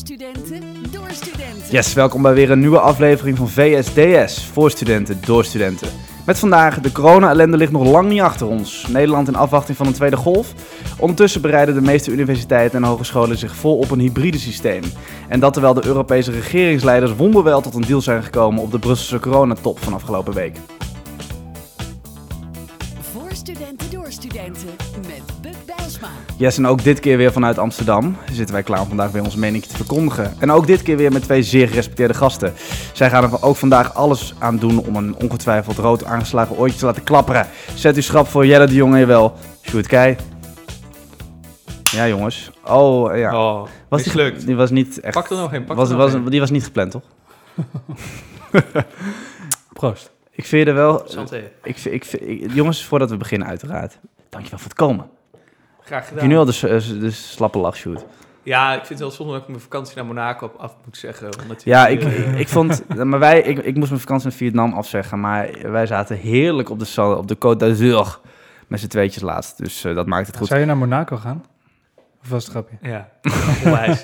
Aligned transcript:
studenten, 0.00 0.62
door 0.90 1.10
studenten. 1.10 1.70
Yes, 1.70 1.92
welkom 1.92 2.22
bij 2.22 2.34
weer 2.34 2.50
een 2.50 2.58
nieuwe 2.58 2.80
aflevering 2.80 3.36
van 3.36 3.48
VSDS, 3.48 4.44
voor 4.44 4.70
studenten, 4.70 5.20
door 5.24 5.44
studenten. 5.44 5.88
Met 6.26 6.38
vandaag, 6.38 6.80
de 6.80 6.92
corona-ellende 6.92 7.56
ligt 7.56 7.72
nog 7.72 7.84
lang 7.84 8.08
niet 8.08 8.20
achter 8.20 8.46
ons. 8.46 8.86
Nederland 8.88 9.28
in 9.28 9.34
afwachting 9.34 9.76
van 9.76 9.86
een 9.86 9.92
tweede 9.92 10.16
golf. 10.16 10.54
Ondertussen 10.98 11.40
bereiden 11.40 11.74
de 11.74 11.80
meeste 11.80 12.10
universiteiten 12.10 12.82
en 12.82 12.88
hogescholen 12.88 13.38
zich 13.38 13.56
vol 13.56 13.78
op 13.78 13.90
een 13.90 14.00
hybride 14.00 14.38
systeem. 14.38 14.82
En 15.28 15.40
dat 15.40 15.52
terwijl 15.52 15.74
de 15.74 15.86
Europese 15.86 16.30
regeringsleiders 16.30 17.14
wonderwel 17.14 17.60
tot 17.60 17.74
een 17.74 17.84
deal 17.86 18.00
zijn 18.00 18.22
gekomen 18.22 18.62
op 18.62 18.70
de 18.70 18.78
Brusselse 18.78 19.18
coronatop 19.18 19.78
van 19.78 19.92
afgelopen 19.92 20.34
week. 20.34 20.56
Yes, 26.40 26.58
en 26.58 26.66
ook 26.66 26.82
dit 26.82 27.00
keer 27.00 27.16
weer 27.16 27.32
vanuit 27.32 27.58
Amsterdam 27.58 28.16
zitten 28.32 28.54
wij 28.54 28.62
klaar 28.64 28.80
om 28.80 28.88
vandaag 28.88 29.10
weer 29.10 29.22
ons 29.22 29.34
mening 29.36 29.64
te 29.64 29.76
verkondigen. 29.76 30.34
En 30.38 30.50
ook 30.50 30.66
dit 30.66 30.82
keer 30.82 30.96
weer 30.96 31.12
met 31.12 31.22
twee 31.22 31.42
zeer 31.42 31.68
gerespecteerde 31.68 32.14
gasten. 32.14 32.52
Zij 32.92 33.10
gaan 33.10 33.22
er 33.24 33.42
ook 33.42 33.56
vandaag 33.56 33.94
alles 33.94 34.34
aan 34.38 34.56
doen 34.56 34.78
om 34.78 34.96
een 34.96 35.14
ongetwijfeld 35.16 35.76
rood 35.78 36.04
aangeslagen 36.04 36.56
oortje 36.56 36.78
te 36.78 36.84
laten 36.84 37.02
klapperen. 37.02 37.46
Zet 37.74 37.96
u 37.96 38.02
schrap 38.02 38.26
voor 38.26 38.46
Jelle 38.46 38.66
de 38.66 38.74
Jong 38.74 38.94
en 38.96 39.06
wel 39.06 39.34
Sjoerd 39.62 39.86
Kei. 39.86 40.16
Ja 41.82 42.08
jongens. 42.08 42.50
Oh 42.66 43.16
ja. 43.16 43.34
Oh, 43.38 43.66
was 43.88 44.02
die, 44.02 44.12
mislukt. 44.12 44.46
die 44.46 44.56
was 44.56 44.70
niet 44.70 45.00
echt... 45.00 45.14
Pak 45.14 45.30
er 45.30 45.36
nog 45.36 45.52
een, 45.52 45.64
pak 45.64 45.76
was, 45.76 45.90
er 45.90 45.96
nog 45.96 46.04
was, 46.04 46.14
een. 46.14 46.24
die 46.24 46.40
was 46.40 46.50
niet 46.50 46.64
gepland 46.64 46.90
toch? 46.90 47.02
Proost. 49.72 50.10
Ik 50.30 50.46
vind 50.46 50.68
er 50.68 50.74
wel... 50.74 51.02
Santé. 51.04 51.50
Ik, 51.62 51.84
ik, 51.84 52.04
ik- 52.12 52.52
jongens, 52.52 52.84
voordat 52.84 53.10
we 53.10 53.16
beginnen 53.16 53.48
uiteraard. 53.48 53.98
Dankjewel 54.28 54.58
voor 54.58 54.68
het 54.68 54.78
komen. 54.78 55.06
Graag 55.90 56.08
Heb 56.08 56.08
gedaan. 56.08 56.28
je 56.28 56.34
nu 56.34 56.38
al 56.38 56.44
de, 56.44 56.98
de 56.98 57.10
slappe 57.10 57.58
lach, 57.58 57.76
Sjoerd? 57.76 58.04
Ja, 58.42 58.70
ik 58.72 58.78
vind 58.78 58.88
het 58.88 58.98
wel 58.98 59.10
zonde 59.10 59.32
dat 59.32 59.42
ik 59.42 59.48
mijn 59.48 59.60
vakantie 59.60 59.96
naar 59.96 60.06
Monaco 60.06 60.46
op 60.46 60.56
af 60.56 60.76
moet 60.84 60.96
zeggen. 60.96 61.28
Omdat 61.42 61.64
Ja, 61.64 61.86
ik, 61.86 62.02
ik 62.36 62.48
vond, 62.48 62.82
maar 63.04 63.18
wij, 63.18 63.40
ik, 63.40 63.58
ik 63.58 63.76
moest 63.76 63.88
mijn 63.88 64.00
vakantie 64.00 64.30
in 64.30 64.36
Vietnam 64.36 64.72
afzeggen, 64.72 65.20
maar 65.20 65.50
wij 65.62 65.86
zaten 65.86 66.16
heerlijk 66.16 66.70
op 66.70 66.78
de, 66.78 67.16
op 67.16 67.28
de 67.28 67.36
Côte 67.36 67.56
d'Azur 67.56 68.18
met 68.66 68.80
z'n 68.80 68.86
tweetjes 68.86 69.22
laatst. 69.22 69.58
Dus 69.58 69.84
eh, 69.84 69.94
dat 69.94 70.06
maakt 70.06 70.26
het 70.26 70.36
goed. 70.36 70.46
Zou 70.46 70.60
je 70.60 70.66
naar 70.66 70.76
Monaco 70.76 71.16
gaan? 71.16 71.44
Of 72.22 72.28
was 72.28 72.42
het 72.42 72.52
grapje? 72.52 72.76
Ja, 72.82 73.08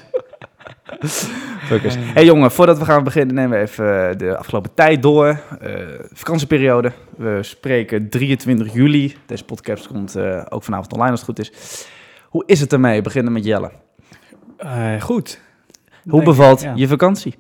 Fuckers. 1.67 1.97
Hey 1.99 2.25
jongen, 2.25 2.51
voordat 2.51 2.79
we 2.79 2.85
gaan 2.85 3.05
beginnen 3.05 3.35
nemen 3.35 3.59
we 3.59 3.65
even 3.65 4.11
eh, 4.11 4.17
de 4.17 4.37
afgelopen 4.37 4.75
tijd 4.75 5.03
door. 5.03 5.41
Eh, 5.61 5.73
vakantieperiode. 6.13 6.93
We 7.17 7.39
spreken 7.43 8.09
23 8.09 8.73
juli. 8.73 9.17
Deze 9.27 9.45
podcast 9.45 9.87
komt 9.87 10.17
eh, 10.17 10.43
ook 10.49 10.63
vanavond 10.63 10.93
online 10.93 11.11
als 11.11 11.21
het 11.21 11.29
goed 11.29 11.39
is. 11.39 11.87
Hoe 12.29 12.43
is 12.47 12.61
het 12.61 12.73
ermee? 12.73 13.03
Beginnen 13.03 13.33
met 13.33 13.45
Jelle. 13.45 13.71
Goed. 15.01 15.41
Hoe 16.03 16.13
Denk- 16.13 16.25
bevalt 16.25 16.63
ja. 16.63 16.73
je 16.75 16.89
vakantie? 16.89 17.35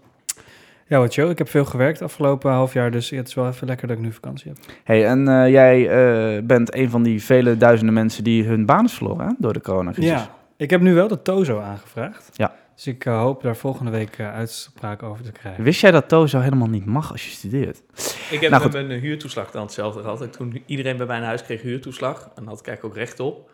Ja, 0.86 0.98
wat 0.98 1.14
joh. 1.14 1.30
Ik 1.30 1.38
heb 1.38 1.48
veel 1.48 1.64
gewerkt 1.64 2.02
afgelopen 2.02 2.52
half 2.52 2.72
jaar, 2.72 2.90
dus 2.90 3.10
het 3.10 3.28
is 3.28 3.34
wel 3.34 3.48
even 3.48 3.66
lekker 3.66 3.88
dat 3.88 3.96
ik 3.96 4.02
nu 4.02 4.12
vakantie 4.12 4.52
heb. 4.54 4.74
Hey, 4.84 5.06
en 5.06 5.50
jij 5.50 6.44
bent 6.44 6.74
een 6.74 6.90
van 6.90 7.02
die 7.02 7.22
vele 7.22 7.56
duizenden 7.56 7.94
mensen 7.94 8.24
die 8.24 8.44
hun 8.44 8.66
baan 8.66 8.84
is 8.84 8.92
verloren 8.92 9.26
hè, 9.26 9.32
door 9.38 9.52
de 9.52 9.60
coronacrisis. 9.60 10.10
Ja, 10.10 10.30
ik 10.56 10.70
heb 10.70 10.80
nu 10.80 10.94
wel 10.94 11.08
de 11.08 11.22
Tozo 11.22 11.60
aangevraagd. 11.60 12.28
Ja. 12.32 12.54
Dus 12.76 12.86
ik 12.86 13.04
eh, 13.04 13.18
hoop 13.18 13.42
daar 13.42 13.56
volgende 13.56 13.90
week 13.90 14.18
eh, 14.18 14.34
uitspraak 14.34 15.02
over 15.02 15.24
te 15.24 15.32
krijgen. 15.32 15.64
Wist 15.64 15.80
jij 15.80 15.90
dat 15.90 16.08
Tozo 16.08 16.40
helemaal 16.40 16.68
niet 16.68 16.86
mag 16.86 17.12
als 17.12 17.24
je 17.24 17.30
studeert? 17.30 17.82
Ik 18.30 18.40
heb 18.40 18.50
Nou, 18.50 18.62
met 18.72 18.86
mijn 18.86 19.00
huurtoeslag 19.00 19.50
dan 19.50 19.62
hetzelfde 19.62 20.00
gehad. 20.00 20.32
Toen 20.32 20.62
iedereen 20.66 20.96
bij 20.96 21.06
mij 21.06 21.18
naar 21.18 21.26
huis 21.26 21.42
kreeg 21.42 21.62
huurtoeslag. 21.62 22.30
En 22.34 22.46
had 22.46 22.60
ik 22.60 22.66
eigenlijk 22.66 22.96
ook 22.96 23.02
recht 23.04 23.20
op. 23.20 23.50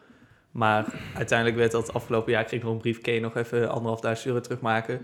Maar 0.50 0.84
uiteindelijk 1.16 1.58
werd 1.58 1.72
dat 1.72 1.92
afgelopen 1.94 2.32
jaar, 2.32 2.44
kreeg 2.44 2.58
ik 2.58 2.64
nog 2.64 2.74
een 2.74 2.80
brief, 2.80 3.00
kun 3.00 3.12
je 3.12 3.20
nog 3.20 3.36
even 3.36 3.70
anderhalfduizend 3.70 4.26
euro 4.26 4.40
terugmaken. 4.40 5.00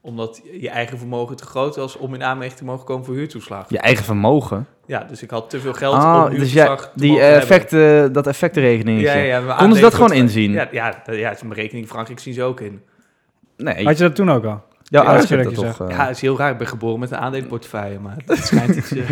Omdat 0.00 0.42
je 0.60 0.68
eigen 0.68 0.98
vermogen 0.98 1.36
te 1.36 1.44
groot 1.44 1.76
was 1.76 1.96
om 1.96 2.14
in 2.14 2.22
aanmerking 2.24 2.58
te 2.58 2.64
mogen 2.64 2.84
komen 2.84 3.04
voor 3.04 3.14
huurtoeslag. 3.14 3.70
Je 3.70 3.78
eigen 3.78 4.04
vermogen. 4.04 4.66
Ja, 4.86 5.04
dus 5.04 5.22
ik 5.22 5.30
had 5.30 5.50
te 5.50 5.60
veel 5.60 5.72
geld 5.72 5.94
Ah, 5.94 6.24
om 6.24 6.38
dus 6.38 6.52
jij, 6.52 6.62
huurtoeslag 6.66 6.92
te 6.92 6.98
die 6.98 7.08
mogen 7.08 7.24
eh, 7.24 7.30
hebben. 7.30 7.48
effecten, 7.48 8.12
dat 8.12 8.26
effectenregeningetje. 8.26 9.18
Ja, 9.18 9.38
ja, 9.40 9.56
Konden 9.56 9.76
ze 9.76 9.82
dat 9.82 9.94
gewoon 9.94 10.12
inzien? 10.12 10.52
Ja, 10.52 10.68
ja, 10.70 11.02
ja, 11.06 11.28
het 11.28 11.36
is 11.36 11.42
een 11.42 11.48
berekening 11.48 11.84
in 11.84 11.90
Frankrijk 11.90 12.20
zien 12.20 12.34
ze 12.34 12.42
ook 12.42 12.60
in. 12.60 12.82
Nee, 13.62 13.84
Had 13.84 13.96
je 13.98 14.02
dat 14.04 14.14
toen 14.14 14.30
ook 14.30 14.44
al? 14.44 14.62
Ja, 14.82 15.02
dat 15.16 15.28
hebben 15.28 15.50
je 15.50 15.54
dat 15.54 15.76
toch... 15.76 15.88
eh, 15.88 15.96
Ja, 15.96 16.06
het 16.06 16.16
is 16.16 16.20
heel 16.22 16.38
raar. 16.38 16.50
Ik 16.50 16.58
ben 16.58 16.66
geboren 16.66 17.00
met 17.00 17.10
een 17.10 17.16
aandelenportefeuille, 17.16 17.98
maar 17.98 18.16
het 18.26 18.38
schijnt 18.46 18.76
iets... 18.76 18.92
eh, 18.92 19.08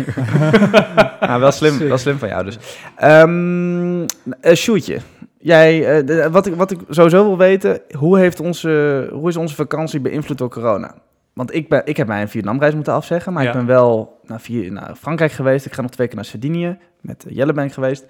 nou, 1.19 1.39
wel, 1.45 1.51
slim, 1.51 1.77
wel 1.77 1.97
slim 1.97 2.17
van 2.17 2.27
jou 2.29 2.43
dus. 2.45 2.57
Ehm 2.95 4.05
eh, 4.41 4.53
Sjoerdje, 4.55 4.97
jij, 5.37 5.97
eh, 5.97 6.05
de- 6.05 6.29
wat, 6.31 6.45
ik, 6.45 6.55
wat 6.55 6.71
ik 6.71 6.79
sowieso 6.89 7.23
wil 7.23 7.37
weten, 7.37 7.81
hoe, 7.97 8.17
heeft 8.19 8.39
onze, 8.39 9.07
hoe 9.11 9.29
is 9.29 9.37
onze 9.37 9.55
vakantie 9.55 9.99
beïnvloed 9.99 10.37
door 10.37 10.49
corona? 10.49 10.93
Want 11.33 11.53
ik, 11.55 11.69
ben, 11.69 11.81
ik 11.85 11.97
heb 11.97 12.07
mijn 12.07 12.29
Vietnamreis 12.29 12.73
moeten 12.75 12.93
afzeggen, 12.93 13.33
maar 13.33 13.43
ik 13.43 13.49
Ja. 13.53 13.55
ben 13.57 13.65
wel 13.65 14.19
naar, 14.25 14.41
vier, 14.41 14.71
naar 14.71 14.95
Frankrijk 14.99 15.31
geweest. 15.31 15.65
Ik 15.65 15.73
ga 15.73 15.81
nog 15.81 15.91
twee 15.91 16.07
keer 16.07 16.15
naar 16.15 16.25
Sardinië, 16.25 16.77
met 17.01 17.25
eh, 17.25 17.35
Jelle 17.35 17.53
ben 17.53 17.65
ik 17.65 17.73
geweest. 17.73 18.05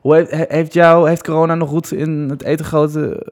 Hoe 0.00 0.14
heeft, 0.14 0.30
he- 0.30 0.44
heeft, 0.48 0.72
jou, 0.72 1.08
heeft 1.08 1.22
corona 1.24 1.54
nog 1.54 1.68
goed 1.68 1.92
in 1.92 2.10
het 2.30 2.42
eten 2.42 2.64
gegoten, 2.64 3.22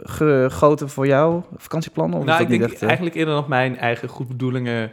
gegoten 0.50 0.88
voor 0.88 1.06
jou, 1.06 1.42
vakantieplannen? 1.56 2.18
Of 2.18 2.24
nou, 2.24 2.42
ik 2.42 2.48
denk 2.48 2.62
echt, 2.62 2.74
eh, 2.80 2.86
eigenlijk 2.86 3.16
eerder 3.16 3.34
dat 3.34 3.48
mijn 3.48 3.78
eigen 3.78 4.08
goed 4.08 4.28
bedoelingen 4.28 4.92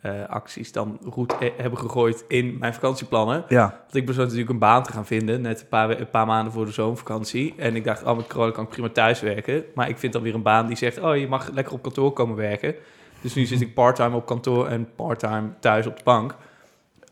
eh, 0.00 0.12
acties 0.28 0.72
dan 0.72 0.98
goed 1.10 1.38
eh, 1.38 1.50
hebben 1.56 1.78
gegooid 1.78 2.24
in 2.28 2.56
mijn 2.58 2.74
vakantieplannen. 2.74 3.44
Ja, 3.48 3.80
Want 3.82 3.94
ik 3.94 4.06
besloot 4.06 4.24
natuurlijk 4.24 4.52
een 4.52 4.58
baan 4.58 4.82
te 4.82 4.92
gaan 4.92 5.06
vinden, 5.06 5.40
net 5.40 5.60
een 5.60 5.68
paar, 5.68 5.90
een 6.00 6.10
paar 6.10 6.26
maanden 6.26 6.52
voor 6.52 6.64
de 6.64 6.72
zomervakantie. 6.72 7.54
En 7.56 7.76
ik 7.76 7.84
dacht, 7.84 8.02
oh, 8.04 8.16
met 8.16 8.26
corona 8.26 8.50
kan 8.50 8.64
ik 8.64 8.70
prima 8.70 8.88
thuis 8.88 9.20
werken. 9.20 9.64
Maar 9.74 9.88
ik 9.88 9.98
vind 9.98 10.12
dan 10.12 10.22
weer 10.22 10.34
een 10.34 10.42
baan 10.42 10.66
die 10.66 10.76
zegt, 10.76 11.00
oh, 11.00 11.16
je 11.16 11.28
mag 11.28 11.50
lekker 11.52 11.72
op 11.72 11.82
kantoor 11.82 12.12
komen 12.12 12.36
werken. 12.36 12.74
Dus 13.20 13.34
nu 13.34 13.44
zit 13.44 13.60
ik 13.60 13.74
parttime 13.74 14.16
op 14.16 14.26
kantoor 14.26 14.66
en 14.66 14.88
parttime 14.96 15.48
thuis 15.60 15.86
op 15.86 15.96
de 15.96 16.04
bank. 16.04 16.34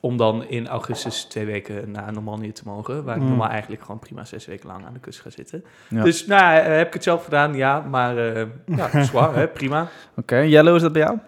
Om 0.04 0.16
dan 0.16 0.44
in 0.48 0.68
augustus 0.68 1.24
twee 1.24 1.44
weken 1.44 1.90
naar 1.90 2.12
Normandië 2.12 2.52
te 2.52 2.62
mogen. 2.64 3.04
Waar 3.04 3.16
ik 3.16 3.22
Mm. 3.22 3.28
normaal 3.28 3.48
eigenlijk 3.48 3.82
gewoon 3.82 3.98
prima 3.98 4.24
zes 4.24 4.46
weken 4.46 4.66
lang 4.68 4.84
aan 4.86 4.92
de 4.92 4.98
kust 4.98 5.20
ga 5.20 5.30
zitten. 5.30 5.64
Ja. 5.88 6.02
Dus 6.02 6.26
nou, 6.26 6.42
ja, 6.54 6.62
heb 6.62 6.86
ik 6.86 6.92
het 6.92 7.02
zelf 7.02 7.24
gedaan, 7.24 7.54
ja. 7.54 7.80
Maar 7.80 8.16
eh 8.18 8.46
ja, 8.66 9.02
zwaar, 9.04 9.34
hè, 9.34 9.48
prima. 9.48 9.88
oké. 10.16 10.36
Jelle, 10.36 10.66
hoe 10.68 10.76
is 10.76 10.82
dat 10.82 10.92
bij 10.92 11.02
jou? 11.02 11.18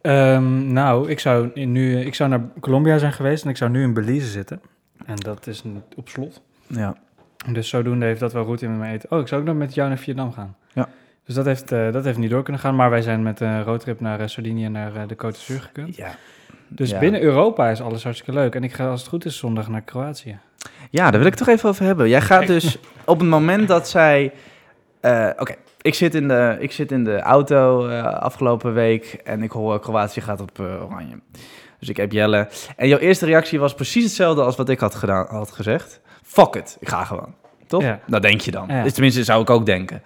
Ehm, 0.00 0.72
nou, 0.72 1.10
ik 1.10 1.20
zou, 1.20 1.50
in 1.54 1.72
nu, 1.72 2.00
ik 2.00 2.14
zou 2.14 2.30
naar 2.30 2.40
Colombia 2.60 2.98
zijn 2.98 3.12
geweest 3.12 3.44
en 3.44 3.50
ik 3.50 3.56
zou 3.56 3.70
nu 3.70 3.82
in 3.82 3.94
Belize 3.94 4.26
zitten. 4.26 4.60
En 5.06 5.16
dat 5.16 5.46
is 5.46 5.62
op 5.96 6.08
slot. 6.08 6.42
Ja. 6.66 6.96
Dus 7.52 7.68
zodoende 7.68 8.06
heeft 8.06 8.20
dat 8.20 8.32
wel 8.32 8.44
route 8.44 8.64
in 8.64 8.70
met 8.70 8.80
mijn 8.80 8.94
eten. 8.94 9.10
Oh, 9.10 9.20
ik 9.20 9.28
zou 9.28 9.40
ook 9.40 9.46
nog 9.46 9.56
met 9.56 9.74
jou 9.74 9.88
naar 9.88 9.98
Vietnam 9.98 10.32
gaan. 10.32 10.56
Ja. 10.72 10.88
Dus 11.24 11.34
dat 11.34 11.44
heeft, 11.44 11.72
eh, 11.72 11.92
dat 11.92 12.04
heeft 12.04 12.18
niet 12.18 12.30
door 12.30 12.42
kunnen 12.42 12.62
gaan. 12.62 12.76
Maar 12.76 12.90
wij 12.90 13.02
zijn 13.02 13.22
met 13.22 13.40
een 13.40 13.62
roadtrip 13.62 14.00
naar 14.00 14.20
eh, 14.20 14.26
Sardinië 14.26 14.64
en 14.64 14.72
naar 14.72 14.96
eh, 14.96 15.02
de 15.08 15.14
Côte 15.14 15.18
d'Azur 15.32 15.60
gekund. 15.60 15.96
Ja. 15.96 16.10
Dus 16.68 16.90
Ja. 16.90 16.98
binnen 16.98 17.20
Europa 17.22 17.68
is 17.70 17.80
alles 17.82 18.02
hartstikke 18.04 18.40
leuk. 18.40 18.54
En 18.54 18.64
ik 18.64 18.72
ga 18.72 18.88
als 18.88 19.00
het 19.00 19.08
goed 19.08 19.24
is 19.24 19.36
zondag 19.36 19.68
naar 19.68 19.80
Kroatië. 19.82 20.38
Ja, 20.90 21.10
daar 21.10 21.18
wil 21.20 21.28
ik 21.28 21.34
toch 21.34 21.48
even 21.48 21.68
over 21.68 21.84
hebben. 21.84 22.08
Jij 22.08 22.20
gaat 22.20 22.46
dus 22.46 22.78
op 23.04 23.18
het 23.20 23.28
moment 23.28 23.68
dat 23.68 23.88
zij... 23.88 24.32
eh, 25.00 25.28
Oké, 25.38 25.54
ik, 25.80 25.94
zit 25.94 26.14
in 26.14 26.28
de- 26.28 26.56
ik 26.60 26.72
zit 26.72 26.92
in 26.92 27.04
de 27.04 27.20
auto 27.20 27.88
eh, 27.88 28.04
afgelopen 28.04 28.74
week 28.74 29.20
en 29.24 29.42
ik 29.42 29.50
hoor 29.50 29.80
Kroatië 29.80 30.20
gaat 30.20 30.40
op 30.40 30.60
eh, 30.60 30.64
oranje. 30.84 31.18
Dus 31.78 31.88
ik 31.88 31.96
heb 31.96 32.12
Jelle. 32.12 32.48
En 32.76 32.88
jouw 32.88 32.98
eerste 32.98 33.26
reactie 33.26 33.58
was 33.60 33.74
precies 33.74 34.04
hetzelfde 34.04 34.42
als 34.42 34.56
wat 34.56 34.68
ik 34.68 34.78
had, 34.80 34.94
gedaan, 34.94 35.26
had 35.28 35.50
gezegd. 35.52 36.00
Fuck 36.22 36.54
it, 36.54 36.76
ik 36.80 36.88
ga 36.88 37.04
gewoon. 37.04 37.34
Toch? 37.66 37.82
Ja. 37.82 38.00
Dat 38.06 38.22
denk 38.22 38.40
je 38.40 38.50
dan. 38.50 38.64
Ja. 38.68 38.82
Dus 38.82 38.92
tenminste, 38.92 39.24
zou 39.24 39.42
ik 39.42 39.50
ook 39.50 39.66
denken. 39.66 40.02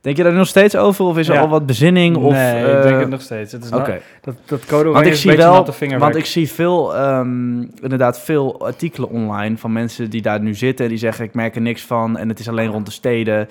Denk 0.00 0.16
je 0.16 0.22
daar 0.22 0.32
nog 0.32 0.46
steeds 0.46 0.76
over 0.76 1.04
of 1.04 1.18
is 1.18 1.28
er 1.28 1.34
Ja. 1.34 1.40
al 1.40 1.48
wat 1.48 1.66
bezinning? 1.66 2.16
Of, 2.16 2.32
nee, 2.32 2.64
eh, 2.64 2.76
ik 2.76 2.82
denk 2.82 3.00
het 3.00 3.08
nog 3.08 3.20
steeds. 3.20 3.52
Het 3.52 3.64
is 3.64 3.70
Oké. 3.70 3.88
nou- 3.88 4.00
dat, 4.20 4.34
dat 4.46 4.60
code 4.64 4.74
Want 4.84 4.86
oranje 4.86 5.06
ik 5.06 5.12
is 5.12 5.20
zie 5.20 5.30
een 5.30 5.36
beetje 5.36 5.50
wel, 5.50 5.58
natte 5.60 5.72
vingerwerk. 5.72 6.12
want 6.12 6.24
ik 6.24 6.30
zie 6.30 6.50
veel, 6.50 6.94
ehm, 6.96 7.60
inderdaad 7.82 8.20
veel 8.20 8.60
artikelen 8.60 9.08
online 9.10 9.56
van 9.56 9.72
mensen 9.72 10.10
die 10.10 10.22
daar 10.22 10.40
nu 10.40 10.54
zitten. 10.54 10.84
en 10.84 10.90
Die 10.90 11.00
zeggen, 11.00 11.24
ik 11.24 11.34
merk 11.34 11.54
er 11.54 11.60
niks 11.60 11.82
van 11.82 12.16
en 12.18 12.28
het 12.28 12.38
is 12.38 12.48
alleen 12.48 12.70
rond 12.70 12.86
de 12.86 12.92
steden. 12.92 13.48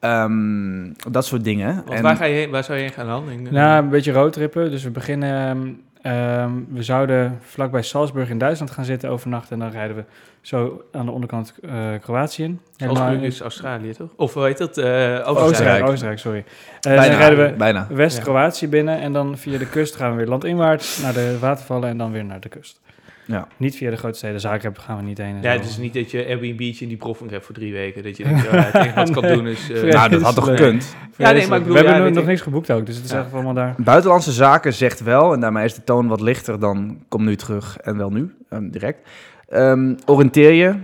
Ehm, 0.00 0.92
dat 1.10 1.26
soort 1.26 1.44
dingen. 1.44 1.74
Want 1.74 1.90
En- 1.98 2.02
waar, 2.02 2.16
ga 2.16 2.24
je 2.24 2.34
heen, 2.34 2.50
waar 2.50 2.64
zou 2.64 2.78
je 2.78 2.84
heen 2.84 2.92
gaan 2.92 3.06
dan? 3.06 3.30
In, 3.30 3.46
eh, 3.46 3.52
Nou, 3.52 3.82
een 3.82 3.88
beetje 3.88 4.12
roadtrippen. 4.12 4.70
Dus 4.70 4.82
we 4.84 4.90
beginnen... 4.90 5.48
ehm, 5.48 5.68
ehm, 6.06 6.52
we 6.68 6.82
zouden 6.82 7.38
vlakbij 7.42 7.82
Salzburg 7.82 8.28
in 8.28 8.38
Duitsland 8.38 8.70
gaan 8.70 8.84
zitten 8.84 9.10
overnachten. 9.10 9.52
En 9.52 9.58
dan 9.58 9.70
rijden 9.70 9.96
we 9.96 10.04
zo 10.40 10.84
aan 10.92 11.06
de 11.06 11.12
onderkant 11.12 11.54
eh, 11.62 11.88
Kroatië 12.00 12.42
in. 12.42 12.60
Salzburg 12.76 13.20
is 13.20 13.40
Australië, 13.40 13.92
toch? 13.92 14.10
Of 14.16 14.34
hoe 14.34 14.44
heet 14.44 14.58
dat? 14.58 14.78
Eh 14.78 14.84
Oostenrijk. 14.84 15.28
Oostenrijk, 15.28 15.88
Oostenrijk, 15.88 16.18
sorry. 16.18 16.44
Eh, 16.80 16.94
bijna, 16.94 17.08
dan 17.08 17.16
rijden 17.16 17.50
we 17.50 17.56
bijna. 17.56 17.86
West-Kroatië 17.90 18.68
binnen 18.68 19.00
en 19.00 19.12
dan 19.12 19.38
via 19.38 19.58
de 19.58 19.68
kust 19.68 19.96
gaan 19.96 20.10
we 20.10 20.16
weer 20.16 20.26
landinwaarts 20.26 21.00
naar 21.02 21.12
de 21.12 21.38
watervallen 21.40 21.88
en 21.88 21.98
dan 21.98 22.12
weer 22.12 22.24
naar 22.24 22.40
de 22.40 22.48
kust. 22.48 22.80
Ja. 23.26 23.46
Niet 23.56 23.76
via 23.76 23.90
de 23.90 23.96
grote 23.96 24.18
steden. 24.18 24.40
Zagreb 24.40 24.78
gaan 24.78 24.96
we 24.96 25.02
niet 25.02 25.18
heen. 25.18 25.34
en 25.36 25.42
Ja, 25.42 25.50
het 25.52 25.64
is 25.64 25.76
niet 25.76 25.94
dat 25.94 26.10
je 26.10 26.26
Airbnb 26.26 26.60
in 26.60 26.88
die 26.88 26.96
provincie 26.96 27.32
hebt 27.34 27.44
voor 27.44 27.54
drie 27.54 27.72
weken. 27.72 28.02
Dat 28.02 28.16
je 28.16 28.24
denkt, 28.28 28.42
ja, 28.42 28.50
het 28.50 28.74
enige 28.74 28.94
wat 28.94 29.08
ik 29.08 29.14
kan 29.14 29.22
doen 29.32 29.46
is... 29.46 29.70
eh, 29.70 29.76
Ja, 29.86 29.92
nou, 29.98 30.08
dat 30.10 30.22
had 30.22 30.34
toch 30.34 30.44
gekund? 30.44 30.96
Ja, 31.16 31.30
nee, 31.30 31.46
maar 31.48 31.58
ik 31.58 31.64
bedoel, 31.64 31.66
we 31.68 31.74
hebben 31.74 31.84
ja, 31.84 31.92
nog- 31.92 32.02
weet 32.04 32.14
nog 32.14 32.22
ik. 32.22 32.28
niks 32.28 32.40
geboekt 32.40 32.70
ook, 32.70 32.86
dus 32.86 32.96
het 32.96 33.04
is 33.04 33.10
Ja. 33.10 33.18
echt 33.18 33.32
allemaal 33.32 33.54
daar. 33.54 33.74
Buitenlandse 33.78 34.32
Zaken 34.32 34.72
zegt 34.74 35.00
wel, 35.02 35.32
en 35.32 35.40
daarmee 35.40 35.64
is 35.64 35.74
de 35.74 35.84
toon 35.84 36.06
wat 36.08 36.20
lichter 36.20 36.60
dan 36.60 36.98
kom 37.08 37.24
nu 37.24 37.36
terug 37.36 37.76
en 37.76 37.96
wel 37.96 38.10
nu, 38.10 38.34
ehm, 38.48 38.68
direct. 38.70 39.08
Ehm, 39.48 39.94
oriënteer 40.06 40.52
je 40.52 40.74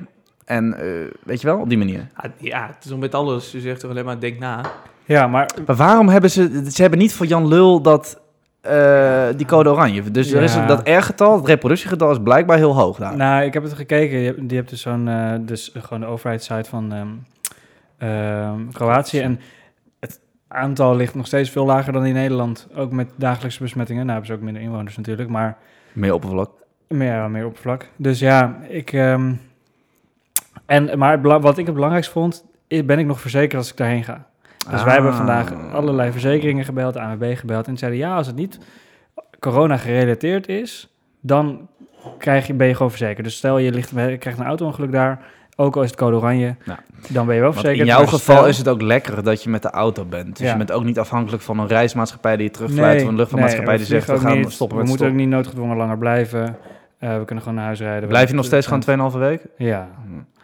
en 0.44 0.74
eh, 0.78 0.84
weet 1.24 1.40
je 1.40 1.46
wel, 1.46 1.58
op 1.58 1.68
die 1.68 1.78
manier. 1.78 2.06
Ja, 2.22 2.30
ja, 2.38 2.66
het 2.74 2.84
is 2.84 2.90
nog 2.90 2.98
met 3.00 3.14
alles. 3.14 3.52
Je 3.52 3.60
zegt 3.60 3.80
toch 3.80 3.90
alleen 3.90 4.04
maar, 4.04 4.20
denk 4.20 4.38
na. 4.38 4.60
Ja, 5.04 5.26
maar 5.26 5.50
Maar 5.66 5.76
waarom 5.76 6.08
hebben 6.08 6.30
ze... 6.30 6.62
Ze 6.70 6.80
hebben 6.80 6.98
niet 6.98 7.14
voor 7.14 7.26
Jan 7.26 7.48
Lul 7.48 7.80
dat, 7.82 8.20
eh, 8.62 9.26
die 9.36 9.46
code 9.46 9.70
oranje. 9.70 10.10
Dus 10.10 10.32
er 10.32 10.42
is 10.42 10.54
dat 10.66 10.88
R-getal, 10.88 11.36
het 11.36 11.46
reproductiegetal, 11.46 12.10
is 12.10 12.18
blijkbaar 12.22 12.56
heel 12.56 12.74
hoog 12.74 12.96
daar. 12.98 13.16
Nou, 13.16 13.44
ik 13.44 13.52
heb 13.52 13.62
het 13.62 13.72
gekeken. 13.72 14.18
Je 14.18 14.26
hebt, 14.26 14.48
die 14.48 14.56
hebt 14.56 14.70
dus 14.70 14.80
zo'n, 14.80 15.08
eh, 15.08 15.32
dus 15.40 15.70
gewoon 15.78 16.00
de 16.00 16.06
overheidssite 16.06 16.68
van 16.68 16.92
ehm, 16.92 17.08
ehm, 17.98 18.68
Kroatië. 18.72 19.20
En 19.20 19.40
het 20.00 20.20
aantal 20.48 20.96
ligt 20.96 21.14
nog 21.14 21.26
steeds 21.26 21.50
veel 21.50 21.64
lager 21.64 21.92
dan 21.92 22.06
in 22.06 22.14
Nederland. 22.14 22.68
Ook 22.74 22.92
met 22.92 23.08
dagelijkse 23.16 23.62
besmettingen. 23.62 24.06
Nou 24.06 24.12
hebben 24.18 24.36
ze 24.36 24.40
ook 24.40 24.44
minder 24.44 24.62
inwoners 24.62 24.96
natuurlijk, 24.96 25.28
maar 25.28 25.56
Meer 25.92 26.14
oppervlak. 26.14 26.50
meer, 26.88 27.30
meer 27.30 27.46
oppervlak. 27.46 27.88
Dus 27.96 28.18
ja, 28.18 28.56
ik... 28.68 28.92
ehm, 28.92 29.32
en, 30.66 30.98
maar 30.98 31.40
wat 31.40 31.58
ik 31.58 31.64
het 31.64 31.74
belangrijkst 31.74 32.10
vond, 32.10 32.44
ben 32.68 32.98
ik 32.98 33.06
nog 33.06 33.20
verzekerd 33.20 33.54
als 33.54 33.70
ik 33.70 33.76
daarheen 33.76 34.04
ga. 34.04 34.26
Dus 34.70 34.82
wij 34.84 34.92
hebben 34.92 35.10
Ah. 35.10 35.16
vandaag 35.16 35.52
allerlei 35.72 36.12
verzekeringen 36.12 36.64
gebeld, 36.64 36.96
ANWB 36.96 37.36
gebeld. 37.36 37.66
En 37.66 37.76
zeiden, 37.78 38.00
ja, 38.00 38.14
als 38.16 38.26
het 38.26 38.36
niet 38.36 38.58
corona 39.40 39.76
gerelateerd 39.76 40.48
is, 40.48 40.94
dan 41.20 41.68
krijg 42.18 42.46
je, 42.46 42.54
ben 42.54 42.66
je 42.66 42.74
gewoon 42.74 42.90
verzekerd. 42.90 43.24
Dus 43.24 43.36
stel 43.36 43.58
je 43.58 43.72
ligt, 43.72 43.90
je 43.90 44.16
krijgt 44.18 44.38
een 44.38 44.46
auto-ongeluk 44.46 44.92
daar, 44.92 45.20
ook 45.56 45.76
al 45.76 45.82
is 45.82 45.90
het 45.90 45.98
code 45.98 46.16
oranje, 46.16 46.56
dan 47.08 47.26
ben 47.26 47.34
je 47.34 47.40
wel 47.40 47.52
verzekerd. 47.52 47.80
in 47.80 47.86
jouw 47.86 48.04
geval 48.04 48.18
stel- 48.18 48.46
is 48.46 48.58
het 48.58 48.68
ook 48.68 48.82
lekker 48.82 49.22
dat 49.22 49.42
je 49.42 49.50
met 49.50 49.62
de 49.62 49.70
auto 49.70 50.04
bent. 50.04 50.36
Dus 50.36 50.46
Ja. 50.46 50.52
je 50.52 50.58
bent 50.58 50.72
ook 50.72 50.84
niet 50.84 50.98
afhankelijk 50.98 51.42
van 51.42 51.58
een 51.58 51.66
reismaatschappij 51.66 52.36
die 52.36 52.44
je 52.46 52.50
terugfluit... 52.52 53.02
of 53.02 53.08
een 53.08 53.16
luchtvaartmaatschappij 53.16 53.76
die 53.76 53.86
zegt, 53.86 54.06
we 54.08 54.18
gaan 54.18 54.38
niet. 54.38 54.50
stoppen 54.52 54.78
We 54.78 54.84
moeten 54.84 55.06
ook 55.06 55.12
niet 55.14 55.28
noodgedwongen 55.28 55.76
langer 55.76 55.98
blijven. 55.98 56.56
Eh, 56.98 57.18
we 57.18 57.24
kunnen 57.24 57.44
gewoon 57.44 57.54
naar 57.58 57.66
huis 57.66 57.80
rijden. 57.80 58.08
Blijf 58.08 58.28
je 58.28 58.34
nog 58.34 58.44
steeds 58.44 58.66
gewoon 58.66 58.80
2,5 59.12 59.18
weken? 59.18 59.50
Ja, 59.56 59.88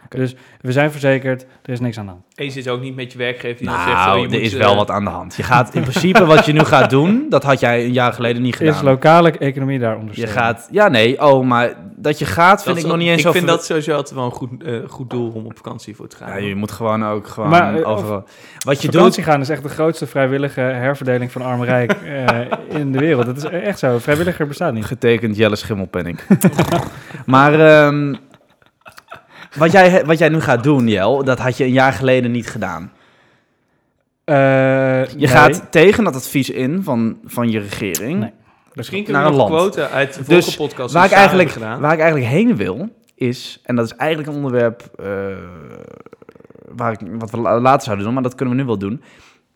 Dus 0.09 0.35
we 0.61 0.71
zijn 0.71 0.91
verzekerd, 0.91 1.45
er 1.63 1.73
is 1.73 1.79
niks 1.79 1.97
aan 1.97 2.05
de 2.05 2.11
hand. 2.11 2.23
En 2.35 2.45
je 2.45 2.51
zit 2.51 2.67
ook 2.69 2.81
niet 2.81 2.95
met 2.95 3.11
je 3.11 3.17
werkgever 3.17 3.57
die 3.57 3.67
dan 3.67 3.75
zegt... 3.75 3.87
Nou, 3.87 4.09
oh, 4.11 4.17
je 4.17 4.23
er 4.23 4.29
moet, 4.31 4.41
is 4.41 4.53
eh, 4.53 4.59
wel 4.59 4.75
wat 4.75 4.89
aan 4.91 5.03
de 5.03 5.09
hand. 5.09 5.35
Je 5.35 5.43
gaat 5.43 5.73
in 5.73 5.81
principe 5.81 6.25
wat 6.25 6.45
je 6.45 6.53
nu 6.53 6.59
gaat 6.63 6.89
doen, 6.89 7.25
dat 7.29 7.43
had 7.43 7.59
jij 7.59 7.83
een 7.85 7.93
jaar 7.93 8.13
geleden 8.13 8.41
niet 8.41 8.61
Is 8.61 8.67
gedaan. 8.75 8.83
lokale 8.83 9.31
economie 9.31 9.79
daar 9.79 9.93
Je 9.93 9.99
ondersteunen? 9.99 10.33
gaat, 10.33 10.67
ja 10.71 10.87
nee, 10.87 11.21
oh, 11.21 11.45
maar 11.45 11.73
dat 11.95 12.19
je 12.19 12.25
gaat 12.25 12.63
vind 12.63 12.77
is 12.77 12.83
ik 12.83 12.89
nog 12.89 12.97
niet 12.97 13.07
eens 13.07 13.17
Ik 13.17 13.25
zo 13.25 13.31
vind 13.31 13.43
ver- 13.43 13.53
dat 13.53 13.65
sowieso 13.65 13.93
altijd 13.95 14.15
wel 14.15 14.25
een 14.25 14.31
goed, 14.31 14.63
eh, 14.63 14.73
goed 14.87 15.09
doel 15.09 15.31
om 15.31 15.45
op 15.45 15.55
vakantie 15.55 15.95
voor 15.95 16.07
te 16.07 16.15
gaan. 16.15 16.29
Ja, 16.29 16.47
je 16.47 16.55
moet 16.55 16.71
gewoon 16.71 17.05
ook 17.05 17.27
gewoon 17.27 17.49
Maar, 17.49 17.75
eh, 17.75 17.87
overal. 17.89 18.23
Wat 18.59 18.81
je 18.81 18.87
doet, 18.87 18.95
Vakantie 18.95 19.23
gaan 19.23 19.41
is 19.41 19.49
echt 19.49 19.63
de 19.63 19.69
grootste 19.69 20.07
vrijwillige 20.07 20.61
herverdeling 20.61 21.31
van 21.31 21.41
arm-rijk 21.41 21.91
eh, 22.25 22.39
in 22.67 22.91
de 22.91 22.99
wereld. 22.99 23.25
Dat 23.25 23.37
is 23.37 23.43
echt 23.43 23.79
zo. 23.79 23.97
Vrijwilliger 23.97 24.47
bestaat 24.47 24.73
niet. 24.73 24.85
getekend 24.85 25.35
Jelle 25.35 25.55
Schimmelpenning. 25.55 26.19
maar 27.25 27.59
ehm, 27.59 28.15
wat, 29.57 29.71
jij, 29.71 30.05
wat 30.05 30.17
jij 30.17 30.29
nu 30.29 30.41
gaat 30.41 30.63
doen, 30.63 30.87
Jel, 30.87 31.23
dat 31.23 31.39
had 31.39 31.57
je 31.57 31.63
een 31.63 31.71
jaar 31.71 31.93
geleden 31.93 32.31
niet 32.31 32.49
gedaan. 32.49 32.91
Eh, 34.23 34.35
Je 35.05 35.15
nee. 35.17 35.27
gaat 35.27 35.71
tegen 35.71 36.03
dat 36.03 36.15
advies 36.15 36.49
in 36.49 36.83
van, 36.83 37.17
van 37.25 37.49
je 37.51 37.59
regering. 37.59 38.19
Nee. 38.19 38.31
Misschien 38.73 38.97
naar 38.97 39.05
kunnen 39.05 39.23
we 39.23 39.29
een 39.31 39.37
nog 39.37 39.47
een 39.49 39.53
land. 39.55 39.73
quote 39.73 39.89
uit 39.89 40.13
de 40.13 40.23
Dus 40.27 40.55
podcast 40.55 40.93
Waar 40.93 41.05
ik, 41.05 41.11
eigenlijk, 41.11 41.49
hebben 41.49 41.67
gedaan. 41.67 41.81
waar 41.81 41.93
ik 41.93 41.99
eigenlijk 41.99 42.31
heen 42.31 42.55
wil, 42.55 42.89
is, 43.15 43.59
en 43.63 43.75
dat 43.75 43.85
is 43.85 43.91
eigenlijk 43.95 44.29
een 44.29 44.35
onderwerp 44.35 44.89
eh, 44.95 45.05
waar 46.75 46.91
ik, 46.91 46.99
wat 47.11 47.31
we 47.31 47.37
la- 47.37 47.59
later 47.59 47.81
zouden 47.83 48.05
doen, 48.05 48.13
maar 48.13 48.23
dat 48.23 48.35
kunnen 48.35 48.55
we 48.55 48.61
nu 48.61 48.67
wel 48.67 48.77
doen. 48.77 49.01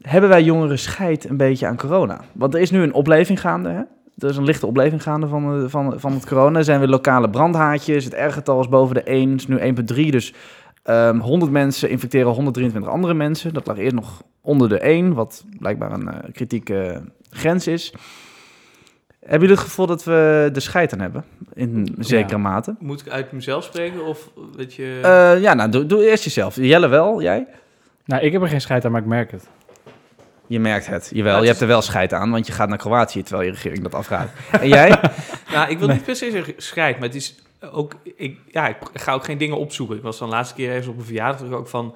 Hebben 0.01 0.29
wij 0.29 0.43
jongeren 0.43 0.79
scheid 0.79 1.29
een 1.29 1.37
beetje 1.37 1.67
aan 1.67 1.77
corona? 1.77 2.21
Want 2.31 2.53
er 2.53 2.59
is 2.61 2.71
nu 2.71 2.81
een 2.83 2.93
opleving 2.93 3.39
gaande, 3.41 3.69
hè? 3.69 3.81
Er 4.23 4.29
is 4.29 4.37
een 4.37 4.43
lichte 4.43 4.67
opleving 4.67 5.03
gaande 5.03 5.27
van, 5.27 5.63
eh, 5.63 5.69
van, 5.69 5.99
van 5.99 6.13
het 6.13 6.25
corona. 6.25 6.57
Er 6.57 6.63
zijn 6.63 6.79
weer 6.79 6.87
lokale 6.89 7.29
brandhaatjes. 7.29 8.03
Het 8.03 8.13
R-getal 8.13 8.59
is 8.59 8.69
boven 8.69 8.95
de 8.95 9.01
1, 9.11 9.35
is 9.35 9.47
nu 9.47 9.57
1,3. 9.59 10.11
Dus 10.11 10.33
ehm 10.83 11.19
100 11.19 11.51
mensen 11.51 11.89
infecteren 11.89 12.31
123 12.31 12.91
andere 12.91 13.13
mensen. 13.13 13.53
Dat 13.53 13.67
lag 13.67 13.77
eerst 13.77 13.95
nog 13.95 14.23
onder 14.41 14.69
de 14.69 14.79
1, 14.79 15.13
wat 15.13 15.45
blijkbaar 15.59 15.91
een 15.91 16.07
eh, 16.09 16.31
kritieke 16.33 17.01
grens 17.29 17.67
is. 17.67 17.93
Hebben 19.19 19.39
jullie 19.47 19.55
het 19.55 19.65
gevoel 19.65 19.85
dat 19.87 20.03
we 20.03 20.49
de 20.53 20.59
scheid 20.59 20.93
aan 20.93 20.99
hebben? 20.99 21.23
In 21.53 21.95
zekere 21.99 22.29
Ja. 22.29 22.37
mate. 22.37 22.75
Moet 22.79 23.01
ik 23.01 23.09
uit 23.09 23.31
mezelf 23.31 23.63
spreken 23.63 24.05
of 24.05 24.29
weet 24.55 24.73
je... 24.73 24.99
Eh, 25.03 25.41
ja, 25.41 25.53
nou, 25.53 25.69
doe, 25.69 25.85
doe 25.85 26.09
eerst 26.09 26.23
jezelf. 26.23 26.55
Jelle 26.55 26.87
wel, 26.87 27.21
jij? 27.21 27.47
Nou, 28.05 28.23
ik 28.23 28.31
heb 28.31 28.41
er 28.41 28.47
geen 28.47 28.61
scheid 28.61 28.85
aan, 28.85 28.91
maar 28.91 29.01
ik 29.01 29.07
merk 29.07 29.31
het. 29.31 29.47
Je 30.53 30.59
merkt 30.59 30.87
het. 30.87 31.09
Jawel, 31.13 31.35
je 31.35 31.41
is- 31.41 31.47
hebt 31.47 31.61
er 31.61 31.67
wel 31.67 31.81
scheid 31.81 32.13
aan, 32.13 32.31
want 32.31 32.47
je 32.47 32.53
gaat 32.53 32.69
naar 32.69 32.77
Kroatië 32.77 33.23
terwijl 33.23 33.45
je 33.47 33.53
regering 33.53 33.83
dat 33.83 33.93
afraadt. 33.93 34.31
en 34.51 34.67
jij? 34.67 34.99
Nou, 35.53 35.69
ik 35.69 35.79
wil 35.79 35.87
niet 35.87 36.03
per 36.03 36.15
se 36.15 36.31
zeggen 36.31 36.53
scheid, 36.57 36.95
maar 36.99 37.07
het 37.07 37.15
is 37.17 37.35
ook... 37.71 37.93
Ik, 38.15 38.37
ja, 38.51 38.67
ik 38.67 38.75
ga 38.93 39.13
ook 39.13 39.23
geen 39.23 39.37
dingen 39.37 39.57
opzoeken. 39.57 39.95
Ik 39.97 40.03
was 40.03 40.17
dan 40.17 40.29
de 40.29 40.35
laatste 40.35 40.55
keer 40.55 40.69
ergens 40.69 40.87
op 40.87 40.97
een 40.97 41.05
verjaardag 41.05 41.37
terug 41.37 41.53
ook 41.53 41.67
van... 41.67 41.95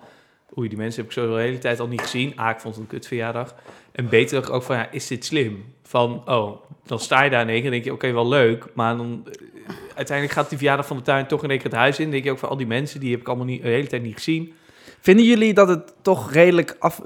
Oei, 0.57 0.69
die 0.69 0.77
mensen 0.77 1.01
heb 1.01 1.11
ik 1.11 1.17
zo 1.17 1.35
de 1.35 1.41
hele 1.41 1.57
tijd 1.57 1.79
al 1.79 1.87
niet 1.87 2.01
gezien. 2.01 2.33
A, 2.39 2.49
ik 2.49 2.59
vond 2.59 2.73
het 2.75 2.83
een 2.83 2.89
kut 2.89 3.07
verjaardag. 3.07 3.55
En 3.91 4.09
beter 4.09 4.35
dacht 4.35 4.47
ik 4.47 4.53
ook 4.53 4.63
van, 4.63 4.75
ja, 4.75 4.87
is 4.91 5.07
dit 5.07 5.25
slim? 5.25 5.73
Van, 5.83 6.21
oh, 6.25 6.61
dan 6.85 6.99
sta 6.99 7.23
je 7.23 7.29
daar 7.29 7.41
in 7.41 7.47
één 7.49 7.55
keer 7.57 7.65
en 7.65 7.71
denk 7.71 7.83
je, 7.83 7.93
oké, 7.93 8.11
wel 8.11 8.27
leuk. 8.27 8.65
Maar 8.73 8.97
dan, 8.97 9.23
eh, 9.25 9.73
uiteindelijk 9.95 10.37
gaat 10.37 10.49
die 10.49 10.57
verjaardag 10.57 10.87
van 10.87 10.97
de 10.97 11.03
tuin 11.03 11.27
toch 11.27 11.43
in 11.43 11.49
één 11.49 11.59
keer 11.59 11.69
het 11.69 11.79
huis 11.79 11.97
in. 11.97 12.03
Dan 12.03 12.11
denk 12.11 12.23
je 12.23 12.31
ook 12.31 12.39
van, 12.39 12.49
al 12.49 12.57
die 12.57 12.67
mensen, 12.67 12.99
die 12.99 13.11
heb 13.11 13.19
ik 13.19 13.27
allemaal 13.27 13.45
niet, 13.45 13.61
de 13.61 13.67
hele 13.67 13.87
tijd 13.87 14.01
niet 14.01 14.13
gezien. 14.15 14.53
Vinden 14.99 15.25
jullie 15.25 15.53
dat 15.53 15.67
het 15.67 15.93
toch 16.01 16.31
redelijk 16.31 16.75
af... 16.79 17.01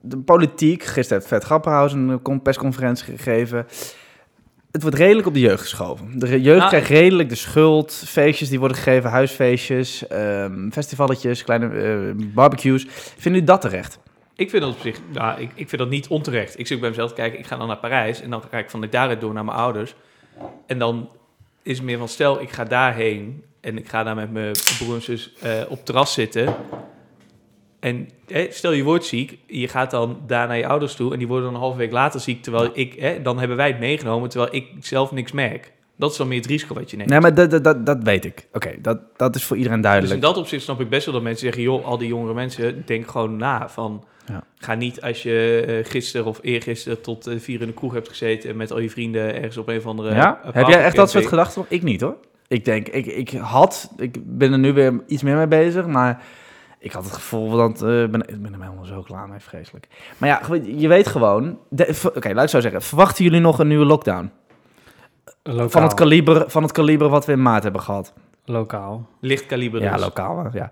De 0.00 0.18
politiek, 0.18 0.84
gisteren 0.84 1.18
heeft 1.18 1.28
Vet 1.32 1.44
Grapperhaus 1.44 1.92
een 1.92 2.22
con- 2.22 2.42
persconferentie 2.42 3.04
gegeven. 3.04 3.66
Het 4.70 4.82
wordt 4.82 4.96
redelijk 4.96 5.26
op 5.26 5.34
de 5.34 5.40
jeugd 5.40 5.60
geschoven. 5.62 6.18
De 6.18 6.40
jeugd 6.40 6.58
Nou, 6.58 6.68
krijgt 6.68 6.88
redelijk 6.88 7.28
de 7.28 7.34
schuld. 7.34 8.02
Feestjes 8.06 8.48
die 8.48 8.58
worden 8.58 8.76
gegeven, 8.76 9.10
huisfeestjes, 9.10 10.06
ehm 10.06 10.70
festivalletjes, 10.70 11.44
kleine 11.44 11.68
eh, 11.68 12.26
barbecues. 12.34 12.86
Vinden 12.88 13.22
jullie 13.22 13.44
dat 13.44 13.60
terecht? 13.60 13.98
Ik 14.34 14.50
vind 14.50 14.62
dat 14.62 14.72
op 14.72 14.80
zich, 14.80 15.00
nou, 15.12 15.40
ik, 15.40 15.50
ik 15.54 15.68
vind 15.68 15.82
dat 15.82 15.90
niet 15.90 16.08
onterecht. 16.08 16.58
Ik 16.58 16.66
zit 16.66 16.80
bij 16.80 16.88
mezelf 16.88 17.08
te 17.08 17.14
kijken, 17.14 17.38
ik 17.38 17.46
ga 17.46 17.56
dan 17.56 17.66
naar 17.66 17.76
Parijs 17.76 18.20
en 18.20 18.30
dan 18.30 18.42
ga 18.50 18.58
ik 18.58 18.70
van 18.70 18.86
daaruit 18.90 19.20
door 19.20 19.32
naar 19.32 19.44
mijn 19.44 19.56
ouders. 19.56 19.94
En 20.66 20.78
dan 20.78 21.08
is 21.62 21.76
het 21.76 21.86
meer 21.86 21.98
van, 21.98 22.08
stel 22.08 22.40
ik 22.40 22.50
ga 22.50 22.64
daarheen 22.64 23.44
en 23.60 23.78
ik 23.78 23.88
ga 23.88 24.02
daar 24.02 24.14
met 24.14 24.32
mijn 24.32 24.54
broer 24.78 24.94
en 24.94 25.02
zus 25.02 25.32
eh, 25.42 25.50
op 25.68 25.84
terras 25.84 26.12
zitten. 26.12 26.54
En 27.86 28.08
hè, 28.26 28.46
stel 28.50 28.72
je 28.72 28.82
wordt 28.82 29.04
ziek, 29.04 29.38
je 29.46 29.68
gaat 29.68 29.90
dan 29.90 30.18
daar 30.26 30.48
naar 30.48 30.56
je 30.56 30.66
ouders 30.66 30.94
toe 30.94 31.12
en 31.12 31.18
die 31.18 31.26
worden 31.26 31.44
dan 31.44 31.54
een 31.54 31.60
halve 31.60 31.78
week 31.78 31.92
later 31.92 32.20
ziek. 32.20 32.42
Terwijl 32.42 32.70
ik, 32.72 32.94
hè, 32.94 33.22
dan 33.22 33.38
hebben 33.38 33.56
wij 33.56 33.66
het 33.66 33.78
meegenomen, 33.78 34.28
terwijl 34.28 34.54
ik 34.54 34.66
zelf 34.80 35.12
niks 35.12 35.32
merk. 35.32 35.72
Dat 35.96 36.10
is 36.10 36.16
dan 36.16 36.28
meer 36.28 36.38
het 36.38 36.46
risico 36.46 36.74
wat 36.74 36.90
je 36.90 36.96
neemt. 36.96 37.10
Nee, 37.10 37.20
maar 37.20 37.34
dat, 37.34 37.64
dat, 37.64 37.86
dat, 37.86 38.02
weet 38.02 38.24
ik. 38.24 38.48
Oké, 38.52 38.74
dat, 38.80 38.98
dat 39.16 39.34
is 39.34 39.44
voor 39.44 39.56
iedereen 39.56 39.80
Dus 39.80 39.86
duidelijk. 39.86 40.14
in 40.14 40.26
dat 40.26 40.36
opzicht 40.36 40.62
snap 40.62 40.80
ik 40.80 40.88
best 40.88 41.04
wel 41.04 41.14
dat 41.14 41.22
mensen 41.22 41.46
zeggen... 41.46 41.62
joh, 41.62 41.84
al 41.84 41.98
die 41.98 42.08
jongere 42.08 42.34
mensen, 42.34 42.82
denk 42.86 43.08
gewoon 43.08 43.36
na. 43.36 43.68
Van, 43.68 44.04
Ja. 44.26 44.44
Ga 44.58 44.74
niet 44.74 45.02
als 45.02 45.22
je 45.22 45.64
eh, 45.66 45.90
gisteren 45.90 46.26
of 46.26 46.38
eergisteren 46.42 47.00
tot 47.00 47.26
eh, 47.26 47.38
vier 47.38 47.60
in 47.60 47.66
de 47.66 47.72
kroeg 47.72 47.92
hebt 47.92 48.08
gezeten... 48.08 48.50
en 48.50 48.56
met 48.56 48.72
al 48.72 48.80
je 48.80 48.90
vrienden 48.90 49.34
ergens 49.34 49.56
op 49.56 49.68
een 49.68 49.78
of 49.78 49.86
andere... 49.86 50.14
Ja? 50.14 50.40
Heb 50.52 50.66
jij 50.66 50.84
echt 50.84 50.96
dat 50.96 51.10
soort 51.10 51.26
gedachten? 51.26 51.64
Ik 51.68 51.82
niet 51.82 52.00
hoor. 52.00 52.16
Ik 52.48 52.64
denk, 52.64 52.88
ik, 52.88 53.06
ik 53.06 53.30
had, 53.30 53.90
ik 53.96 54.16
ben 54.24 54.52
er 54.52 54.58
nu 54.58 54.72
weer 54.72 55.02
iets 55.06 55.22
meer 55.22 55.36
mee 55.36 55.46
bezig, 55.46 55.86
maar 55.86 56.22
ik 56.78 56.92
had 56.92 57.04
het 57.04 57.12
gevoel 57.12 57.50
dat, 57.50 57.74
eh, 57.74 57.88
ben, 57.88 58.20
ik 58.28 58.42
ben 58.42 58.52
er 58.54 58.60
helemaal 58.62 58.84
zo 58.84 59.02
klaar 59.02 59.28
mee, 59.28 59.40
vreselijk. 59.40 59.88
Maar 60.18 60.28
ja, 60.28 60.40
je 60.62 60.88
weet 60.88 61.06
gewoon, 61.06 61.58
oké, 62.14 62.32
laat 62.32 62.44
ik 62.44 62.50
zo 62.50 62.60
zeggen, 62.60 62.82
verwachten 62.82 63.24
jullie 63.24 63.40
nog 63.40 63.58
een 63.58 63.68
nieuwe 63.68 63.84
lockdown? 63.84 64.30
Lokaal. 65.42 65.68
Van 65.68 65.82
het, 65.82 65.94
kaliber, 65.94 66.50
van 66.50 66.62
het 66.62 66.72
kaliber 66.72 67.08
wat 67.08 67.26
we 67.26 67.32
in 67.32 67.42
maart 67.42 67.62
hebben 67.62 67.80
gehad? 67.80 68.12
Lokaal. 68.44 69.08
Licht 69.20 69.46
kaliber 69.46 69.82
Ja, 69.82 69.92
dus. 69.92 70.00
lokaal, 70.02 70.38
hè, 70.38 70.48
ja. 70.52 70.70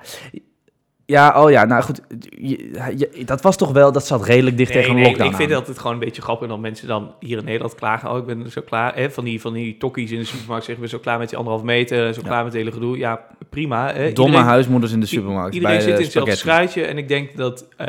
Ja, 1.06 1.42
oh 1.42 1.50
ja, 1.50 1.64
nou 1.64 1.82
goed, 1.82 2.00
je- 2.30 2.70
je- 2.96 3.25
dat 3.25 3.42
was 3.42 3.56
toch 3.56 3.73
wel, 3.73 3.92
dat 3.92 4.06
zat 4.06 4.25
redelijk 4.25 4.56
dicht 4.56 4.73
Nee, 4.73 4.78
tegen 4.82 4.94
een 4.94 5.00
nee, 5.00 5.08
lockdown 5.11 5.30
ik 5.30 5.37
vind 5.37 5.50
aan. 5.50 5.56
altijd 5.56 5.78
gewoon 5.78 5.92
een 5.92 5.99
beetje 5.99 6.23
grappig 6.23 6.49
dat 6.49 6.58
mensen 6.58 6.88
dan 6.88 7.14
hier 7.20 7.38
in 7.38 7.44
Nederland 7.44 7.75
klagen. 7.75 8.11
Oh, 8.11 8.16
ik 8.18 8.25
ben 8.26 8.50
zo 8.50 8.61
klaar. 8.64 8.94
Hè, 8.94 9.11
van 9.11 9.25
die, 9.25 9.40
van 9.40 9.52
die 9.52 9.76
tokkies 9.76 10.11
in 10.11 10.18
de 10.18 10.25
supermarkt 10.25 10.64
zeggen 10.64 10.84
we 10.84 10.90
zo 10.90 10.99
klaar 10.99 11.18
met 11.18 11.28
die 11.28 11.38
anderhalf 11.38 11.64
meter. 11.66 12.14
Zo 12.14 12.20
Ja. 12.20 12.26
klaar 12.26 12.44
met 12.44 12.52
het 12.52 12.62
hele 12.62 12.73
gedoe. 12.73 12.99
Ja, 12.99 13.20
prima. 13.50 13.87
Hè. 13.92 14.12
Domme 14.12 14.30
Iedereen- 14.30 14.44
huismoeders 14.52 14.92
in 14.92 15.00
de 15.00 15.06
supermarkt. 15.06 15.54
Iedereen 15.54 15.76
bij 15.76 15.84
zit 15.87 15.96
in 15.99 16.02
hetzelfde 16.04 16.37
schuitje. 16.37 16.82
En 16.84 16.99
ik 16.99 17.08
denk 17.08 17.37
dat 17.37 17.66
eh, 17.76 17.87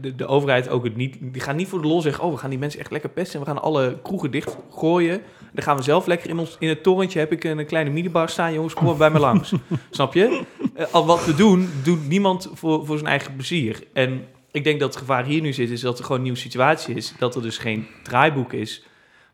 de, 0.00 0.12
de 0.16 0.26
overheid 0.26 0.68
ook 0.68 0.84
het 0.84 0.96
niet... 0.96 1.16
Die 1.20 1.42
gaan 1.42 1.56
niet 1.56 1.68
voor 1.68 1.82
de 1.82 1.88
lol 1.88 2.00
zeggen... 2.00 2.24
Oh, 2.24 2.32
we 2.32 2.38
gaan 2.38 2.50
die 2.50 2.58
mensen 2.58 2.80
echt 2.80 2.90
lekker 2.90 3.10
pesten. 3.10 3.40
En 3.40 3.46
we 3.46 3.52
gaan 3.52 3.62
alle 3.62 3.98
kroegen 4.02 4.30
dicht 4.30 4.56
gooien. 4.70 5.20
Dan 5.52 5.62
gaan 5.64 5.76
we 5.76 5.82
zelf 5.82 6.06
lekker 6.06 6.30
in, 6.30 6.38
ons, 6.38 6.56
in 6.58 6.68
het 6.68 6.82
torentje... 6.82 7.18
heb 7.18 7.32
ik 7.32 7.44
een 7.44 7.66
kleine 7.66 7.90
minibar 7.90 8.28
staan. 8.28 8.52
Jongens, 8.52 8.74
kom 8.74 8.84
maar 8.86 8.96
bij 8.96 9.10
me 9.10 9.18
langs. 9.18 9.52
Snap 9.90 10.14
je? 10.14 10.40
Eh, 10.74 10.86
al 10.90 11.06
wat 11.06 11.24
we 11.24 11.34
doen, 11.34 11.68
doet 11.82 12.08
niemand 12.08 12.37
voor, 12.52 12.86
voor 12.86 12.96
zijn 12.96 13.10
eigen 13.10 13.34
plezier. 13.34 13.82
En 13.92 14.24
ik 14.50 14.64
denk 14.64 14.80
dat 14.80 14.88
het 14.88 14.98
gevaar 14.98 15.24
hier 15.24 15.40
nu 15.40 15.52
zit... 15.52 15.70
is 15.70 15.80
dat 15.80 15.98
er 15.98 16.02
gewoon 16.02 16.16
een 16.16 16.22
nieuwe 16.22 16.38
situatie 16.38 16.94
is. 16.94 17.14
Dat 17.18 17.34
er 17.34 17.42
dus 17.42 17.58
geen 17.58 17.86
draaiboek 18.02 18.52
is... 18.52 18.82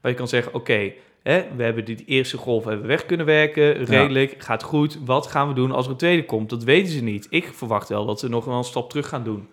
waar 0.00 0.10
je 0.10 0.16
kan 0.16 0.28
zeggen... 0.28 0.54
Oké, 0.54 0.92
we 1.22 1.62
hebben 1.62 1.84
die 1.84 2.04
eerste 2.06 2.36
golf 2.36 2.64
hebben 2.64 2.82
we 2.82 2.88
weg 2.88 3.06
kunnen 3.06 3.26
werken, 3.26 3.84
redelijk, 3.84 4.34
gaat 4.38 4.62
goed. 4.62 4.98
Wat 5.04 5.26
gaan 5.26 5.48
we 5.48 5.54
doen 5.54 5.72
als 5.72 5.84
er 5.84 5.90
een 5.90 5.98
tweede 5.98 6.24
komt? 6.24 6.50
Dat 6.50 6.64
weten 6.64 6.92
ze 6.92 7.02
niet. 7.02 7.26
Ik 7.30 7.50
verwacht 7.52 7.88
wel 7.88 8.06
dat 8.06 8.20
ze 8.20 8.28
nog 8.28 8.44
wel 8.44 8.56
een 8.58 8.64
stap 8.64 8.90
terug 8.90 9.08
gaan 9.08 9.24
doen. 9.24 9.48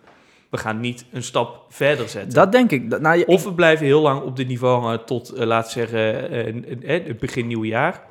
We 0.50 0.58
gaan 0.58 0.80
niet 0.80 1.06
een 1.12 1.24
stap 1.24 1.66
verder 1.70 2.10
zetten. 2.10 2.34
Dat 2.34 2.52
denk 2.52 2.72
ik. 2.72 2.90
Dat, 2.90 3.02
nou, 3.02 3.18
je- 3.18 3.28
of 3.28 3.44
we 3.44 3.54
blijven 3.54 3.86
heel 3.86 4.02
lang 4.02 4.22
op 4.22 4.36
dit 4.36 4.48
niveau 4.48 4.82
hangen 4.82 5.06
tot, 5.06 5.30
eh, 5.30 5.46
laten 5.46 5.74
we 5.74 5.80
zeggen, 5.80 6.30
eh, 6.32 6.96
eh, 6.96 7.06
het 7.06 7.20
begin 7.20 7.48
nieuw 7.48 7.64
jaar. 7.64 8.04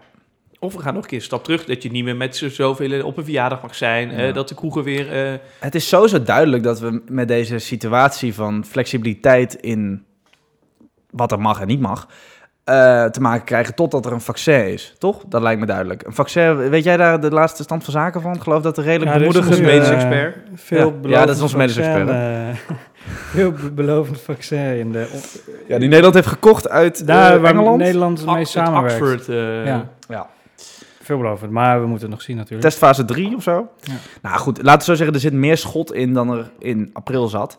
Of 0.62 0.75
we 0.75 0.81
gaan 0.83 0.95
nog 0.95 1.02
een 1.02 1.09
keer 1.09 1.19
een 1.19 1.25
stap 1.25 1.45
terug, 1.45 1.64
dat 1.64 1.83
je 1.83 1.90
niet 1.90 2.05
meer 2.05 2.17
met 2.17 2.37
z'n 2.37 2.49
zoveel 2.49 3.05
op 3.05 3.17
een 3.17 3.25
verjaardag 3.25 3.62
mag 3.62 3.75
zijn. 3.75 4.11
eh, 4.11 4.35
dat 4.35 4.49
de 4.49 4.55
kroegen 4.55 4.83
weer... 4.83 5.12
eh, 5.33 5.38
Het 5.61 5.75
is 5.75 5.88
sowieso 5.88 6.23
duidelijk 6.23 6.62
dat 6.62 6.81
we 6.81 7.02
met 7.09 7.29
deze 7.29 7.59
situatie 7.59 8.35
van 8.35 8.64
flexibiliteit 8.64 9.55
in 9.55 10.05
wat 11.11 11.33
er 11.33 11.40
mag 11.40 11.61
en 11.61 11.67
niet 11.67 11.81
mag, 11.81 12.09
eh, 12.64 13.05
te 13.05 13.21
maken 13.21 13.45
krijgen 13.45 13.75
totdat 13.75 14.07
er 14.07 14.12
een 14.12 14.21
vaccin 14.21 14.67
is. 14.73 14.95
Toch? 14.99 15.23
Dat 15.29 15.43
lijkt 15.43 15.61
me 15.61 15.67
duidelijk. 15.67 16.02
Een 16.07 16.12
vaccin, 16.14 16.57
weet 16.69 16.85
jij 16.85 16.97
daar 16.97 17.21
de 17.21 17.31
laatste 17.31 17.62
stand 17.62 17.85
van 17.85 17.93
zaken 17.93 18.21
van? 18.21 18.35
Ik 18.35 18.40
geloof 18.43 18.62
dat 18.62 18.79
er 18.79 18.85
redelijk 18.85 19.11
Ja, 19.11 19.17
is 19.17 19.26
bemoedigend... 19.26 19.59
nu, 19.61 19.67
medisch 19.67 19.88
eh, 19.88 19.95
expert. 19.95 20.37
Veel 20.55 20.99
Ja, 21.02 21.09
ja, 21.09 21.26
dat 21.26 21.37
is 21.37 21.43
onze 21.43 21.57
medisch 21.57 21.76
expert, 21.76 22.09
veel 23.07 23.52
be- 23.52 23.71
belovend 23.71 24.21
vaccin 24.21 24.59
in 24.79 24.93
de... 24.93 25.07
ja, 25.69 25.79
die 25.79 25.88
Nederland 25.88 26.14
heeft 26.14 26.26
gekocht 26.26 26.69
uit 26.69 27.07
Daar 27.07 27.35
eh, 27.35 27.40
waar 27.40 27.50
Engeland. 27.52 27.79
Nederland 27.79 28.26
mee 28.26 28.45
samenwerkt. 28.45 29.00
Oxford, 29.00 29.29
eh, 29.29 29.64
Ja. 29.67 29.88
Ja. 30.09 30.26
Veelbelovend, 31.17 31.50
maar 31.50 31.81
we 31.81 31.87
moeten 31.87 32.07
het 32.07 32.14
nog 32.17 32.23
zien 32.23 32.37
natuurlijk. 32.37 32.62
Testfase 32.62 33.05
3 33.05 33.37
of 33.37 33.43
zo. 33.43 33.69
Ja. 33.81 33.93
Nou 34.23 34.38
goed, 34.38 34.62
laten 34.62 34.79
we 34.79 34.85
zo 34.85 34.95
zeggen, 34.95 35.14
er 35.14 35.21
zit 35.21 35.33
meer 35.33 35.57
schot 35.57 35.93
in 35.93 36.12
dan 36.14 36.31
er 36.31 36.50
in 36.59 36.90
april 36.93 37.29
zat. 37.29 37.59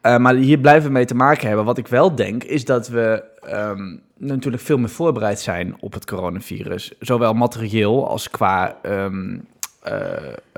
Eh, 0.00 0.16
maar 0.16 0.34
hier 0.34 0.58
blijven 0.58 0.86
we 0.86 0.92
mee 0.92 1.04
te 1.04 1.14
maken 1.14 1.46
hebben. 1.46 1.64
Wat 1.64 1.78
ik 1.78 1.86
wel 1.88 2.14
denk, 2.14 2.44
is 2.44 2.64
dat 2.64 2.88
we 2.88 3.24
ehm, 3.40 3.96
natuurlijk 4.16 4.62
veel 4.62 4.78
meer 4.78 4.88
voorbereid 4.88 5.40
zijn 5.40 5.76
op 5.80 5.92
het 5.92 6.06
coronavirus. 6.06 6.92
Zowel 7.00 7.32
materieel 7.34 8.08
als 8.08 8.30
qua 8.30 8.76
ehm, 8.82 9.38
eh, 9.82 9.94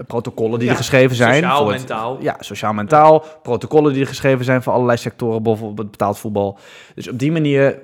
protocollen 0.06 0.58
die 0.58 0.64
Ja, 0.66 0.72
er 0.72 0.78
geschreven 0.78 1.16
zijn. 1.16 1.34
Sociaal, 1.34 1.58
voor 1.62 1.70
het- 1.72 1.78
mentaal. 1.78 2.18
ja, 2.20 2.36
sociaal-mentaal. 2.40 3.24
Protocollen 3.42 3.92
die 3.92 4.02
er 4.02 4.08
geschreven 4.08 4.44
zijn 4.44 4.62
voor 4.62 4.72
allerlei 4.72 4.98
sectoren, 4.98 5.42
bijvoorbeeld 5.42 5.90
betaald 5.90 6.18
voetbal. 6.18 6.58
Dus 6.94 7.08
op 7.08 7.18
die 7.18 7.32
manier, 7.32 7.78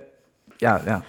ja, 0.61 0.81
ja 0.85 1.03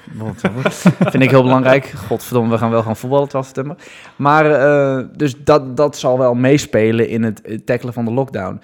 vind 1.00 1.24
ik 1.24 1.30
heel 1.30 1.44
belangrijk. 1.44 1.86
Godverdomme, 1.86 2.52
we 2.52 2.58
gaan 2.58 2.70
wel 2.70 2.84
gaan 2.84 2.98
voetballen 2.98 3.28
12 3.28 3.46
september. 3.46 3.76
Maar 4.16 4.52
eh, 4.52 5.06
dus 5.16 5.44
dat, 5.44 5.78
dat 5.78 5.98
zal 5.98 6.18
wel 6.18 6.34
meespelen 6.34 7.08
in 7.08 7.24
het 7.24 7.62
tackelen 7.66 7.94
van 7.94 8.06
de 8.06 8.12
lockdown. 8.12 8.62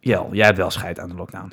Jel, 0.00 0.28
jij 0.32 0.44
hebt 0.46 0.58
wel 0.58 0.70
scheid 0.70 1.00
aan 1.00 1.08
de 1.08 1.14
lockdown. 1.14 1.52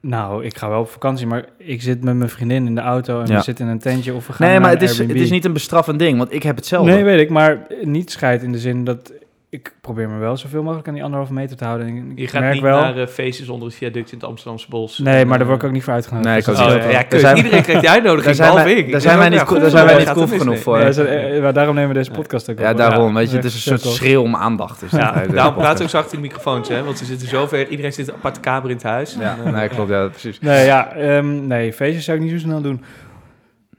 Nou, 0.00 0.44
ik 0.44 0.56
ga 0.56 0.68
wel 0.68 0.80
op 0.80 0.90
vakantie, 0.90 1.26
maar 1.26 1.44
ik 1.56 1.82
zit 1.82 2.04
met 2.04 2.16
mijn 2.16 2.30
vriendin 2.30 2.66
in 2.66 2.74
de 2.74 2.80
auto 2.80 3.20
en 3.20 3.26
Ja. 3.26 3.36
we 3.36 3.42
zitten 3.42 3.64
in 3.64 3.70
een 3.70 3.78
tentje 3.78 4.14
of 4.14 4.26
we 4.26 4.32
gaan 4.32 4.48
Nee, 4.48 4.60
maar 4.60 4.70
het 4.70 4.82
is, 4.82 4.98
het 4.98 5.10
is 5.10 5.30
niet 5.30 5.44
een 5.44 5.52
bestraffend 5.52 5.98
ding, 5.98 6.18
want 6.18 6.32
ik 6.32 6.42
heb 6.42 6.56
hetzelfde. 6.56 6.92
Nee, 6.92 7.04
weet 7.04 7.20
ik, 7.20 7.30
maar 7.30 7.66
niet 7.82 8.10
scheid 8.10 8.42
in 8.42 8.52
de 8.52 8.58
zin 8.58 8.84
dat 8.84 9.12
ik 9.52 9.72
probeer 9.80 10.08
me 10.08 10.18
wel 10.18 10.36
zoveel 10.36 10.62
mogelijk 10.62 10.88
aan 10.88 10.94
die 10.94 11.02
anderhalve 11.02 11.32
meter 11.32 11.56
te 11.56 11.64
houden. 11.64 11.86
Ik 12.10 12.18
Je 12.18 12.26
gaat 12.28 12.40
merk 12.40 12.52
niet 12.52 12.62
wel. 12.62 12.80
naar 12.80 12.96
eh, 12.98 13.06
feestjes 13.06 13.48
onder 13.48 13.68
het 13.68 13.76
viaduct 13.76 14.12
in 14.12 14.18
het 14.18 14.26
Amsterdamse 14.26 14.66
bos. 14.68 14.98
nee, 14.98 15.24
maar 15.24 15.32
daar 15.32 15.40
Eh, 15.40 15.46
word 15.46 15.58
ik 15.62 15.64
ook 15.68 15.72
niet 15.74 15.84
voor 15.84 15.92
uitgenodigd. 15.92 16.28
Nee, 16.28 16.38
ik 16.38 16.44
Dus 16.44 16.58
ook 16.60 16.66
Oh, 16.66 16.72
ja, 16.90 16.90
ja, 17.30 17.34
Iedereen 17.36 17.62
krijgt 17.62 17.80
die 17.80 17.90
uitnodiging, 17.90 18.24
daar 18.24 18.34
zijn 18.34 18.48
behalve 18.50 18.74
wij- 18.74 18.82
ik. 18.84 18.90
daar 18.92 19.00
zijn 19.00 19.18
wij 19.18 19.28
niet 19.28 19.38
daar 19.38 19.70
zijn 19.70 19.86
wij 19.86 19.98
niet 20.04 20.14
mis 20.30 20.38
genoeg 20.40 20.58
voor. 20.58 20.78
Ja, 20.80 20.92
ze- 20.92 21.38
maar 21.42 21.52
daarom 21.52 21.74
nemen 21.74 21.90
we 21.90 21.96
deze 21.96 22.10
podcast 22.10 22.50
ook 22.50 22.58
Ja, 22.58 22.70
op. 22.70 22.76
daarom. 22.76 23.08
Ja. 23.08 23.14
Weet 23.14 23.30
je, 23.30 23.36
het 23.36 23.44
is 23.44 23.54
een 23.54 23.78
soort 23.78 23.94
schreeuw 23.94 24.22
om 24.22 24.36
aandacht. 24.36 24.90
Daarom 24.90 25.62
we 25.62 25.82
ook 25.82 25.88
zacht 25.88 26.12
in 26.12 26.18
de 26.20 26.26
microfoons, 26.26 26.68
hè? 26.68 26.84
Want 26.84 26.98
ze 26.98 27.04
zitten 27.04 27.28
zo 27.28 27.46
ver. 27.46 27.68
Iedereen 27.68 27.92
zit 27.92 28.08
een 28.08 28.14
aparte 28.14 28.40
kamer 28.40 28.68
in 28.70 28.76
het 28.76 28.84
huis. 28.84 29.16
Ja, 29.20 29.36
eh, 29.44 29.52
nee, 29.52 29.68
klopt. 29.68 29.90
Ja, 29.90 30.06
precies. 30.08 30.38
Ehm, 30.96 31.46
nee, 31.46 31.72
feestjes 31.72 32.04
zou 32.04 32.16
ik 32.16 32.22
niet 32.22 32.32
zo 32.32 32.38
snel 32.38 32.60
doen. 32.60 32.84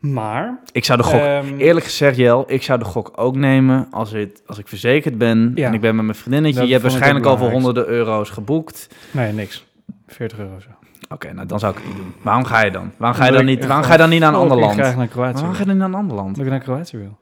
Maar, 0.01 0.59
Ik 0.71 0.85
zou 0.85 0.97
de 0.97 1.03
gok, 1.03 1.19
ehm, 1.21 1.57
eerlijk 1.57 1.85
gezegd, 1.85 2.17
Jel, 2.17 2.43
ik 2.47 2.63
zou 2.63 2.79
de 2.79 2.85
gok 2.85 3.11
ook 3.15 3.35
nemen 3.35 3.87
als, 3.91 4.11
het, 4.11 4.41
als 4.45 4.57
ik 4.57 4.67
verzekerd 4.67 5.17
ben 5.17 5.51
Ja. 5.55 5.67
en 5.67 5.73
ik 5.73 5.81
ben 5.81 5.95
met 5.95 6.05
mijn 6.05 6.17
vriendinnetje. 6.17 6.57
Dat 6.59 6.67
je 6.67 6.73
hebt 6.73 6.85
waarschijnlijk 6.85 7.25
al 7.25 7.37
voor 7.37 7.49
honderden 7.51 7.87
euro's 7.87 8.29
geboekt. 8.29 8.87
nee, 9.11 9.31
niks. 9.33 9.65
40 10.07 10.39
euro 10.39 10.59
zo. 10.59 10.67
Oké, 11.09 11.33
nou 11.33 11.47
dan 11.47 11.59
zou 11.59 11.71
ik 11.71 11.77
het 11.77 11.87
niet 11.87 11.97
doen. 11.97 12.13
Waarom 12.21 12.43
ga 12.45 12.63
je 12.65 12.71
dan? 12.71 12.91
Waarom 12.97 13.17
ga 13.19 13.25
je 13.25 13.31
dan 13.31 13.45
niet, 13.45 13.65
waarom 13.65 13.85
ga 13.85 13.91
je 13.91 13.97
dan 13.97 14.09
niet 14.09 14.19
naar 14.19 14.29
een 14.29 14.35
ander 14.39 14.57
land? 14.57 14.75
naar 14.77 15.07
Kroatië 15.07 15.33
Waarom 15.33 15.53
ga 15.53 15.59
je 15.59 15.65
dan 15.65 15.67
niet 15.67 15.77
naar 15.77 15.87
een 15.87 15.95
ander 15.95 16.15
land? 16.15 16.27
Omdat 16.27 16.45
ik 16.45 16.51
naar 16.51 16.59
Kroatië 16.59 16.97
wil. 16.97 17.17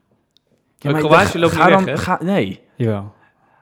Maar 0.82 0.92
maar 0.92 1.00
Kroatië 1.00 1.26
ik- 1.36 1.42
loopt 1.42 1.52
ga 1.54 1.64
niet 1.64 1.74
dan, 1.74 1.84
weg, 1.84 1.94
hè? 1.94 2.00
ga, 2.02 2.18
Nee. 2.22 2.60
Jawel. 2.76 3.12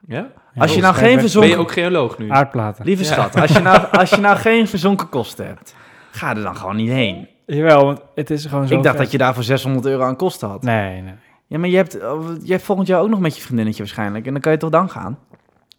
Ja? 0.06 0.16
Ja, 0.54 0.62
Als 0.62 0.74
je 0.74 0.80
dat 0.80 0.92
nou 0.94 1.04
geen 1.04 1.20
verzonken... 1.20 1.50
Ben 1.50 1.58
je 1.58 1.64
ook 1.64 1.72
geoloog 1.72 2.18
nu? 2.18 2.30
Aardplaten. 2.30 2.84
Lieve 2.84 3.02
Ja. 3.02 3.08
schat, 3.12 3.40
als 3.40 3.50
je, 3.52 3.58
nou, 3.60 3.84
als 3.92 4.10
je 4.10 4.16
nou 4.20 4.36
geen 4.36 4.68
verzonken 4.68 5.08
kosten 5.08 5.46
hebt, 5.46 5.74
ga 6.10 6.36
er 6.36 6.42
dan 6.42 6.56
gewoon 6.56 6.76
niet 6.76 6.90
heen. 6.90 7.28
Jawel, 7.56 7.84
want 7.84 8.00
het 8.14 8.30
is 8.30 8.46
gewoon 8.46 8.66
zo 8.68 8.74
Ik 8.76 8.82
dacht 8.82 8.94
vet. 8.94 9.04
dat 9.04 9.12
je 9.12 9.18
daar 9.18 9.34
voor 9.34 9.42
600 9.42 9.86
euro 9.86 10.02
aan 10.02 10.16
kosten 10.16 10.48
had. 10.48 10.62
Nee, 10.62 11.00
nee. 11.02 11.14
Ja, 11.46 11.58
maar 11.58 11.68
je 11.68 11.76
hebt, 11.76 12.02
oh, 12.02 12.26
je 12.42 12.52
hebt 12.52 12.64
volgend 12.64 12.88
jaar 12.88 13.00
ook 13.00 13.08
nog 13.08 13.20
met 13.20 13.36
je 13.36 13.42
vriendinnetje 13.42 13.82
waarschijnlijk. 13.82 14.26
En 14.26 14.32
dan 14.32 14.40
kan 14.40 14.52
je 14.52 14.58
toch 14.58 14.70
dan 14.70 14.90
gaan? 14.90 15.18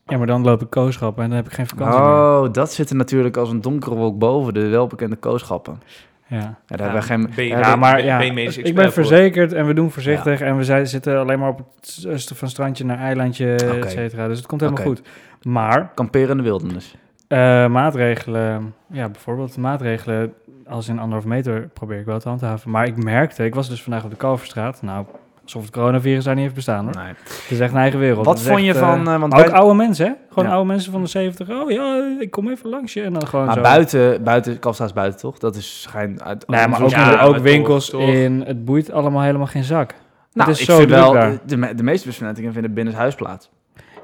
Ja, 0.06 0.18
maar 0.18 0.28
dan 0.28 0.44
loop 0.44 0.62
ik 0.62 0.70
kooschappen 0.70 1.24
en 1.24 1.30
dan 1.30 1.38
heb 1.38 1.48
ik 1.48 1.54
geen 1.54 1.68
vakantie 1.68 2.00
meer. 2.00 2.10
Oh, 2.10 2.48
dat 2.52 2.74
zit 2.74 2.90
er 2.90 2.96
natuurlijk 2.96 3.38
als 3.38 3.50
een 3.50 3.62
donkere 3.62 3.96
wolk 3.96 4.18
boven 4.20 4.54
de 4.54 4.68
welbekende 4.68 5.16
kooschappen. 5.16 5.82
Ja. 6.28 6.38
Ja, 6.38 6.56
daar 6.66 6.80
hebben 6.80 7.00
we 7.00 7.06
geen... 7.06 7.30
ben 7.36 7.46
je- 7.46 7.50
ja, 7.58 7.76
maar 7.76 8.04
ja, 8.04 8.18
ben 8.18 8.26
je 8.26 8.34
medisch 8.34 8.58
ik 8.58 8.76
ben 8.76 8.84
voor? 8.84 8.94
verzekerd 8.94 9.54
en 9.54 9.66
we 9.68 9.74
doen 9.74 9.92
voorzichtig. 9.92 10.42
En 10.42 10.58
we 10.58 10.64
zijn, 10.64 10.88
zitten 10.88 11.20
alleen 11.20 11.40
maar 11.40 11.50
op 11.50 11.62
het 12.02 12.32
van 12.36 12.50
strandje 12.50 12.86
naar 12.86 12.98
eilandje, 13.00 13.54
Oké. 13.64 13.86
et 13.86 13.92
cetera. 13.92 14.28
Dus 14.28 14.38
het 14.38 14.48
komt 14.48 14.62
helemaal 14.62 14.84
goed. 14.84 15.02
Maar 15.42 15.92
Kamperen 15.96 16.30
in 16.30 16.38
de 16.38 16.44
wildernis. 16.44 16.96
eh, 17.28 17.68
maatregelen, 17.68 18.74
ja, 18.92 19.10
bijvoorbeeld 19.10 19.58
maatregelen 19.58 20.34
als 20.70 20.88
in 20.88 21.00
anderhalf 21.00 21.26
meter 21.26 21.70
probeer 21.74 22.00
ik 22.00 22.06
wel 22.06 22.20
te 22.20 22.28
handhaven. 22.30 22.72
Maar 22.72 22.86
ik 22.88 23.04
merkte, 23.04 23.46
ik 23.46 23.56
was 23.56 23.70
dus 23.70 23.84
vandaag 23.84 24.04
op 24.04 24.10
de 24.10 24.16
Kalverstraat. 24.16 24.82
Nou, 24.82 25.06
alsof 25.44 25.62
het 25.62 25.72
coronavirus 25.72 26.24
daar 26.24 26.34
niet 26.34 26.44
heeft 26.44 26.56
bestaan 26.56 26.84
hoor. 26.86 26.96
Nee. 26.96 27.08
Het 27.08 27.46
is 27.50 27.60
echt 27.60 27.72
een 27.72 27.78
eigen 27.78 28.00
wereld. 28.00 28.26
Wat 28.26 28.38
Het 28.40 28.48
vond 28.48 28.62
je 28.62 28.68
echt, 28.70 28.78
eh, 28.80 28.90
van... 28.90 29.08
eh, 29.10 29.20
want 29.20 29.34
ook 29.34 29.50
oude 29.50 29.74
mensen, 29.76 30.06
hè? 30.06 30.12
Gewoon 30.30 30.46
Ja. 30.46 30.52
oude 30.52 30.68
mensen 30.68 30.92
van 30.92 31.02
de 31.02 31.08
70. 31.08 31.50
Oh 31.50 31.72
ja, 31.72 32.16
ik 32.20 32.32
kom 32.32 32.50
even 32.50 32.70
langs 32.70 32.94
je. 32.94 33.02
En 33.02 33.14
dan 33.14 33.28
gewoon 33.28 33.46
maar 33.46 33.56
zo. 33.56 33.62
buiten, 33.62 34.24
buiten, 34.24 34.60
Kalfstraat 34.60 34.90
is 34.90 34.96
buiten 34.96 35.20
toch? 35.20 35.38
Dat 35.38 35.56
is 35.56 35.82
schijn 35.82 36.24
uit... 36.24 36.48
Nee, 36.48 36.68
maar 36.68 36.82
ook, 36.84 36.90
Ja, 36.90 37.22
ook 37.22 37.38
winkels 37.38 37.90
toch, 37.90 38.02
toch. 38.02 38.10
in. 38.10 38.44
Het 38.46 38.66
boeit 38.66 38.92
allemaal 38.92 39.22
helemaal 39.22 39.48
geen 39.48 39.64
zak. 39.64 39.94
Nou, 40.34 40.50
het 40.50 40.60
is 40.60 40.64
ik 40.64 40.70
zo 40.70 40.78
vind 40.78 40.90
wel, 40.90 41.12
de, 41.12 41.40
de, 41.46 41.58
me- 41.58 41.76
de 41.76 41.84
meeste 41.84 42.08
besmettingen 42.08 42.54
vinden 42.54 42.74
binnenshuis 42.74 43.16
plaats. 43.16 43.50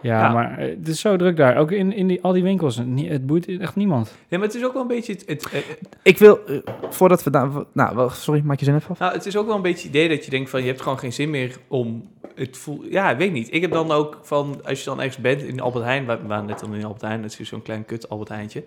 Ja, 0.05 0.19
Ja. 0.19 0.33
maar 0.33 0.57
eh, 0.57 0.69
het 0.77 0.87
is 0.87 0.99
zo 0.99 1.15
druk 1.17 1.37
daar. 1.37 1.57
Ook 1.57 1.71
in, 1.71 1.93
in 1.93 2.07
die, 2.07 2.21
al 2.21 2.31
die 2.33 2.43
winkels. 2.43 2.81
Het 2.95 3.25
boeit 3.25 3.47
echt 3.59 3.75
niemand. 3.75 4.15
Ja, 4.27 4.37
maar 4.37 4.47
het 4.47 4.55
is 4.55 4.65
ook 4.65 4.73
wel 4.73 4.81
een 4.81 4.87
beetje... 4.87 5.13
Het, 5.13 5.23
het, 5.27 5.49
eh, 5.51 5.59
Ik 6.03 6.17
wil, 6.17 6.39
eh, 6.45 6.57
voordat 6.89 7.23
we 7.23 7.29
daar... 7.29 7.49
Nou, 7.71 7.95
wel, 7.95 8.09
sorry, 8.09 8.41
maak 8.43 8.59
je 8.59 8.65
zin 8.65 8.75
even 8.75 8.89
af? 8.89 8.99
nou, 8.99 9.13
het 9.13 9.25
is 9.25 9.37
ook 9.37 9.45
wel 9.45 9.55
een 9.55 9.61
beetje 9.61 9.87
het 9.87 9.95
idee 9.95 10.09
dat 10.09 10.25
je 10.25 10.31
denkt 10.31 10.49
van... 10.49 10.61
Je 10.61 10.67
hebt 10.67 10.81
gewoon 10.81 10.99
geen 10.99 11.13
zin 11.13 11.29
meer 11.29 11.57
om... 11.67 12.09
Het 12.35 12.57
voel, 12.57 12.83
ja, 12.89 13.11
ik 13.11 13.17
weet 13.17 13.31
niet. 13.31 13.53
Ik 13.53 13.61
heb 13.61 13.71
dan 13.71 13.91
ook 13.91 14.19
van... 14.21 14.59
Als 14.63 14.79
je 14.79 14.85
dan 14.85 14.97
ergens 14.97 15.17
bent 15.17 15.41
in 15.43 15.59
Albert 15.59 15.85
Heijn... 15.85 16.05
We 16.05 16.17
waren 16.27 16.45
net 16.45 16.59
dan 16.59 16.75
in 16.75 16.83
Albert 16.83 17.01
Heijn. 17.01 17.21
Dat 17.21 17.37
is 17.39 17.49
zo'n 17.49 17.61
klein 17.61 17.85
kut 17.85 18.09
Albert 18.09 18.29
Heijntje. 18.29 18.63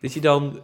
Dat 0.00 0.12
je 0.12 0.20
dan... 0.20 0.58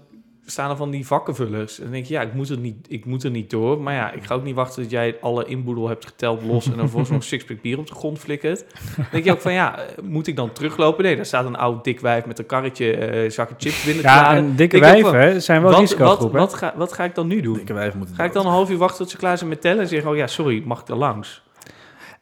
Staan 0.47 0.71
er 0.71 0.77
van 0.77 0.91
die 0.91 1.07
vakkenvullers. 1.07 1.77
En 1.79 1.83
dan 1.83 1.93
denk 1.93 2.05
je, 2.07 2.15
ja, 2.15 2.21
ik 2.21 2.35
moet, 2.35 2.49
er 2.49 2.59
niet, 2.59 2.87
ik 2.89 3.05
moet 3.05 3.23
er 3.25 3.31
niet 3.31 3.51
door. 3.51 3.81
Maar 3.81 3.95
ja, 3.95 4.13
ik 4.13 4.25
ga 4.25 4.35
ook 4.35 4.43
niet 4.45 4.55
wachten 4.55 4.83
dat 4.83 4.91
jij 4.91 5.17
alle 5.21 5.45
inboedel 5.45 5.89
hebt 5.89 6.05
geteld 6.07 6.43
los... 6.43 6.67
en 6.71 6.77
dan 6.77 6.89
volgens 6.89 7.11
nog 7.11 7.19
een 7.21 7.25
sixpack 7.27 7.61
bier 7.63 7.79
op 7.79 7.87
de 7.87 7.95
grond 7.95 8.19
flikkert. 8.19 8.65
Dan 8.97 9.05
denk 9.11 9.25
je 9.25 9.33
ook 9.33 9.41
van, 9.41 9.53
ja, 9.53 9.79
moet 10.03 10.27
ik 10.27 10.37
dan 10.37 10.53
teruglopen? 10.53 11.05
Nee, 11.05 11.17
daar 11.17 11.27
staat 11.27 11.45
een 11.47 11.57
oud 11.57 11.85
dik 11.85 12.01
wijf 12.01 12.27
met 12.27 12.39
een 12.39 12.47
karretje... 12.47 12.93
eh 12.97 13.31
zakken 13.31 13.57
chips 13.59 13.85
binnen 13.85 14.03
te 14.03 14.09
Ja, 14.09 14.23
laden. 14.23 14.45
en 14.45 14.57
dikke 14.57 14.79
wijven 14.79 15.43
zijn 15.43 15.63
wel 15.63 15.71
Wat, 15.71 15.81
wat, 15.81 15.91
risicogroep, 15.91 16.33
hè? 16.33 16.39
wat, 16.39 16.55
ga, 16.55 16.75
wat 16.77 16.93
ga 16.93 17.05
ik 17.05 17.15
dan 17.15 17.27
nu 17.27 17.41
doen? 17.41 17.55
Dikke 17.55 17.73
wijf 17.73 17.95
moeten 17.95 18.15
Ga 18.17 18.25
ik 18.25 18.33
dan 18.33 18.47
een 18.47 18.53
half 18.53 18.71
uur 18.71 18.79
wachten 18.79 18.99
tot 18.99 19.11
ze 19.11 19.17
klaar 19.17 19.39
zijn 19.39 19.51
met 19.51 19.61
tellen 19.61 19.81
en 19.81 19.89
zeggen: 19.89 20.11
Oh 20.11 20.17
ja, 20.17 20.27
sorry, 20.27 20.63
mag 20.65 20.81
ik 20.81 20.89
er 20.89 20.97
langs? 20.97 21.43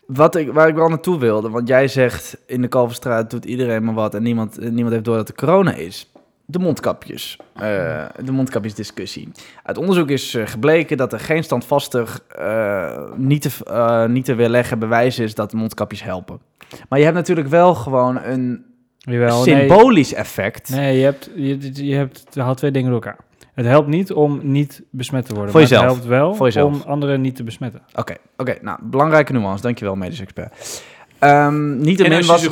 Wat 0.06 0.36
ik, 0.36 0.52
waar 0.52 0.68
ik 0.68 0.74
wel 0.74 0.88
naartoe 0.88 1.18
wilde, 1.18 1.50
want 1.50 1.68
jij 1.68 1.88
zegt 1.88 2.38
in 2.46 2.62
de 2.62 2.68
Kalverstraat 2.68 3.30
doet 3.30 3.44
iedereen 3.44 3.84
maar 3.84 3.94
wat 3.94 4.14
en 4.14 4.22
niemand, 4.22 4.60
niemand 4.60 4.90
heeft 4.92 5.04
door 5.04 5.16
dat 5.16 5.28
er 5.28 5.34
corona 5.34 5.74
is. 5.74 6.10
De 6.50 6.58
mondkapjes. 6.58 7.38
eh, 7.54 8.04
de 8.24 8.32
mondkapjesdiscussie. 8.32 9.28
Uit 9.62 9.78
onderzoek 9.78 10.10
is 10.10 10.34
eh, 10.34 10.46
gebleken 10.46 10.96
dat 10.96 11.12
er 11.12 11.20
geen 11.20 11.44
standvastig, 11.44 12.24
eh, 12.36 13.02
niet, 13.16 13.42
te, 13.42 14.06
niet 14.08 14.24
te 14.24 14.34
weerleggen 14.34 14.78
bewijs 14.78 15.18
is 15.18 15.34
dat 15.34 15.52
mondkapjes 15.52 16.02
helpen. 16.02 16.40
Maar 16.88 16.98
je 16.98 17.04
hebt 17.04 17.16
natuurlijk 17.16 17.48
wel 17.48 17.74
gewoon 17.74 18.22
een 18.22 18.64
Jawel, 18.98 19.44
nee. 19.44 19.58
symbolisch 19.58 20.14
effect. 20.14 20.70
Nee, 20.70 20.98
je 20.98 21.04
hebt, 21.04 21.30
je, 21.34 21.84
je 21.86 21.94
hebt, 21.94 22.24
je 22.30 22.40
haalt 22.40 22.56
twee 22.56 22.70
dingen 22.70 22.90
door 22.90 23.02
elkaar. 23.02 23.18
Het 23.54 23.66
helpt 23.66 23.88
niet 23.88 24.12
om 24.12 24.40
niet 24.42 24.82
besmet 24.90 25.26
te 25.26 25.34
worden. 25.34 25.52
Voor 25.52 25.60
maar 25.60 25.70
jezelf. 25.70 25.86
Het 25.86 25.94
helpt 25.94 26.08
wel 26.08 26.34
Voor 26.34 26.46
jezelf. 26.46 26.74
om 26.74 26.90
anderen 26.90 27.20
niet 27.20 27.36
te 27.36 27.42
besmetten. 27.44 27.82
Oké, 27.94 28.14
oké. 28.36 28.56
nou, 28.60 28.78
belangrijke 28.82 29.32
nuance. 29.32 29.62
Dankjewel, 29.62 29.94
medisch 29.94 30.20
expert. 30.20 30.82
Ehm 31.18 31.46
En 31.46 31.80
Niettemin 31.80 32.12
als 32.16 32.26
je 32.26 32.32
was, 32.32 32.42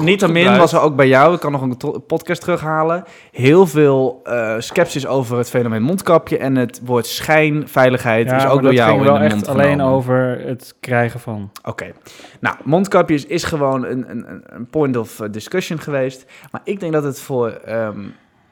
gebruikt- 0.45 0.59
was 0.59 0.73
er 0.73 0.81
ook 0.81 0.97
bij 0.97 1.09
jou, 1.09 1.35
ik 1.35 1.41
kan 1.41 1.53
nog 1.53 1.61
een 1.63 1.77
podcast 2.07 2.41
terughalen, 2.41 3.05
heel 3.33 3.67
veel 3.67 4.21
eh 4.25 4.55
sceptisch 4.59 5.07
over 5.07 5.39
het 5.39 5.49
fenomeen 5.51 5.83
mondkapje 5.83 6.39
en 6.39 6.57
het 6.57 6.81
woord 6.85 7.07
schijnveiligheid 7.07 8.27
is 8.27 8.33
maar 8.33 8.47
ook 8.47 8.53
door 8.53 8.63
dat 8.63 8.73
jou 8.73 8.89
ging 8.91 9.01
in 9.01 9.07
wel 9.07 9.19
de 9.19 9.25
echt 9.25 9.35
mond 9.35 9.49
alleen 9.49 9.71
genomen. 9.71 9.95
over 9.95 10.41
het 10.47 10.75
krijgen 10.81 11.21
van. 11.21 11.51
Oké. 11.65 11.93
Nou, 12.41 12.57
mondkapjes 12.65 13.27
is 13.27 13.45
gewoon 13.45 13.85
een, 13.85 14.11
een, 14.11 14.31
een- 14.31 14.43
een 14.47 14.67
point 14.67 14.97
of 14.97 15.21
eh, 15.21 15.29
discussion 15.31 15.79
geweest. 15.79 16.25
Maar 16.51 16.61
ik 16.65 16.81
denk 16.81 16.93
dat 16.93 17.05
het 17.05 17.21
voor 17.21 17.49
ehm, 17.51 17.99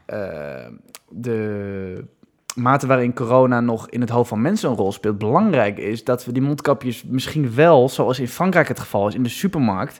eh, 0.07 0.19
de 1.09 2.05
mate 2.55 2.87
waarin 2.87 3.15
corona 3.15 3.61
nog 3.61 3.89
in 3.89 4.01
het 4.01 4.11
hoofd 4.11 4.29
van 4.29 4.41
mensen 4.41 4.71
een 4.71 4.77
rol 4.77 4.93
speelt, 4.93 5.19
belangrijk 5.19 5.79
is 5.79 6.05
dat 6.05 6.25
we 6.25 6.33
die 6.33 6.43
mondkapjes 6.43 7.05
misschien 7.05 7.55
wel, 7.55 7.89
zoals 7.89 8.19
in 8.19 8.29
Frankrijk 8.29 8.69
het 8.69 8.81
geval 8.81 9.09
is, 9.09 9.15
in 9.15 9.23
de 9.23 9.29
supermarkt. 9.29 9.99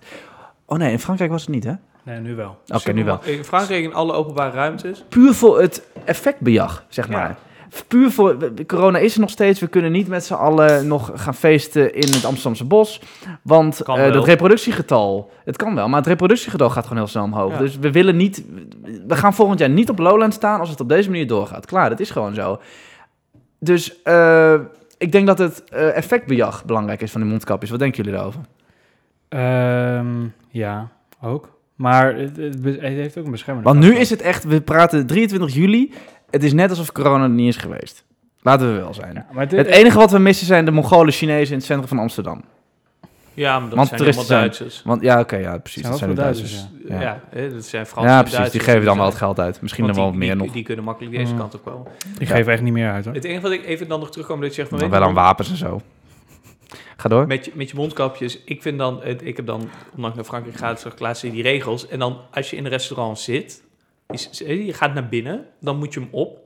Oh 0.67 0.79
nee, 0.79 0.93
in 0.93 0.99
Frankrijk 0.99 1.31
was 1.31 1.41
het 1.41 1.51
niet, 1.51 1.65
hè? 1.65 1.73
Nee, 2.03 2.19
nu 2.21 2.35
wel. 2.35 2.59
Oké, 2.69 2.93
nu 2.93 3.05
wel. 3.05 3.21
In 3.25 3.45
Frankrijk 3.45 3.85
in 3.85 3.95
alle 3.95 4.13
openbare 4.13 4.51
ruimtes. 4.51 5.05
Puur 5.09 5.35
voor 5.35 5.61
het 5.61 5.87
effectbejag, 6.05 6.85
zeg 6.89 7.09
Ja. 7.09 7.37
Puur 7.83 8.11
voor... 8.11 8.37
Corona 8.67 8.99
is 8.99 9.15
er 9.15 9.21
nog 9.21 9.31
steeds. 9.31 9.61
We 9.61 9.67
kunnen 9.67 9.93
niet 9.93 10.09
met 10.09 10.25
z'n 10.25 10.35
allen 10.35 10.87
nog 10.87 11.11
gaan 11.15 11.35
feesten 11.35 11.95
in 11.95 12.13
het 12.13 12.25
Amsterdamse 12.25 12.65
bos. 12.65 13.01
Want 13.43 13.81
Kan 13.83 13.99
eh, 13.99 14.13
dat 14.13 14.25
reproductiegetal... 14.25 15.31
Het 15.45 15.57
kan 15.57 15.75
wel, 15.75 15.89
maar 15.89 15.99
het 15.99 16.09
reproductiegetal 16.09 16.71
gaat 16.71 16.83
gewoon 16.83 16.99
heel 16.99 17.07
snel 17.07 17.25
omhoog. 17.25 17.53
Ja. 17.53 17.59
Dus 17.59 17.79
we 17.79 17.91
willen 17.91 18.17
niet... 18.17 18.45
We 19.07 19.17
gaan 19.17 19.35
volgend 19.35 19.59
jaar 19.59 19.71
niet 19.71 19.91
op 19.91 19.99
Lowland 19.99 20.35
staan 20.35 20.61
als 20.61 20.71
het 20.71 20.81
op 20.81 20.89
deze 20.89 21.11
manier 21.11 21.27
doorgaat. 21.27 21.67
Klaar, 21.67 21.89
dat 21.89 22.01
is 22.01 22.11
gewoon 22.11 22.35
zo. 22.35 22.61
Dus 23.59 24.03
eh, 24.03 24.55
ik 24.99 25.13
denk 25.13 25.27
dat 25.27 25.39
het 25.39 25.65
eh, 25.65 25.97
effectbejag 25.97 26.65
belangrijk 26.65 27.03
is 27.03 27.11
van 27.11 27.21
die 27.21 27.31
mondkapjes. 27.31 27.71
Wat 27.71 27.79
denken 27.79 28.05
jullie 28.05 28.19
daarover? 28.19 28.41
Ehm, 29.29 30.27
ja, 30.49 30.89
ook. 31.21 31.53
Maar 31.75 32.17
het, 32.17 32.37
het, 32.37 32.65
het 32.65 32.81
heeft 32.81 33.19
ook 33.19 33.25
een 33.25 33.31
bescherming. 33.31 33.67
Want 33.67 33.81
nu 33.81 33.95
is 33.97 34.11
het 34.11 34.23
echt... 34.23 34.45
We 34.45 34.61
praten 34.61 35.07
23 35.07 35.55
juli. 35.55 35.93
Het 36.35 36.45
is 36.45 36.53
net 36.53 36.71
alsof 36.71 36.93
corona 36.93 37.23
er 37.25 37.31
niet 37.31 37.49
is 37.49 37.57
geweest. 37.57 38.05
Laten 38.43 38.75
we 38.75 38.81
wel 38.81 38.95
zijn. 38.95 39.15
Ja, 39.15 39.27
maar 39.33 39.43
het, 39.43 39.53
Het 39.53 39.67
enige 39.67 39.99
wat 39.99 40.11
we 40.11 40.19
missen 40.19 40.47
zijn 40.47 40.65
de 40.65 40.71
Mongolen 40.71 41.13
Chinezen 41.13 41.49
in 41.53 41.57
het 41.57 41.65
centrum 41.67 41.89
van 41.89 41.99
Amsterdam. 41.99 42.43
Ja, 43.35 43.59
maar 43.59 43.69
dat 43.69 43.77
Want 43.79 43.89
zijn 43.89 44.01
allemaal 44.01 44.25
zijn- 44.25 44.41
Duitsers. 44.41 44.83
Want 44.85 45.03
ja, 45.03 45.21
oké, 45.21 45.37
ja, 45.37 45.59
precies. 45.59 45.81
Zijn 45.81 45.91
Dat 45.91 45.99
zijn 46.01 46.11
de 46.15 46.17
Duitsers. 46.17 46.53
Duitsers, 46.53 46.89
Ja, 46.89 47.01
Ja, 47.01 47.21
hè, 47.31 47.53
dat 47.53 47.65
zijn 47.65 47.87
Fransen 47.87 48.13
ja 48.15 48.23
precies. 48.23 48.51
Die 48.51 48.61
geven 48.61 48.85
dan 48.85 48.97
wel 48.97 49.07
het 49.07 49.15
geld 49.15 49.41
uit. 49.41 49.61
Misschien 49.61 49.87
nog 49.87 49.97
want 49.97 50.03
wel 50.11 50.19
die, 50.19 50.27
meer 50.29 50.37
die, 50.37 50.45
nog. 50.47 50.55
Die 50.55 50.65
kunnen 50.65 50.85
makkelijk 50.85 51.17
deze 51.17 51.33
Mm. 51.33 51.39
kant 51.39 51.55
op 51.55 51.65
komen. 51.65 51.93
Die 52.19 52.29
Ja. 52.29 52.35
geven 52.35 52.53
echt 52.53 52.63
niet 52.63 52.73
meer 52.73 52.91
uit, 52.91 53.05
hoor. 53.05 53.15
Het 53.15 53.25
enige 53.25 53.41
wat 53.43 53.51
ik 53.53 53.65
even 53.65 53.89
dan 53.89 54.01
nog 54.01 54.11
terugkom, 54.11 54.41
dat 54.41 54.49
je 54.49 54.55
zegt 54.55 54.69
van... 54.69 54.79
Weet 54.79 54.91
wel 54.91 55.03
aan 55.03 55.15
wapens 55.15 55.51
en 55.51 55.57
zo. 55.57 55.81
Ga 56.97 57.09
door. 57.09 57.27
Met 57.27 57.45
je, 57.45 57.51
met 57.55 57.71
je 57.71 57.77
mondkapjes, 57.77 58.39
ik 58.45 58.63
vind 58.63 58.79
dan, 58.79 59.01
het- 59.03 59.25
ik 59.27 59.37
heb 59.37 59.47
dan, 59.47 59.69
omdat 59.97 60.11
ik 60.11 60.17
naar 60.17 60.25
Frankrijk 60.25 60.57
ga, 60.57 60.77
zag 60.77 60.93
ik 60.93 60.99
laatst 61.01 61.23
die 61.23 61.43
regels. 61.43 61.89
En 61.89 61.99
dan, 61.99 62.17
als 62.31 62.51
je 62.51 62.57
in 62.57 62.65
een 62.65 62.71
restaurant 62.71 63.19
zit, 63.19 63.63
is- 64.15 64.39
je 64.39 64.73
gaat 64.73 64.95
naar 64.95 65.09
binnen, 65.09 65.47
dan 65.61 65.79
moet 65.79 65.95
je 65.95 66.01
hem 66.01 66.09
op. 66.13 66.43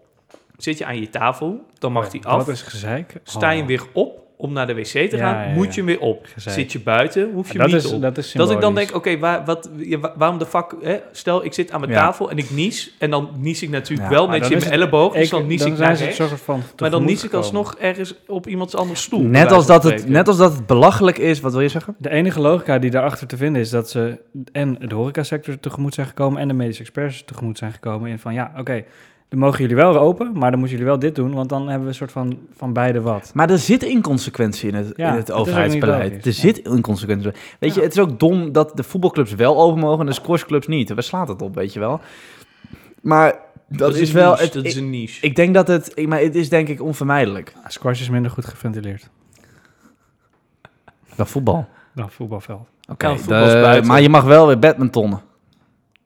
Zit 0.57 0.79
je 0.79 0.85
aan 0.85 1.01
je 1.01 1.11
tafel, 1.11 1.65
dan 1.79 1.93
mag 1.93 2.09
die 2.11 2.27
af. 2.27 2.39
Dat 2.45 2.55
is 2.55 2.63
gezeik. 2.63 3.21
Sta 3.23 3.51
je 3.51 3.53
Oh. 3.53 3.59
hem 3.59 3.77
weer 3.77 3.87
op 3.93 4.27
om 4.41 4.53
naar 4.53 4.67
de 4.67 4.75
wc 4.75 4.85
te 4.87 5.17
Ja, 5.17 5.33
gaan, 5.33 5.49
ja, 5.49 5.55
moet 5.55 5.75
je 5.75 5.81
hem 5.81 5.87
weer 5.87 6.01
op. 6.01 6.27
Zit 6.37 6.73
je 6.73 6.81
buiten, 6.81 7.31
hoef 7.33 7.53
je 7.53 7.59
dat, 7.59 7.67
niet 7.67 7.77
is, 7.77 7.93
op. 7.93 8.01
dat 8.03 8.19
is 8.19 8.33
Dat 8.33 8.51
ik 8.51 8.61
dan 8.61 8.75
denk, 8.75 8.95
oké, 8.95 9.19
waar, 9.19 9.45
wat, 9.45 9.71
waarom 10.17 10.39
de 10.39 10.47
fuck... 10.47 10.75
Hè? 10.83 10.97
Stel, 11.13 11.45
ik 11.45 11.53
zit 11.55 11.71
aan 11.71 11.81
mijn 11.81 11.93
Ja. 11.93 11.99
tafel 11.99 12.31
en 12.31 12.39
ik 12.39 12.51
nies. 12.51 12.95
En 12.99 13.11
dan 13.11 13.31
nies 13.39 13.63
ik 13.63 13.69
natuurlijk 13.71 14.11
Ja, 14.11 14.15
wel 14.17 14.29
netjes 14.29 14.51
in 14.51 14.57
is 14.57 14.63
mijn 14.63 14.75
elleboog. 14.75 15.13
Dus 15.13 15.25
Ik- 15.25 15.31
dan 15.31 15.47
nies 15.47 15.59
dan 15.61 15.69
ik 15.71 15.77
zijn 15.77 15.89
naar 15.89 15.99
rechts. 15.99 16.45
Maar 16.77 16.91
dan 16.91 17.05
nies 17.05 17.25
ik 17.25 17.33
alsnog 17.33 17.75
ergens 17.75 18.15
op 18.27 18.47
iemands 18.49 18.75
andere 18.77 18.99
stoel. 18.99 19.23
Net 19.23 19.53
als, 19.53 19.67
dat 19.67 19.83
het, 19.85 20.09
net 20.09 20.29
als 20.29 20.37
dat 20.37 20.53
het 20.53 20.67
belachelijk 20.67 21.19
is, 21.19 21.41
wat 21.41 21.53
wil 21.53 21.61
je 21.61 21.69
zeggen? 21.69 21.95
De 21.99 22.11
enige 22.11 22.41
logica 22.41 22.79
die 22.79 22.91
daarachter 22.91 23.27
te 23.27 23.37
vinden 23.37 23.61
is 23.63 23.71
dat 23.71 23.91
ze 23.91 24.19
en 24.53 24.75
de 24.89 24.95
horecasector 24.95 25.61
tegemoet 25.61 25.95
zijn 25.95 26.07
gekomen 26.07 26.41
en 26.41 26.49
de 26.49 26.55
medische 26.55 26.83
experts 26.83 27.25
tegemoet 27.25 27.59
zijn 27.59 27.73
gekomen 27.73 28.11
in 28.11 28.19
van 28.19 28.35
ja, 28.35 28.53
oké, 28.59 28.85
dan 29.29 29.39
mogen 29.39 29.61
jullie 29.61 29.77
wel 29.77 29.99
open, 29.99 30.33
maar 30.33 30.51
dan 30.51 30.59
moeten 30.59 30.71
jullie 30.79 30.91
wel 30.93 30.99
dit 31.01 31.15
doen, 31.15 31.35
want 31.35 31.49
dan 31.49 31.63
hebben 31.63 31.81
we 31.83 31.89
een 31.89 31.95
soort 31.95 32.13
van, 32.13 32.39
van 32.57 32.73
beide 32.73 33.01
wat. 33.01 33.31
Maar 33.35 33.51
er 33.51 33.59
zit 33.59 33.83
inconsequentie 33.83 34.69
in 34.69 34.75
het, 34.75 34.93
Ja, 34.97 35.11
in 35.11 35.17
het 35.17 35.33
overheidsbeleid. 35.33 36.11
logisch, 36.13 36.25
Er 36.27 36.47
ja. 36.49 36.55
zit 36.55 36.59
inconsequentie. 36.59 37.31
Weet 37.59 37.75
je, 37.75 37.81
het 37.81 37.93
is 37.93 37.99
ook 37.99 38.19
dom 38.19 38.53
dat 38.53 38.77
de 38.77 38.83
voetbalclubs 38.83 39.35
wel 39.35 39.59
open 39.61 39.81
mogen 39.81 40.01
en 40.01 40.07
de 40.07 40.13
squashclubs 40.13 40.67
niet. 40.67 40.89
Waar 40.95 41.03
slaat 41.03 41.29
het 41.29 41.43
op, 41.43 41.55
weet 41.55 41.73
je 41.73 41.79
wel? 41.81 42.01
Maar 43.01 43.39
dat, 43.69 43.95
is, 43.97 44.13
wel... 44.13 44.31
niche, 44.31 44.43
Het, 44.45 44.53
dat 44.53 44.65
is 44.65 44.75
ik, 44.77 44.83
een 44.83 44.91
niche. 44.91 45.27
ik 45.27 45.37
denk 45.37 45.55
dat 45.55 45.69
het... 45.69 45.93
Ik, 45.95 46.09
maar 46.09 46.21
het 46.21 46.35
is 46.35 46.49
denk 46.49 46.69
ik 46.69 46.83
onvermijdelijk. 46.83 47.53
Squash 47.67 48.01
is 48.01 48.09
minder 48.11 48.31
goed 48.31 48.45
geventileerd 48.45 49.09
Dan 51.15 51.27
voetbal. 51.27 51.69
dan 51.95 52.11
voetbalveld. 52.11 52.69
Oké, 52.91 53.17
maar 53.85 54.01
je 54.01 54.09
mag 54.09 54.25
wel 54.25 54.47
weer 54.47 54.59
badmintonnen. 54.59 55.21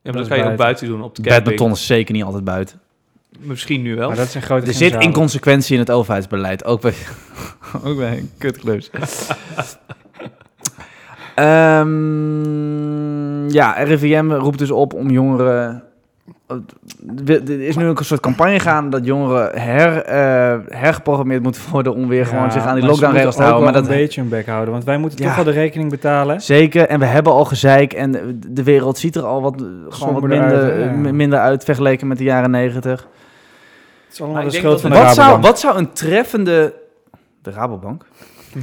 Ja, 0.03 0.11
maar 0.13 0.21
Dat 0.21 0.29
kan 0.29 0.37
je 0.39 0.43
ook 0.43 0.57
buiten. 0.57 0.57
buiten 0.57 0.87
doen 0.87 1.03
op 1.03 1.15
de 1.15 1.23
camping. 1.23 1.39
Badminton 1.45 1.71
is 1.71 1.87
zeker 1.87 2.15
niet 2.15 2.25
altijd 2.25 2.45
buiten. 2.45 2.81
Misschien 3.41 3.83
nu 3.83 3.97
wel. 3.97 4.09
Maar 4.09 4.17
dat 4.17 4.29
zijn 4.31 4.43
grote 4.43 4.67
Er 4.67 4.73
zit 4.75 4.95
inconsequentie 4.95 5.75
in 5.75 5.81
het 5.81 5.91
overheidsbeleid, 5.91 6.65
ook 6.65 6.81
bij, 6.81 6.95
ook 7.87 7.97
bij 7.97 8.25
kutclubs. 8.39 8.91
Ehm, 11.35 13.49
ja, 13.51 13.73
RIVM 13.83 14.31
roept 14.31 14.59
dus 14.59 14.71
op 14.71 14.95
om 14.95 15.11
jongeren... 15.11 15.83
Er 17.27 17.61
is 17.61 17.77
nu 17.77 17.89
ook 17.89 17.99
een 17.99 18.05
soort 18.05 18.21
campagne 18.21 18.61
gaan 18.61 18.91
dat 18.91 19.07
jongeren 19.07 19.61
her, 19.61 20.03
eh, 20.03 20.59
hergeprogrammeerd 20.69 21.43
moeten 21.43 21.63
worden 21.71 21.95
om 21.95 22.09
weer 22.09 22.19
Ja, 22.19 22.25
gewoon 22.25 22.53
zich 22.53 22.65
aan 22.65 22.75
die 22.75 22.85
lockdownregels 22.85 23.37
te 23.37 23.43
houden. 23.43 23.65
Maar 23.65 23.73
wel 23.73 23.83
dat 23.83 23.91
een 23.91 23.97
beetje 23.97 24.21
hun 24.21 24.31
bek 24.31 24.47
houden, 24.47 24.73
want 24.73 24.85
wij 24.85 24.99
moeten 24.99 25.19
Ja. 25.19 25.25
toch 25.27 25.35
wel 25.35 25.45
de 25.45 25.51
rekening 25.61 25.91
betalen. 25.91 26.41
Zeker, 26.41 26.87
en 26.87 26.99
we 26.99 27.05
hebben 27.05 27.33
al 27.33 27.45
gezeik 27.45 27.93
en 27.93 28.41
de 28.49 28.63
wereld 28.63 28.99
ziet 28.99 29.17
er 29.17 29.25
al 29.25 29.43
wat, 29.43 29.55
gewoon 29.57 29.83
wat 29.89 29.95
Somberder 29.95 30.29
minder, 30.39 30.63
uit, 30.63 30.73
hè, 30.73 30.85
ja. 30.85 31.13
minder 31.13 31.39
uit 31.39 31.65
vergeleken 31.65 32.07
met 32.07 32.19
de 32.19 32.25
jaren 32.25 32.51
negentig. 32.51 33.09
Het 34.13 34.21
is 34.21 34.27
allemaal 34.27 34.43
Maar 34.43 34.51
de 34.53 34.57
schuld 34.59 34.81
van 34.81 34.91
de 34.91 34.97
Wat 34.97 35.15
zou, 35.15 35.41
wat 35.41 35.61
zou 35.61 35.77
een 35.79 35.93
treffende... 35.93 36.75
De 37.43 37.51
Rabobank? 37.51 38.05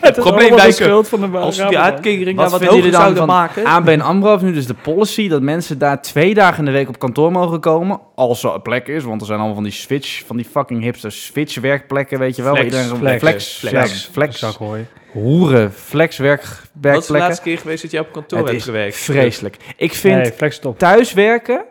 Het 0.00 0.14
Probleem 0.16 0.56
bij- 0.56 0.72
schuld 0.72 1.08
van 1.08 1.20
de 1.20 1.38
Als 1.38 1.56
we 1.56 1.62
die 1.62 1.72
Rabobank. 1.76 1.94
uitkering 1.94 2.36
Wat 2.36 2.50
wat 2.50 2.64
hoger 2.64 2.90
zouden 2.92 3.16
van 3.16 3.26
maken... 3.26 3.64
ABN 3.64 4.00
AMRO 4.00 4.30
heeft 4.30 4.42
nu 4.42 4.52
dus 4.52 4.66
de 4.66 4.74
policy 4.74 5.28
dat 5.28 5.42
mensen 5.42 5.78
daar 5.78 6.02
twee 6.02 6.34
dagen 6.34 6.58
in 6.58 6.64
de 6.64 6.70
week 6.70 6.88
op 6.88 6.98
kantoor 6.98 7.32
mogen 7.32 7.60
komen. 7.60 8.00
Als 8.14 8.42
er 8.44 8.54
een 8.54 8.62
plek 8.62 8.88
is, 8.88 9.04
want 9.04 9.20
er 9.20 9.26
zijn 9.26 9.38
allemaal 9.38 9.54
van 9.56 9.64
die 9.64 9.72
switch, 9.72 10.22
van 10.26 10.36
die 10.36 10.44
fucking 10.44 10.82
hipster 10.82 11.12
switch 11.12 11.60
werkplekken, 11.60 12.18
weet 12.18 12.36
je 12.36 12.42
wel. 12.42 12.54
Flex, 12.54 12.66
iedereen 12.74 12.98
flex, 12.98 13.18
flex, 13.20 13.56
flex, 13.58 13.72
flex, 13.74 14.08
flex, 14.12 14.38
Zak 14.38 14.54
hooi. 14.56 14.86
hoeren, 15.12 15.72
flex 15.72 16.16
werk, 16.16 16.40
Wat 16.42 16.50
is 16.52 16.62
de 16.72 16.80
werkplekken. 16.80 17.18
laatste 17.18 17.42
keer 17.42 17.58
geweest 17.58 17.82
dat 17.82 17.90
jij 17.90 18.00
op 18.00 18.12
kantoor 18.12 18.38
Het 18.38 18.46
hebt 18.46 18.58
is 18.60 18.64
gewerkt? 18.64 18.96
vreselijk. 18.96 19.56
Ik 19.76 19.92
vind 19.92 20.22
Nee, 20.22 20.32
flex 20.32 20.60
thuiswerken, 20.76 21.64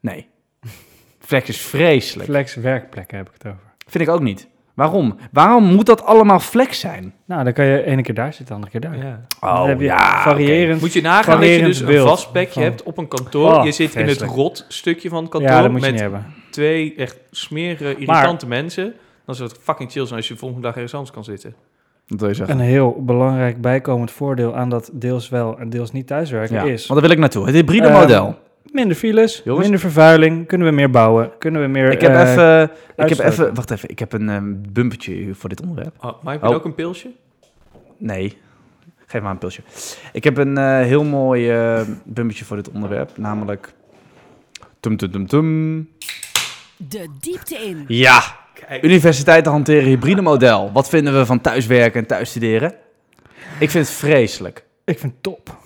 nee. 0.00 0.26
Flex 1.24 1.48
is 1.48 1.60
vreselijk. 1.60 2.28
Flex 2.28 2.54
werkplekken 2.54 3.16
heb 3.16 3.26
ik 3.26 3.32
het 3.38 3.46
over. 3.46 3.60
Vind 3.86 4.04
ik 4.08 4.10
ook 4.14 4.20
niet. 4.20 4.48
Waarom? 4.74 5.16
Waarom 5.32 5.64
moet 5.64 5.86
dat 5.86 6.04
allemaal 6.04 6.38
flex 6.40 6.80
zijn? 6.80 7.14
Nou, 7.24 7.44
dan 7.44 7.52
kan 7.52 7.64
je 7.64 7.84
ene 7.84 8.02
keer 8.02 8.14
daar 8.14 8.32
zitten, 8.32 8.54
andere 8.54 8.72
keer 8.72 8.80
daar. 8.80 8.96
Ja. 8.96 9.20
dan 9.40 9.68
heb 9.68 9.78
je 9.78 9.84
ja, 9.84 10.22
variërend. 10.22 10.80
Moet 10.80 10.92
je 10.92 11.00
nagaan 11.02 11.40
dat 11.40 11.48
je 11.48 11.62
dus 11.62 11.80
een 11.80 11.86
beeld 11.86 12.08
vast 12.08 12.32
plekje 12.32 12.52
van- 12.52 12.62
hebt 12.62 12.82
op 12.82 12.98
een 12.98 13.08
kantoor. 13.08 13.54
Oh, 13.54 13.64
je 13.64 13.72
zit 13.72 13.94
in 13.94 14.06
het 14.08 14.20
rot 14.20 14.64
stukje 14.68 15.08
van 15.08 15.22
het 15.22 15.30
kantoor 15.30 15.50
Ja, 15.50 15.62
dat 15.62 15.70
moet 15.70 15.80
je 15.80 15.84
met 15.86 15.92
niet 15.92 16.00
hebben. 16.00 16.26
twee 16.50 16.94
echt 16.96 17.18
smerige, 17.30 17.90
irritante 17.96 18.46
mensen. 18.46 18.94
Dan 19.26 19.34
zou 19.34 19.48
het 19.48 19.58
fucking 19.62 19.90
chill 19.90 20.04
zijn 20.06 20.16
als 20.18 20.28
je 20.28 20.36
volgende 20.36 20.62
dag 20.62 20.74
ergens 20.74 20.94
anders 20.94 21.12
kan 21.12 21.24
zitten. 21.24 21.54
Wat 22.08 22.20
wil 22.20 22.28
je 22.28 22.34
zeggen? 22.34 22.54
Een 22.58 22.64
heel 22.64 22.96
belangrijk 23.04 23.60
bijkomend 23.60 24.10
voordeel 24.10 24.56
aan 24.56 24.68
dat 24.68 24.90
deels 24.92 25.28
wel 25.28 25.58
en 25.58 25.70
deels 25.70 25.92
niet 25.92 26.06
thuiswerken 26.06 26.54
Ja, 26.56 26.62
is 26.72 26.86
want 26.86 27.00
daar 27.00 27.08
wil 27.08 27.10
ik 27.18 27.18
naartoe. 27.22 27.46
Het 27.46 27.54
hybride 27.54 27.86
Ehm, 27.86 28.00
model. 28.00 28.38
Minder 28.72 28.96
files, 28.96 29.40
Jongens. 29.44 29.62
minder 29.62 29.80
vervuiling, 29.80 30.46
kunnen 30.46 30.66
we 30.68 30.72
meer 30.74 30.90
bouwen, 30.90 31.30
kunnen 31.38 31.60
we 31.62 31.66
meer... 31.68 31.92
Ik 31.92 32.00
heb 32.00 32.14
eh, 32.14 32.30
even, 32.30 32.70
ik 32.96 33.08
heb 33.08 33.18
even, 33.18 33.54
wacht 33.54 33.70
even, 33.70 33.88
ik 33.88 33.98
heb 33.98 34.12
een 34.12 34.28
ehm, 34.28 34.54
bumpertje 34.72 35.34
voor 35.34 35.48
dit 35.48 35.60
onderwerp. 35.60 35.94
Oh, 36.00 36.22
maar 36.22 36.32
heb 36.32 36.42
je 36.42 36.48
Oh. 36.48 36.54
ook 36.54 36.64
een 36.64 36.74
pilsje? 36.74 37.10
Nee, 37.98 38.38
geef 39.06 39.22
maar 39.22 39.30
een 39.30 39.38
pilsje. 39.38 39.62
Ik 40.12 40.24
heb 40.24 40.36
een 40.36 40.58
eh, 40.58 40.80
heel 40.80 41.04
mooi 41.04 41.50
eh 41.50 41.80
bumpertje 42.04 42.44
voor 42.44 42.56
dit 42.56 42.70
onderwerp, 42.70 43.16
namelijk... 43.16 43.72
Tum 44.80 44.96
tum 44.96 45.10
tum 45.10 45.26
tum. 45.26 45.88
De 46.76 47.08
diepte 47.20 47.54
in. 47.54 47.84
Ja, 47.88 48.22
universiteiten 48.82 49.52
hanteren 49.52 49.84
hybride 49.84 50.22
model. 50.22 50.72
Wat 50.72 50.88
vinden 50.88 51.18
we 51.18 51.26
van 51.26 51.40
thuiswerken 51.40 52.00
en 52.00 52.06
thuisstuderen? 52.06 52.74
Ik 53.58 53.70
vind 53.70 53.86
het 53.86 53.96
vreselijk. 53.96 54.64
Ik 54.84 54.98
vind 54.98 55.12
het 55.12 55.22
top. 55.22 55.56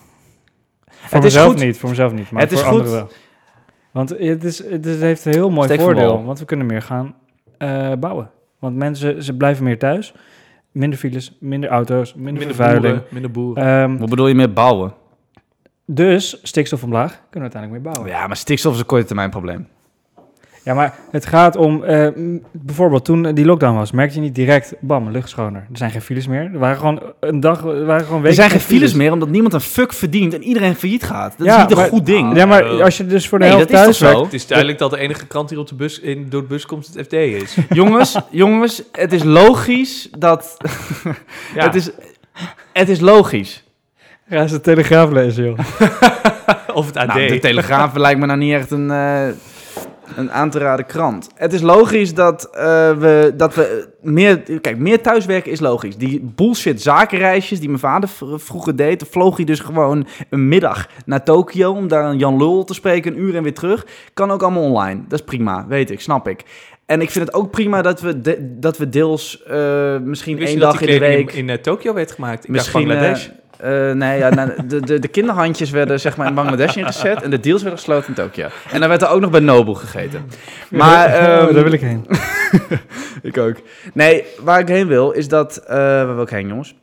Voor 0.99 1.17
Het 1.17 1.23
is 1.27 1.33
mezelf 1.33 1.51
goed. 1.53 1.63
niet, 1.63 1.77
voor 1.77 1.89
mezelf 1.89 2.13
niet, 2.13 2.31
maar 2.31 2.41
Het 2.41 2.51
voor 2.51 2.59
is 2.61 2.65
anderen 2.67 2.85
goed. 2.87 2.95
wel. 2.99 3.09
Want 3.91 4.09
het, 4.09 4.19
is, 4.19 4.63
het, 4.63 4.85
is- 4.85 4.93
het 4.93 5.01
heeft 5.01 5.25
een 5.25 5.33
heel 5.33 5.49
mooi 5.49 5.67
Steek 5.67 5.79
voordeel, 5.81 6.23
want 6.23 6.39
we 6.39 6.45
kunnen 6.45 6.65
meer 6.65 6.81
gaan 6.81 7.15
eh, 7.57 7.91
bouwen. 7.99 8.31
Want 8.59 8.75
mensen, 8.75 9.23
ze 9.23 9.33
blijven 9.37 9.63
meer 9.63 9.79
thuis. 9.79 10.13
Minder 10.71 10.99
files, 10.99 11.37
minder 11.39 11.69
auto's, 11.69 12.13
minder, 12.13 12.33
Minder 12.33 12.47
vervuiling. 12.55 12.83
boeren, 12.93 13.03
minder 13.13 13.31
boeren. 13.31 13.63
Ehm, 13.63 13.97
Wat 13.97 14.09
bedoel 14.09 14.27
je 14.27 14.35
met 14.35 14.53
bouwen? 14.53 14.93
dus 15.85 16.39
stikstof 16.43 16.83
omlaag, 16.83 17.09
kunnen 17.29 17.49
we 17.49 17.55
uiteindelijk 17.55 17.83
meer 17.83 17.93
bouwen. 17.93 18.11
Ja, 18.19 18.27
maar 18.27 18.35
stikstof 18.37 18.73
is 18.73 18.79
een 18.79 18.85
korte 18.85 19.05
termijn 19.05 19.29
probleem. 19.29 19.67
Ja, 20.69 20.75
maar 20.75 20.93
het 21.11 21.25
gaat 21.25 21.55
om, 21.55 21.83
eh, 21.83 22.07
bijvoorbeeld 22.51 23.05
toen 23.05 23.33
die 23.33 23.45
lockdown 23.45 23.75
was, 23.75 23.91
merkte 23.91 24.15
je 24.15 24.21
niet 24.21 24.35
direct, 24.35 24.73
bam, 24.79 25.09
lucht 25.11 25.29
schoner. 25.29 25.61
Er 25.71 25.77
zijn 25.77 25.91
geen 25.91 26.01
files 26.01 26.27
meer. 26.27 26.49
Er 26.53 26.59
waren 26.59 26.77
gewoon 26.77 27.01
een 27.19 27.39
dag, 27.39 27.63
er 27.65 27.85
waren 27.85 28.01
gewoon 28.05 28.21
weken 28.21 28.29
Er 28.29 28.33
zijn 28.33 28.49
geen 28.49 28.59
files 28.59 28.93
meer 28.93 29.11
omdat 29.11 29.29
niemand 29.29 29.53
een 29.53 29.61
fuck 29.61 29.93
verdient 29.93 30.33
en 30.33 30.43
iedereen 30.43 30.75
failliet 30.75 31.03
gaat. 31.03 31.33
Dat 31.37 31.47
Ja, 31.47 31.55
is 31.55 31.67
niet 31.69 31.77
een 31.77 31.87
goed 31.89 32.05
ding. 32.05 32.35
Ja, 32.35 32.45
maar 32.45 32.71
Oh. 32.71 32.81
als 32.81 32.97
je 32.97 33.05
dus 33.05 33.27
voor 33.27 33.39
de 33.39 33.45
Nee, 33.45 33.53
helft 33.53 33.71
dat 33.71 33.79
is 33.79 33.85
toch 33.85 33.95
thuis 33.95 33.99
werkt, 33.99 34.17
zo? 34.17 34.23
het 34.23 34.33
is 34.33 34.47
duidelijk 34.47 34.77
dat 34.79 34.91
de 34.91 34.97
enige 34.97 35.27
krant 35.27 35.49
hier 35.49 35.59
op 35.59 35.67
de 35.67 35.75
bus, 35.75 35.99
in, 35.99 36.25
door 36.29 36.41
de 36.41 36.47
bus 36.47 36.65
komt 36.65 36.87
het 36.93 37.05
FD 37.05 37.13
is. 37.13 37.57
jongens, 37.69 38.17
jongens, 38.29 38.83
het 38.91 39.13
is 39.13 39.23
logisch 39.23 40.09
dat... 40.17 40.57
Ja. 41.55 41.63
Het, 41.65 41.75
is, 41.75 41.89
het 42.73 42.89
is 42.89 42.99
logisch. 42.99 43.63
ga 44.29 44.41
eens 44.41 44.51
de 44.51 44.61
Telegraaf 44.61 45.11
lezen, 45.11 45.43
joh. 45.43 45.59
of 46.79 46.85
het 46.85 46.97
AD. 46.97 47.07
Nou, 47.07 47.27
de 47.27 47.39
Telegraaf 47.39 47.95
lijkt 47.95 48.19
me 48.19 48.25
nou 48.25 48.39
niet 48.39 48.53
echt 48.53 48.71
een... 48.71 48.91
eh, 48.91 49.27
Een 50.15 50.31
aan 50.31 50.49
te 50.49 50.59
raden 50.59 50.85
krant. 50.85 51.29
Het 51.35 51.53
is 51.53 51.61
logisch 51.61 52.13
dat, 52.13 52.49
eh, 52.51 52.63
we, 52.97 53.33
dat 53.37 53.55
we 53.55 53.87
meer... 54.01 54.37
Kijk, 54.61 54.77
meer 54.77 55.01
thuiswerken 55.01 55.51
is 55.51 55.59
logisch. 55.59 55.97
Die 55.97 56.31
bullshit 56.35 56.81
zakenreisjes 56.81 57.59
die 57.59 57.67
mijn 57.67 57.79
vader 57.79 58.09
vroeger 58.35 58.75
deed... 58.75 59.05
vloog 59.09 59.35
hij 59.35 59.45
dus 59.45 59.59
gewoon 59.59 60.07
een 60.29 60.47
middag 60.47 60.87
naar 61.05 61.23
Tokio... 61.23 61.71
om 61.73 61.87
daar 61.87 62.15
Jan 62.15 62.37
Lul 62.37 62.63
te 62.63 62.73
spreken, 62.73 63.13
een 63.13 63.19
uur 63.19 63.35
en 63.35 63.43
weer 63.43 63.53
terug. 63.53 63.85
Kan 64.13 64.31
ook 64.31 64.41
allemaal 64.43 64.63
online. 64.63 65.01
Dat 65.07 65.19
is 65.19 65.25
prima, 65.25 65.65
weet 65.67 65.91
ik, 65.91 66.01
snap 66.01 66.27
ik. 66.27 66.43
En 66.85 67.01
ik 67.01 67.09
vind 67.09 67.25
het 67.25 67.35
ook 67.35 67.51
prima 67.51 67.81
dat 67.81 68.01
we, 68.01 68.21
de- 68.21 68.55
dat 68.59 68.77
we 68.77 68.89
deels 68.89 69.43
eh, 69.43 69.97
misschien 69.97 70.39
één 70.39 70.59
dag 70.59 70.81
in 70.81 70.87
de 70.87 70.99
week... 70.99 71.31
in, 71.31 71.37
in 71.37 71.49
eh, 71.49 71.57
Tokio 71.57 71.93
werd 71.93 72.11
gemaakt? 72.11 72.43
Ik 72.43 72.49
Misschien, 72.49 72.87
Bangladesh. 72.87 73.29
Eh, 73.59 73.91
nee, 73.91 74.17
ja, 74.17 74.29
nou, 74.29 74.67
de, 74.67 74.79
de, 74.79 74.99
de 74.99 75.07
kinderhandjes 75.07 75.69
werden 75.69 75.99
zeg 75.99 76.17
maar 76.17 76.27
in 76.27 76.33
Bangladesh 76.33 76.75
ingezet 76.75 77.21
en 77.21 77.29
de 77.29 77.39
deals 77.39 77.61
werden 77.61 77.79
gesloten 77.79 78.07
in 78.07 78.13
Tokio. 78.13 78.47
En 78.71 78.79
dan 78.79 78.89
werd 78.89 79.01
er 79.01 79.09
ook 79.09 79.21
nog 79.21 79.31
bij 79.31 79.39
Noble 79.39 79.75
gegeten. 79.75 80.29
Maar, 80.69 81.05
ehm, 81.05 81.53
daar 81.53 81.63
wil 81.63 81.71
ik 81.71 81.81
heen. 81.81 82.05
ik 83.21 83.37
ook. 83.37 83.55
Nee, 83.93 84.23
waar 84.41 84.59
ik 84.59 84.67
heen 84.67 84.87
wil 84.87 85.11
is 85.11 85.27
dat... 85.27 85.57
eh 85.57 85.75
waar 85.77 86.15
wil 86.15 86.23
ik 86.23 86.29
heen, 86.29 86.47
jongens? 86.47 86.75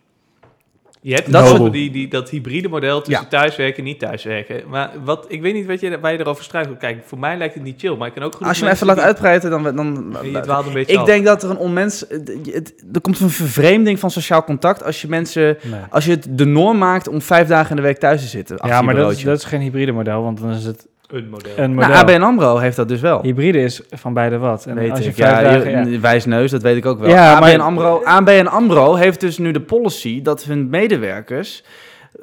Je 1.08 1.14
hebt 1.14 1.32
Dat 1.32 1.46
dat, 1.46 1.56
soort- 1.56 1.72
die, 1.72 1.90
die, 1.90 2.08
dat 2.08 2.30
hybride 2.30 2.68
model 2.68 3.02
tussen 3.02 3.28
thuiswerken 3.28 3.78
en 3.78 3.84
niet 3.84 3.98
thuiswerken. 3.98 4.62
Maar 4.68 4.90
wat, 5.04 5.24
ik 5.28 5.40
weet 5.42 5.54
niet 5.54 5.66
wat 5.66 5.80
je, 5.80 6.00
waar 6.00 6.12
je 6.12 6.18
erover 6.18 6.44
struikelt. 6.44 6.78
Kijk, 6.78 7.02
voor 7.04 7.18
mij 7.18 7.36
lijkt 7.36 7.54
het 7.54 7.62
niet 7.62 7.80
chill, 7.80 7.96
maar 7.96 8.06
ik 8.08 8.14
kan 8.14 8.22
ook 8.22 8.34
goed 8.34 8.46
Als 8.46 8.58
je 8.58 8.64
me 8.64 8.70
even 8.70 8.86
laat 8.86 8.98
uitbreiden, 8.98 9.50
dan... 9.50 9.62
dan 9.76 10.16
Je 10.22 10.40
dwaalt 10.40 10.66
een 10.66 10.72
beetje 10.72 10.92
ik 10.92 10.98
af. 10.98 11.06
denk 11.06 11.24
dat 11.24 11.42
er 11.42 11.50
een 11.50 11.56
onmens... 11.56 12.04
het- 12.08 12.32
het- 12.52 12.84
Er 12.92 13.00
komt 13.00 13.20
een 13.20 13.30
vervreemding 13.30 13.98
van 13.98 14.10
sociaal 14.10 14.44
contact 14.44 14.84
als 14.84 15.00
je 15.00 15.08
mensen... 15.08 15.56
Nee. 15.62 15.80
Als 15.90 16.04
je 16.04 16.10
het 16.10 16.26
de 16.30 16.44
norm 16.44 16.78
maakt 16.78 17.08
om 17.08 17.22
vijf 17.22 17.48
dagen 17.48 17.70
in 17.70 17.76
de 17.76 17.82
week 17.82 17.98
thuis 17.98 18.20
te 18.20 18.26
zitten. 18.28 18.54
achter 18.56 18.70
Ja, 18.70 18.78
je 18.78 18.84
maar 18.86 18.94
dat 18.94 19.12
is, 19.12 19.22
dat 19.22 19.38
is 19.38 19.44
geen 19.44 19.60
hybride 19.60 19.92
model, 19.92 20.22
want 20.22 20.40
dan 20.40 20.50
is 20.50 20.64
het 20.64 20.86
een 21.08 21.28
model. 21.28 21.52
een 21.56 21.74
model. 21.74 21.88
Nou, 21.90 22.00
ABN 22.10 22.22
AMRO 22.22 22.56
heeft 22.56 22.76
dat 22.76 22.88
dus 22.88 23.00
wel. 23.00 23.22
Hybride 23.22 23.58
is 23.62 23.80
van 23.90 24.14
beide 24.14 24.38
wat. 24.38 24.66
En 24.66 24.74
weet 24.74 24.90
als 24.90 24.98
je 25.00 25.08
ik. 25.08 25.14
vijf 25.14 25.30
ja, 25.30 25.42
dagen... 25.42 25.84
je- 25.84 25.90
ja. 25.90 26.00
wijsneus, 26.00 26.50
dat 26.50 26.62
weet 26.62 26.76
ik 26.76 26.86
ook 26.86 26.98
wel. 26.98 27.08
Ja, 27.08 27.34
ABN, 27.34 27.40
maar- 27.56 27.60
AMRO, 27.60 28.00
ABN 28.04 28.46
AMRO 28.46 28.94
heeft 28.94 29.20
dus 29.20 29.38
nu 29.38 29.50
de 29.50 29.60
policy 29.60 30.22
dat 30.22 30.44
hun 30.44 30.68
medewerkers... 30.68 31.64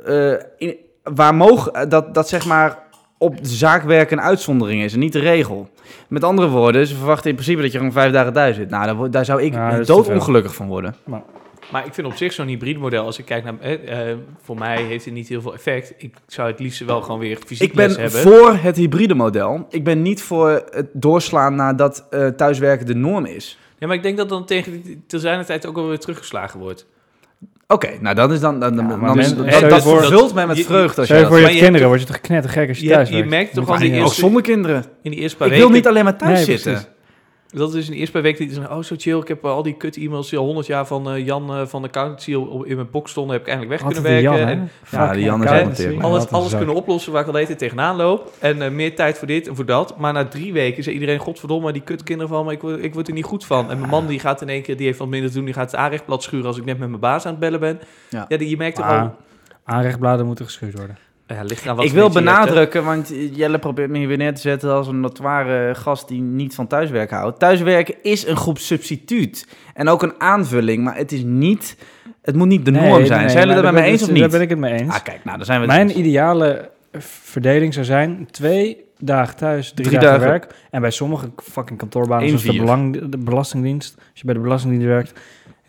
eh, 0.06 0.32
in, 0.58 0.76
waar 1.04 1.36
mogen, 1.36 1.90
dat, 1.90 2.14
dat 2.14 2.30
zeg 2.30 2.46
maar 2.46 2.78
op 3.18 3.44
de 3.44 3.50
zaak 3.50 3.84
werken 3.84 4.18
een 4.18 4.24
uitzondering 4.24 4.82
is 4.84 4.94
en 4.94 5.00
niet 5.00 5.14
de 5.14 5.20
regel. 5.20 5.70
Met 6.08 6.24
andere 6.24 6.48
woorden, 6.48 6.88
ze 6.88 6.96
verwachten 6.96 7.30
in 7.30 7.36
principe 7.36 7.62
dat 7.62 7.72
je 7.72 7.78
gewoon 7.78 7.94
vijf 7.94 8.12
dagen 8.12 8.34
thuis 8.34 8.56
zit. 8.56 8.70
Nou, 8.70 8.86
daar, 8.98 9.12
daar 9.12 9.26
zou 9.26 9.42
ik 9.42 9.54
te 9.54 9.84
doodongelukkig 9.86 10.56
van 10.56 10.68
worden. 10.68 10.96
Maar 11.04 11.22
ik 11.86 11.94
vind 11.94 12.08
op 12.08 12.14
zich 12.16 12.34
zo'n 12.34 12.48
hybride 12.48 12.80
model, 12.80 13.06
als 13.06 13.18
ik 13.20 13.26
kijk 13.26 13.44
naar... 13.44 13.54
eh, 13.60 14.10
eh, 14.12 14.18
voor 14.44 14.58
mij 14.58 14.82
heeft 14.82 15.06
het 15.06 15.14
niet 15.14 15.28
heel 15.28 15.42
veel 15.42 15.54
effect. 15.54 15.94
Ik 15.98 16.14
zou 16.28 16.48
het 16.52 16.60
liefst 16.60 16.86
wel 16.86 17.02
gewoon 17.02 17.20
weer 17.20 17.38
fysiek 17.46 17.70
Ik 17.70 17.76
ben 17.76 17.88
les 17.88 17.98
hebben. 18.14 18.22
voor 18.34 18.54
het 18.62 18.76
hybride 18.78 19.14
model. 19.14 19.66
Ik 19.70 19.84
ben 19.84 20.02
niet 20.02 20.22
voor 20.22 20.50
het 20.72 20.88
doorslaan 20.94 21.56
naar 21.56 21.76
dat 21.76 22.08
eh, 22.10 22.28
thuiswerken 22.28 22.86
de 22.86 22.96
norm 22.96 23.26
is. 23.26 23.58
Ja, 23.80 23.88
maar 23.88 23.96
ik 23.96 24.04
denk 24.04 24.18
dat 24.18 24.30
dan 24.30 24.46
tegen 24.46 25.04
te 25.08 25.20
zijn 25.20 25.46
tijd 25.46 25.66
ook 25.66 25.76
wel 25.76 25.88
weer 25.88 26.00
teruggeslagen 26.00 26.60
wordt. 26.60 26.86
Oké, 27.68 27.90
nou 28.00 28.16
dat 28.16 28.32
is 28.32 28.40
dan, 28.40 28.60
dan, 28.60 28.76
dan, 28.76 28.88
Ja, 28.88 28.96
maar 28.96 29.08
dan 29.10 29.20
is, 29.20 29.36
men- 29.36 29.50
dat, 29.62 29.70
dat 29.70 29.84
voor- 29.84 30.00
vervult 30.04 30.34
mij 30.34 30.48
met 30.48 30.66
vreugde 30.66 31.00
als 31.00 31.10
je 31.10 31.14
dat 31.16 31.28
voor 31.28 31.38
je 31.38 31.44
Maar 31.44 31.52
kinderen, 31.52 31.88
word 31.88 32.00
je 32.00 32.06
toch 32.06 32.22
knettergek 32.22 32.68
als 32.70 32.78
je, 32.80 32.86
Je- 32.86 32.92
thuis 32.92 33.10
je 33.10 33.24
merkt 33.26 33.54
toch 33.54 33.70
al 33.70 33.78
die 33.78 33.92
Ook 33.94 34.00
eerste- 34.02 34.20
zonder 34.20 34.42
kinderen. 34.42 34.86
In 35.02 35.12
die 35.12 35.20
eerste 35.20 35.38
paar 35.38 35.48
Ik 35.48 35.54
weken... 35.54 35.68
wil 35.68 35.76
niet 35.78 35.88
alleen 35.88 36.04
maar 36.04 36.18
thuis 36.18 36.34
Nee, 36.38 36.46
zitten. 36.46 36.72
precies. 36.72 36.90
Dat 37.54 37.74
is 37.74 37.86
in 37.86 37.92
de 37.92 37.98
eerste 37.98 38.12
paar 38.14 38.22
weken 38.22 38.46
die 38.46 38.54
zeggen, 38.56 38.76
oh 38.78 38.84
zo 38.84 38.96
chill, 38.98 39.18
ik 39.20 39.28
heb 39.28 39.44
eh, 39.44 39.52
al 39.52 39.64
die 39.64 39.74
kut-e-mails 39.74 40.30
die 40.30 40.40
al 40.40 40.46
100 40.46 40.68
jaar 40.68 40.88
van 40.88 41.10
eh, 41.10 41.26
Jan 41.26 41.50
eh, 41.56 41.66
van 41.66 41.82
de 41.82 41.88
accountancy 41.88 42.34
op- 42.34 42.66
in 42.66 42.76
mijn 42.76 42.88
box 42.92 43.12
stonden, 43.12 43.34
heb 43.34 43.42
ik 43.42 43.48
eindelijk 43.48 43.80
weg 43.80 43.84
Altijd 43.88 44.06
kunnen 44.06 44.22
werken. 44.24 44.40
Jan, 44.48 44.58
en? 44.60 44.70
Ja, 44.92 45.14
die 45.14 45.24
Jan 45.24 45.42
is 45.44 45.50
alles, 46.32 46.56
kunnen 46.58 46.76
oplossen 46.76 47.12
waar 47.12 47.22
ik 47.22 47.28
al 47.28 47.34
tijd 47.34 47.58
tegenaan 47.58 47.96
loop. 47.96 48.32
En 48.40 48.62
eh, 48.62 48.72
meer 48.72 48.96
tijd 48.96 49.18
voor 49.18 49.28
dit 49.28 49.48
en 49.48 49.56
voor 49.56 49.66
dat. 49.66 49.98
Maar 49.98 50.14
na 50.14 50.26
drie 50.28 50.54
weken 50.54 50.84
zei 50.84 50.96
iedereen, 50.96 51.20
godverdomme, 51.20 51.72
die 51.72 51.82
kutkinderen 51.82 52.32
van 52.34 52.46
me, 52.46 52.52
ik, 52.52 52.62
word- 52.62 52.84
ik 52.84 52.94
word 52.94 53.08
er 53.08 53.14
niet 53.14 53.24
goed 53.26 53.46
van. 53.46 53.72
En 53.72 53.78
mijn 53.78 53.90
man 53.90 54.08
die 54.08 54.20
gaat 54.20 54.42
in 54.42 54.50
één 54.50 54.62
keer, 54.62 54.78
die 54.78 54.86
heeft 54.86 55.00
wat 55.00 55.08
minder 55.08 55.30
te 55.30 55.36
doen, 55.36 55.46
die 55.46 55.54
gaat 55.54 55.72
het 55.72 55.80
aanrechtblad 55.80 56.24
schuren 56.24 56.46
als 56.48 56.58
ik 56.58 56.66
net 56.66 56.78
met 56.80 56.88
mijn 56.90 57.02
baas 57.02 57.26
aan 57.26 57.32
het 57.32 57.40
bellen 57.40 57.60
ben. 57.60 57.80
Ja. 58.10 58.26
Ja, 58.28 58.38
die, 58.38 58.50
je 58.50 58.58
merkt 58.58 58.76
toch 58.76 58.86
Ah, 58.86 59.02
al... 59.02 59.16
aanrechtbladen 59.64 60.26
moeten 60.26 60.46
geschuurd 60.46 60.78
worden. 60.78 60.98
Ja, 61.28 61.44
ligt 61.44 61.68
aan 61.68 61.76
wat 61.76 61.86
Ik 61.86 61.92
wil 61.92 62.02
hebt, 62.04 62.14
benadrukken, 62.16 62.84
want 62.84 63.14
Jelle 63.34 63.60
probeert 63.60 63.90
me 63.90 63.98
hier 63.98 64.08
weer 64.08 64.18
neer 64.18 64.34
te 64.36 64.42
zetten 64.42 64.72
als 64.74 64.88
een 64.88 65.00
notoire 65.00 65.76
gast 65.76 66.08
die 66.08 66.22
niet 66.22 66.56
van 66.56 66.68
thuiswerken 66.68 67.18
houdt. 67.18 67.40
Thuiswerken 67.40 67.96
is 68.02 68.28
een 68.28 68.36
groep 68.38 68.58
substituut 68.58 69.48
en 69.74 69.90
ook 69.90 70.04
een 70.04 70.14
aanvulling, 70.18 70.84
maar 70.84 70.96
het 70.96 71.12
is 71.12 71.24
niet, 71.24 71.78
het 72.22 72.36
moet 72.36 72.48
niet 72.48 72.66
de 72.66 72.72
norm 72.72 72.84
Nee, 72.98 73.06
zijn. 73.06 73.20
nee, 73.20 73.30
zijn 73.30 73.48
jullie 73.48 73.54
het 73.56 73.56
met 73.56 73.64
daar 73.64 73.74
me 73.74 73.80
ben- 73.80 73.90
eens 73.90 74.02
of 74.02 74.08
Daar 74.08 74.18
niet? 74.18 74.32
ben 74.32 74.42
ik 74.42 74.50
het 74.50 74.60
mee 74.60 74.74
eens. 74.74 74.94
Ah, 74.94 75.04
kijk, 75.04 75.24
nou, 75.24 75.38
dan 75.38 75.46
zijn 75.46 75.62
we 75.62 75.68
Mijn 75.68 76.00
ideale 76.00 76.70
verdeling 76.98 77.74
zou 77.74 77.86
zijn 77.86 78.28
twee 78.32 78.78
dagen 79.00 79.36
thuis, 79.36 79.72
drie, 79.74 79.88
Drie 79.88 80.00
dagen, 80.00 80.20
dagen. 80.20 80.28
werk. 80.32 80.56
En 80.72 80.82
bij 80.82 80.92
sommige 80.92 81.32
fucking 81.44 81.80
kantoorbanen, 81.80 82.28
zoals 82.28 82.44
de, 82.44 82.50
vier. 82.52 82.60
belang, 82.60 83.10
de 83.10 83.18
Belastingdienst, 83.18 83.96
als 83.98 84.06
je 84.20 84.26
bij 84.26 84.34
de 84.34 84.40
Belastingdienst 84.40 84.88
werkt, 84.88 85.20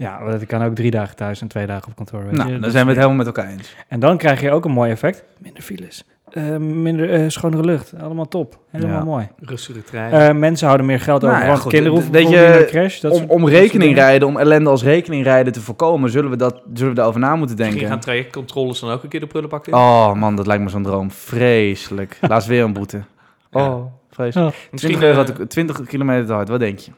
ja, 0.08 0.30
dat 0.30 0.46
kan 0.46 0.62
ook 0.62 0.74
drie 0.74 0.90
dagen 0.90 1.16
thuis 1.16 1.40
en 1.40 1.48
twee 1.48 1.66
dagen 1.66 1.88
op 1.88 1.96
kantoor. 1.96 2.24
Weet 2.24 2.32
Nou, 2.32 2.46
je? 2.46 2.52
dan 2.52 2.62
Dat 2.62 2.70
zijn 2.72 2.82
we 2.84 2.90
het 2.90 2.98
helemaal 3.00 3.24
met 3.24 3.36
elkaar 3.36 3.48
eens. 3.50 3.74
En 3.88 4.00
dan 4.00 4.16
krijg 4.16 4.40
je 4.40 4.50
ook 4.50 4.64
een 4.64 4.70
mooi 4.70 4.90
effect. 4.90 5.24
Minder 5.38 5.62
files, 5.62 6.04
eh, 6.30 6.56
minder 6.56 7.10
eh, 7.10 7.24
schonere 7.28 7.62
lucht, 7.64 7.94
allemaal 8.00 8.28
top. 8.28 8.58
Helemaal 8.70 8.96
Ja. 8.96 9.04
mooi. 9.04 9.28
Rustige 9.40 9.82
trein. 9.82 10.12
Eh, 10.12 10.34
mensen 10.34 10.66
houden 10.66 10.86
meer 10.86 11.00
geld 11.00 11.20
Nou 11.22 11.32
over, 11.32 11.44
ja, 11.44 11.50
want 11.50 11.62
goed, 11.62 11.72
kinderen 11.72 11.98
hoeven 11.98 12.28
je, 12.30 12.64
crash. 12.68 13.00
Dat 13.00 13.12
Om, 13.12 13.18
soort- 13.18 13.30
om 13.30 13.48
rekening 13.48 13.94
rijden, 13.94 14.28
om 14.28 14.36
ellende 14.36 14.70
als 14.70 14.82
rekening 14.82 15.24
rijden 15.24 15.52
te 15.52 15.60
voorkomen, 15.60 16.10
zullen 16.10 16.30
we, 16.30 16.36
dat, 16.36 16.62
zullen 16.74 16.88
we 16.88 16.94
daarover 16.96 17.20
na 17.20 17.36
moeten 17.36 17.56
Misschien 17.56 17.78
gaan 17.78 17.88
denken. 17.88 18.04
trajectcontroles 18.06 18.80
dan 18.80 18.90
ook 18.90 19.02
een 19.02 19.08
keer 19.08 19.20
de 19.20 19.26
prullenbak 19.26 19.66
in. 19.66 19.74
Oh 19.74 20.12
man, 20.12 20.36
dat 20.36 20.46
lijkt 20.46 20.62
me 20.62 20.68
zo'n 20.68 20.82
droom. 20.82 21.10
Vreselijk. 21.10 22.18
Laatst 22.28 22.48
weer 22.48 22.64
een 22.64 22.72
boete. 22.72 23.02
Ja. 23.50 23.66
Oh, 23.68 23.84
vreselijk. 24.10 24.68
Misschien 24.70 24.96
20, 24.98 25.16
euro 25.16 25.30
eh, 25.30 25.36
te- 25.36 25.46
20 25.46 25.84
kilometer 25.86 26.26
te 26.26 26.32
hard, 26.32 26.48
wat 26.48 26.60
denk 26.60 26.78
je? 26.78 26.90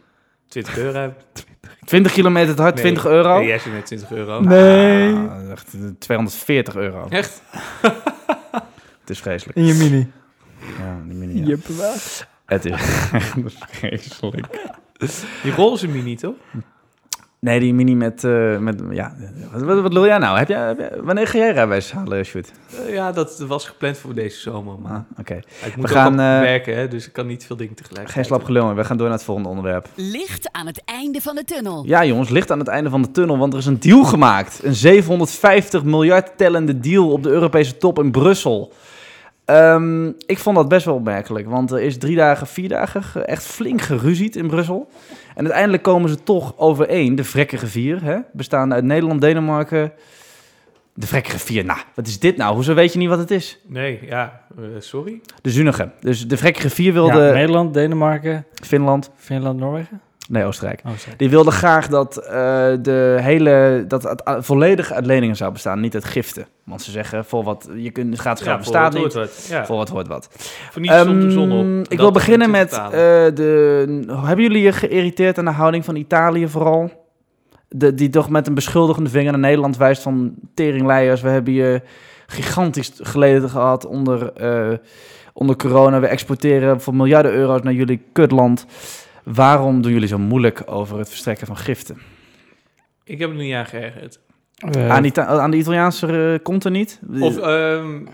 20 0.49 0.79
euro. 0.79 1.13
20 1.87 2.13
kilometer 2.13 2.55
te 2.55 2.63
hard, 2.63 2.75
Nee. 2.75 2.83
20 2.83 3.07
euro? 3.07 3.39
Nee, 3.39 3.47
jij 3.47 3.59
zit 3.59 3.73
met 3.73 3.87
20 3.87 4.11
euro. 4.13 4.41
Nee. 4.41 5.15
Ah, 5.15 5.51
echt, 5.51 5.75
eh, 5.75 5.81
240 5.99 6.77
euro. 6.77 7.07
Echt? 7.09 7.43
Het 9.01 9.11
is 9.11 9.19
vreselijk. 9.21 9.57
In 9.59 9.65
je 9.67 9.75
mini. 9.75 10.11
Ja, 10.79 10.99
die 11.05 11.15
mini, 11.17 11.41
ja. 11.41 11.47
Yep. 11.47 11.65
Het 12.47 12.65
is 12.65 12.73
vreselijk. 13.71 14.47
Die 15.43 15.53
roze 15.53 15.89
mini, 15.89 16.17
toch? 16.17 16.35
Nee, 17.47 17.61
die 17.61 17.75
mini 17.75 17.95
met... 17.95 18.25
eh, 18.25 18.59
met 18.59 18.83
ja, 18.91 19.15
wat, 19.53 19.63
wat, 19.63 19.81
wat 19.81 19.93
wil 19.93 20.07
jij 20.07 20.19
nou? 20.19 20.39
Heb 20.39 20.49
jij, 20.49 20.67
heb 20.67 20.79
jij- 20.79 20.93
wanneer 21.03 21.27
ga 21.27 21.39
jij 21.39 21.53
rijbewijs 21.53 21.93
halen, 21.93 22.25
Sjoerd? 22.25 22.51
Eh, 22.87 22.95
ja, 22.95 23.13
dat 23.13 23.39
was 23.39 23.67
gepland 23.67 23.99
voor 23.99 24.15
deze 24.15 24.41
zomer. 24.41 24.75
Maar 24.83 24.93
Ah, 24.93 25.19
Oké. 25.21 25.35
ik 25.35 25.43
moet 25.65 25.75
We 25.75 25.81
ook 25.83 25.89
gaan, 25.89 26.13
op 26.13 26.19
eh, 26.19 26.41
werken, 26.41 26.77
hè, 26.77 26.89
dus 26.89 27.07
ik 27.07 27.13
kan 27.13 27.27
niet 27.27 27.47
veel 27.47 27.57
dingen 27.57 27.75
tegelijk. 27.75 28.09
Geen 28.11 28.25
slap 28.25 28.45
gelul, 28.45 28.75
we 28.75 28.85
gaan 28.85 28.97
door 28.97 29.07
naar 29.07 29.17
het 29.17 29.25
volgende 29.27 29.49
onderwerp. 29.49 29.89
Licht 29.95 30.49
aan 30.53 30.67
het 30.67 30.83
einde 30.85 31.21
van 31.21 31.35
de 31.35 31.45
tunnel. 31.45 31.85
Ja, 31.87 32.05
jongens, 32.05 32.29
licht 32.29 32.51
aan 32.51 32.59
het 32.59 32.69
einde 32.69 32.91
van 32.91 33.03
de 33.03 33.11
tunnel, 33.11 33.39
want 33.39 33.53
er 33.53 33.59
is 33.59 33.67
een 33.67 33.81
deal 33.81 34.05
gemaakt. 34.05 34.61
Een 34.63 34.75
750 34.75 35.85
miljard 35.85 36.31
tellende 36.37 36.81
deal 36.81 37.11
op 37.13 37.23
de 37.23 37.29
Europese 37.31 37.77
top 37.77 37.99
in 37.99 38.11
Brussel. 38.11 38.73
Ehm, 39.47 40.07
ik 40.27 40.39
vond 40.39 40.57
dat 40.57 40.69
best 40.69 40.85
wel 40.85 40.95
opmerkelijk, 40.95 41.49
want 41.49 41.71
er 41.71 41.81
is 41.81 41.99
drie 41.99 42.17
dagen, 42.17 42.47
vier 42.47 42.69
dagen 42.69 43.03
ge- 43.03 43.21
echt 43.21 43.45
flink 43.45 43.81
geruzied 43.83 44.37
in 44.37 44.47
Brussel. 44.47 44.89
En 45.35 45.45
uiteindelijk 45.45 45.83
komen 45.83 46.09
ze 46.11 46.23
toch 46.23 46.55
overeen, 46.59 47.15
de 47.15 47.25
vrekkige 47.25 47.67
vier, 47.67 48.03
hè? 48.05 48.17
bestaande 48.33 48.75
uit 48.75 48.85
Nederland, 48.85 49.21
Denemarken. 49.21 49.93
De 50.95 51.07
vrekkige 51.07 51.39
vier, 51.39 51.65
nou, 51.65 51.79
wat 51.95 52.07
is 52.07 52.19
dit 52.19 52.37
nou? 52.37 52.55
Hoezo 52.55 52.75
weet 52.75 52.93
je 52.93 52.99
niet 52.99 53.09
wat 53.09 53.19
het 53.19 53.31
is? 53.31 53.59
Nee, 53.67 53.99
ja, 54.07 54.41
eh, 54.59 54.65
sorry. 54.79 55.21
De 55.43 55.51
Zunige. 55.51 55.91
Dus 56.01 56.29
de 56.29 56.37
vrekkige 56.37 56.71
vier 56.71 56.93
wilde 56.93 57.21
Ja, 57.21 57.33
Nederland, 57.33 57.75
Denemarken, 57.75 58.47
Finland, 58.63 59.11
Finland, 59.17 59.59
Noorwegen. 59.59 60.01
Nee, 60.29 60.45
Oostenrijk. 60.45 60.81
Oh. 60.85 60.93
Die 61.17 61.31
wilde 61.31 61.51
graag 61.51 61.89
dat, 61.89 62.17
eh, 62.17 62.33
de 62.81 63.19
hele, 63.21 63.85
dat 63.89 64.03
het 64.03 64.23
volledig 64.25 64.93
uit 64.93 65.07
leningen 65.07 65.37
zou 65.37 65.53
bestaan, 65.53 65.81
niet 65.81 65.95
uit 65.95 66.05
giften. 66.05 66.47
Want 66.65 66.83
ze 66.83 66.91
zeggen, 66.91 67.25
voor 67.25 67.45
wat 67.45 67.69
je 67.77 67.91
kunt, 67.91 68.21
gaat 68.21 68.45
Ja, 68.45 68.89
niet, 68.89 69.15
wat. 69.15 69.47
Ja, 69.49 69.67
voor 69.67 69.77
wat 69.77 69.89
hoort 69.89 70.09
wat. 70.09 70.29
voor 70.71 70.81
niets 70.81 70.95
stond 70.95 71.21
de 71.21 71.31
zon 71.31 71.53
op. 71.53 71.65
Ehm, 71.65 71.81
ik 71.89 71.99
wil 71.99 72.11
beginnen 72.11 72.51
met, 72.51 72.73
eh, 72.73 72.91
de, 72.91 74.05
hebben 74.25 74.45
jullie 74.45 74.63
je 74.63 74.73
geïrriteerd 74.73 75.39
aan 75.39 75.45
de 75.45 75.51
houding 75.51 75.85
van 75.85 75.97
Italië 75.97 76.49
vooral? 76.49 77.05
De, 77.69 77.95
die 77.95 78.09
toch 78.09 78.29
met 78.31 78.47
een 78.47 78.55
beschuldigende 78.55 79.11
vinger 79.11 79.31
naar 79.31 79.41
Nederland 79.41 79.77
wijst 79.77 80.03
van 80.03 80.35
teringleiers. 80.55 81.21
We 81.21 81.29
hebben 81.29 81.53
je 81.53 81.83
gigantisch 82.27 82.93
geleden 82.97 83.51
gehad 83.51 83.87
onder, 83.87 84.33
eh, 84.33 84.79
onder 85.33 85.57
corona. 85.57 86.01
We 86.01 86.07
exporteren 86.07 86.81
voor 86.81 86.95
miljarden 86.95 87.33
euro's 87.33 87.63
naar 87.63 87.73
jullie 87.73 88.03
kutland. 88.13 88.67
Waarom 89.35 89.83
doen 89.83 89.93
jullie 89.93 90.09
zo 90.09 90.19
moeilijk 90.19 90.63
over 90.67 90.99
het 90.99 91.09
verstrekken 91.09 91.47
van 91.47 91.57
giften? 91.57 91.99
Ik 93.05 93.19
heb 93.19 93.31
er 93.31 93.37
niet 93.37 93.55
aan 93.55 93.67
geërgerd. 93.67 94.21
Eh, 94.55 94.91
aan, 94.91 95.05
Ita- 95.05 95.27
aan 95.27 95.51
de 95.51 95.57
Italiaanse 95.57 96.33
eh, 96.33 96.45
komt 96.45 96.65
er 96.65 96.71
niet? 96.71 97.01
Of, 97.21 97.39
ehm 97.39 98.05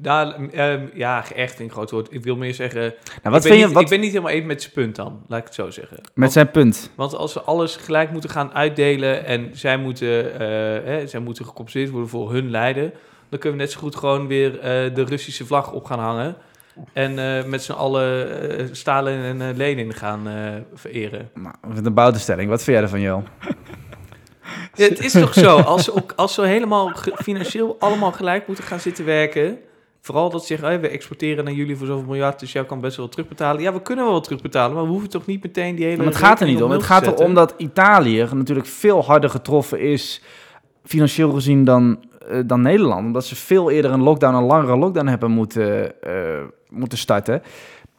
daar, 0.00 0.34
ehm, 0.50 0.86
ja, 0.94 1.24
echt 1.34 1.60
een 1.60 1.70
groot 1.70 1.90
woord. 1.90 2.08
Ik 2.10 2.24
wil 2.24 2.36
meer 2.36 2.54
zeggen... 2.54 2.80
nou, 2.80 2.92
wat 3.22 3.24
ik, 3.24 3.30
ben 3.32 3.40
vind 3.42 3.54
je 3.58 3.64
niet, 3.64 3.74
wat, 3.74 3.82
ik 3.82 3.88
ben 3.88 4.00
niet 4.00 4.10
helemaal 4.10 4.32
eens 4.32 4.46
met 4.46 4.62
zijn 4.62 4.74
punt 4.74 4.96
dan, 4.96 5.22
laat 5.28 5.38
ik 5.38 5.44
het 5.44 5.54
zo 5.54 5.70
zeggen. 5.70 5.96
met 5.96 6.10
Want, 6.14 6.32
zijn 6.32 6.50
punt? 6.50 6.90
want 6.94 7.14
als 7.14 7.32
ze 7.32 7.40
alles 7.40 7.76
gelijk 7.76 8.10
moeten 8.10 8.30
gaan 8.30 8.52
uitdelen... 8.52 9.24
en 9.24 9.50
zij 9.52 9.76
moeten, 9.78 10.32
eh, 10.40 10.48
hè, 10.84 11.06
zij 11.06 11.20
moeten 11.20 11.44
gecompenseerd 11.44 11.90
worden 11.90 12.08
voor 12.08 12.32
hun 12.32 12.50
lijden... 12.50 12.92
dan 13.28 13.38
kunnen 13.38 13.58
we 13.58 13.64
net 13.64 13.72
zo 13.72 13.80
goed 13.80 13.96
gewoon 13.96 14.26
weer 14.26 14.58
eh, 14.60 14.94
de 14.94 15.04
Russische 15.04 15.46
vlag 15.46 15.72
op 15.72 15.84
gaan 15.84 15.98
hangen. 15.98 16.36
En 16.92 17.18
eh, 17.18 17.44
met 17.44 17.62
z'n 17.62 17.72
allen 17.72 18.40
eh, 18.58 18.66
Stalin 18.72 19.22
en 19.22 19.40
eh, 19.40 19.56
Lenin 19.56 19.94
gaan 19.94 20.28
vereren. 20.74 21.30
Nou, 21.34 21.54
het 21.74 21.86
een 21.86 21.94
bouwtestelling. 21.94 22.48
Wat 22.48 22.62
vind 22.62 22.76
jij 22.76 22.84
ervan, 22.84 23.00
Jo? 23.00 23.22
Ja, 24.74 24.88
het 24.88 25.04
is 25.04 25.12
toch 25.12 25.34
zo, 25.34 25.58
als 25.60 25.84
ze, 25.84 25.94
ook, 25.94 26.12
als 26.16 26.34
ze 26.34 26.42
helemaal 26.42 26.92
financieel 27.14 27.76
allemaal 27.78 28.12
gelijk 28.12 28.46
moeten 28.46 28.64
gaan 28.64 28.80
zitten 28.80 29.04
werken... 29.04 29.58
Vooral 30.00 30.30
dat 30.30 30.40
ze 30.40 30.46
zeggen, 30.46 30.68
hey, 30.68 30.80
we 30.80 30.88
exporteren 30.88 31.44
naar 31.44 31.52
jullie 31.52 31.76
voor 31.76 31.86
zoveel 31.86 32.06
miljard, 32.06 32.40
dus 32.40 32.52
jij 32.52 32.64
kan 32.64 32.80
best 32.80 32.96
wel 32.96 33.08
terugbetalen. 33.08 33.62
Ja, 33.62 33.72
we 33.72 33.82
kunnen 33.82 34.04
wel 34.04 34.14
wat 34.14 34.24
terugbetalen, 34.24 34.74
maar 34.74 34.84
we 34.84 34.90
hoeven 34.90 35.08
toch 35.08 35.26
niet 35.26 35.42
meteen 35.42 35.74
die 35.74 35.84
hele... 35.84 35.96
Maar 35.96 36.06
het 36.06 36.16
gaat 36.16 36.40
er 36.40 36.46
niet 36.46 36.62
om. 36.62 36.70
Het 36.70 36.82
gaat 36.82 37.06
erom 37.06 37.34
dat 37.34 37.54
Italië 37.56 38.28
natuurlijk 38.34 38.66
veel 38.66 39.04
harder 39.04 39.30
getroffen 39.30 39.80
is, 39.80 40.22
financieel 40.84 41.32
gezien, 41.32 41.64
dan, 41.64 42.04
eh, 42.30 42.38
dan 42.46 42.60
Nederland. 42.62 43.06
Omdat 43.06 43.24
ze 43.26 43.36
veel 43.36 43.70
eerder 43.70 43.90
een 43.90 44.02
lockdown, 44.02 44.34
een 44.34 44.42
langere 44.44 44.76
lockdown 44.76 45.06
hebben 45.06 45.30
moeten, 45.30 46.02
eh, 46.02 46.12
moeten 46.68 46.98
starten. 46.98 47.42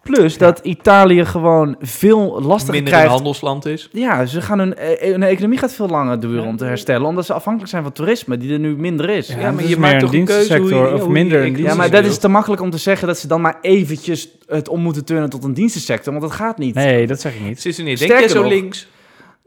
Plus 0.03 0.37
dat 0.37 0.59
Italië 0.63 1.25
gewoon 1.25 1.75
veel 1.79 2.41
lastiger 2.41 2.73
Minder 2.73 2.93
een 2.93 2.99
krijgt. 2.99 3.09
handelsland 3.15 3.65
is. 3.65 3.89
Ja, 3.91 4.25
ze 4.25 4.41
gaan 4.41 4.59
hun, 4.59 4.75
eh, 4.77 5.11
hun 5.11 5.23
economie 5.23 5.57
gaat 5.57 5.73
veel 5.73 5.87
langer 5.87 6.19
duren 6.19 6.45
om 6.45 6.57
te 6.57 6.65
herstellen. 6.65 7.07
Omdat 7.07 7.25
ze 7.25 7.33
afhankelijk 7.33 7.71
zijn 7.71 7.83
van 7.83 7.91
toerisme, 7.91 8.37
die 8.37 8.53
er 8.53 8.59
nu 8.59 8.75
minder 8.75 9.09
is. 9.09 9.27
Ja, 9.27 9.35
Ja, 9.35 9.41
maar 9.41 9.53
maar 9.53 9.63
je 9.63 9.69
je 9.69 9.77
maakt 9.77 9.93
een 9.93 9.99
toch 9.99 10.13
een 10.13 10.25
keuze 10.25 10.57
hoe 10.57 10.69
je- 10.69 10.75
of 10.75 10.89
hoe 10.89 10.99
je 11.07 11.07
minder 11.09 11.43
een 11.45 11.57
Ja, 11.57 11.75
maar 11.75 11.89
dat 11.91 12.05
is 12.05 12.17
te 12.17 12.27
makkelijk 12.27 12.61
om 12.61 12.69
te 12.69 12.77
zeggen 12.77 13.07
dat 13.07 13.17
ze 13.17 13.27
dan 13.27 13.41
maar 13.41 13.57
eventjes 13.61 14.29
het 14.47 14.69
om 14.69 14.81
moeten 14.81 15.05
turnen 15.05 15.29
tot 15.29 15.43
een 15.43 15.53
dienstensector. 15.53 16.13
Want 16.13 16.25
dat 16.25 16.35
gaat 16.35 16.57
niet. 16.57 16.75
Nee, 16.75 17.07
dat 17.07 17.19
zeg 17.21 17.35
ik 17.35 17.41
niet. 17.41 17.61
Zit 17.61 17.77
er 17.77 17.83
niet. 17.83 17.99
Denk 17.99 18.11
jij 18.11 18.27
zo 18.27 18.41
nog- 18.41 18.51
links? 18.51 18.87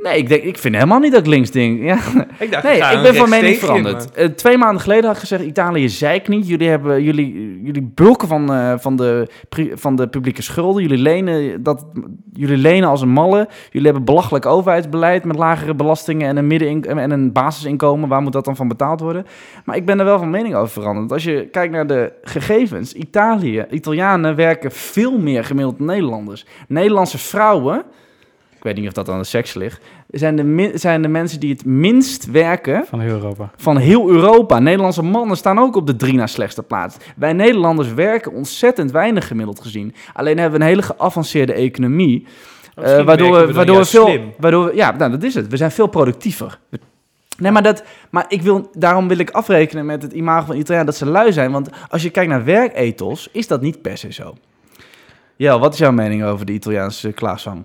Nee, 0.03 0.19
ik, 0.19 0.29
denk, 0.29 0.43
ik 0.43 0.59
vind 0.59 0.75
helemaal 0.75 0.99
niet 0.99 1.13
dat 1.13 1.21
ik 1.21 1.27
links 1.27 1.51
denk. 1.51 1.83
Ja. 1.83 1.99
Ik 2.39 2.51
dacht, 2.51 2.65
Nee, 2.65 2.77
ik 2.77 3.03
ben 3.03 3.15
van 3.15 3.29
mening 3.29 3.57
veranderd. 3.57 4.11
Eh, 4.11 4.27
twee 4.27 4.59
maanden 4.59 4.81
geleden 4.81 5.05
had 5.05 5.15
ik 5.15 5.21
gezegd, 5.21 5.43
Italië 5.43 5.89
zeik 5.89 6.29
niet. 6.29 6.49
Jullie, 6.49 6.69
hebben, 6.69 7.03
jullie, 7.03 7.61
jullie 7.63 7.91
bulken 7.95 8.29
van, 8.29 8.53
eh, 8.53 8.75
van, 8.79 8.97
de, 8.97 9.29
van 9.75 9.97
de 9.97 10.09
publieke 10.09 10.43
schulden. 10.43 10.83
Jullie 10.83 10.99
lenen, 10.99 11.63
dat, 11.63 11.87
jullie 12.33 12.57
lenen 12.57 12.89
als 12.89 13.01
een 13.01 13.09
malle. 13.09 13.49
Jullie 13.71 13.87
hebben 13.87 14.05
belachelijk 14.05 14.47
overheidsbeleid 14.47 15.25
met 15.25 15.37
lagere 15.37 15.75
belastingen 15.75 16.29
en 16.29 16.37
een, 16.37 16.47
middenin, 16.47 16.85
en 16.85 17.11
een 17.11 17.33
basisinkomen. 17.33 18.09
Waar 18.09 18.23
moet 18.23 18.33
dat 18.33 18.45
dan 18.45 18.57
van 18.57 18.69
betaald 18.69 19.01
worden? 19.01 19.27
Maar 19.65 19.77
ik 19.77 19.87
ben 19.87 19.99
er 19.99 20.05
wel 20.05 20.19
van 20.19 20.31
mening 20.31 20.55
over 20.55 20.73
veranderd. 20.73 21.13
Als 21.13 21.25
je 21.25 21.49
kijkt 21.51 21.73
naar 21.73 21.87
de 21.87 22.13
gegevens, 22.23 22.93
Italië, 22.93 23.67
Italianen 23.71 24.37
werken 24.37 24.73
veel 24.73 25.19
meer 25.19 25.45
gemiddeld 25.45 25.79
dan 25.79 25.87
Nederlanders. 25.87 26.47
Nederlandse 26.69 27.19
vrouwen, 27.19 27.85
ik 28.63 28.69
weet 28.69 28.77
niet 28.77 28.87
of 28.87 28.93
dat 28.93 29.09
aan 29.09 29.19
de 29.19 29.25
seks 29.25 29.55
ligt, 29.55 29.81
zijn 30.11 30.37
de, 30.37 30.71
zijn 30.75 31.03
de 31.03 31.09
mensen 31.09 31.41
die 31.41 31.51
het 31.53 31.65
minst 31.65 32.31
werken 32.31 32.85
Van 32.89 33.01
heel 33.01 33.15
Europa. 33.15 33.51
van 33.57 33.77
heel 33.77 34.09
Europa. 34.09 34.59
Nederlandse 34.59 35.03
mannen 35.03 35.37
staan 35.37 35.59
ook 35.59 35.77
op 35.77 35.87
de 35.87 35.97
drie 35.97 36.15
na 36.15 36.27
slechtste 36.27 36.63
plaats. 36.63 36.97
Wij 37.17 37.33
Nederlanders 37.33 37.93
werken 37.95 38.33
ontzettend 38.33 38.91
weinig 38.91 39.27
gemiddeld 39.27 39.61
gezien. 39.61 39.95
Alleen 40.13 40.39
hebben 40.39 40.59
we 40.59 40.65
een 40.65 40.71
hele 40.71 40.83
geavanceerde 40.83 41.53
economie. 41.53 42.27
eh, 42.75 42.83
Misschien 42.83 43.05
waardoor 43.05 43.47
we, 43.47 43.53
waardoor 43.53 43.77
we 43.79 43.85
veel. 43.85 44.07
slim. 44.07 44.33
Waardoor 44.39 44.65
we, 44.65 44.75
ja, 44.75 44.91
nou, 44.91 45.11
dat 45.11 45.23
is 45.23 45.35
het. 45.35 45.49
We 45.49 45.57
zijn 45.57 45.71
veel 45.71 45.87
productiever. 45.87 46.59
Nee, 47.39 47.51
maar, 47.53 47.63
dat, 47.63 47.85
maar 48.11 48.25
ik 48.29 48.43
wil, 48.43 48.71
daarom 48.73 49.09
wil 49.09 49.19
ik 49.19 49.31
afrekenen 49.31 49.87
met 49.87 50.03
het 50.03 50.13
imago 50.13 50.47
van 50.47 50.57
Italiaan 50.57 50.87
dat 50.87 50.97
ze 50.97 51.07
lui 51.07 51.33
zijn. 51.33 51.53
Want 51.53 51.69
als 51.89 52.03
je 52.03 52.11
kijkt 52.11 52.31
naar 52.31 52.45
werkethos, 52.45 53.29
is 53.33 53.47
dat 53.47 53.61
niet 53.61 53.83
per 53.83 53.97
se 53.99 54.13
zo. 54.13 54.35
Jel, 55.37 55.59
wat 55.59 55.73
is 55.73 55.79
jouw 55.79 55.93
mening 55.93 56.25
over 56.25 56.47
de 56.47 56.53
Italiaanse 56.53 57.13
klaaszang? 57.13 57.65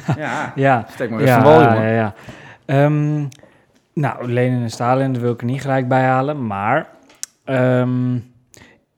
ja, 0.16 0.52
Ja, 0.54 0.86
steek 0.92 1.10
maar 1.10 1.26
van 1.28 1.42
wal, 1.42 1.60
ja, 1.60 1.74
jongen. 1.74 1.88
ja, 1.90 1.94
ja. 1.94 2.14
Ehm, 2.64 3.24
nou, 3.94 4.32
Lenin 4.32 4.62
en 4.62 4.70
Stalin, 4.70 5.12
daar 5.12 5.22
wil 5.22 5.32
ik 5.32 5.40
er 5.40 5.46
niet 5.46 5.60
gelijk 5.60 5.88
bij 5.88 6.02
halen. 6.02 6.46
Maar 6.46 6.88
ehm, 7.44 8.18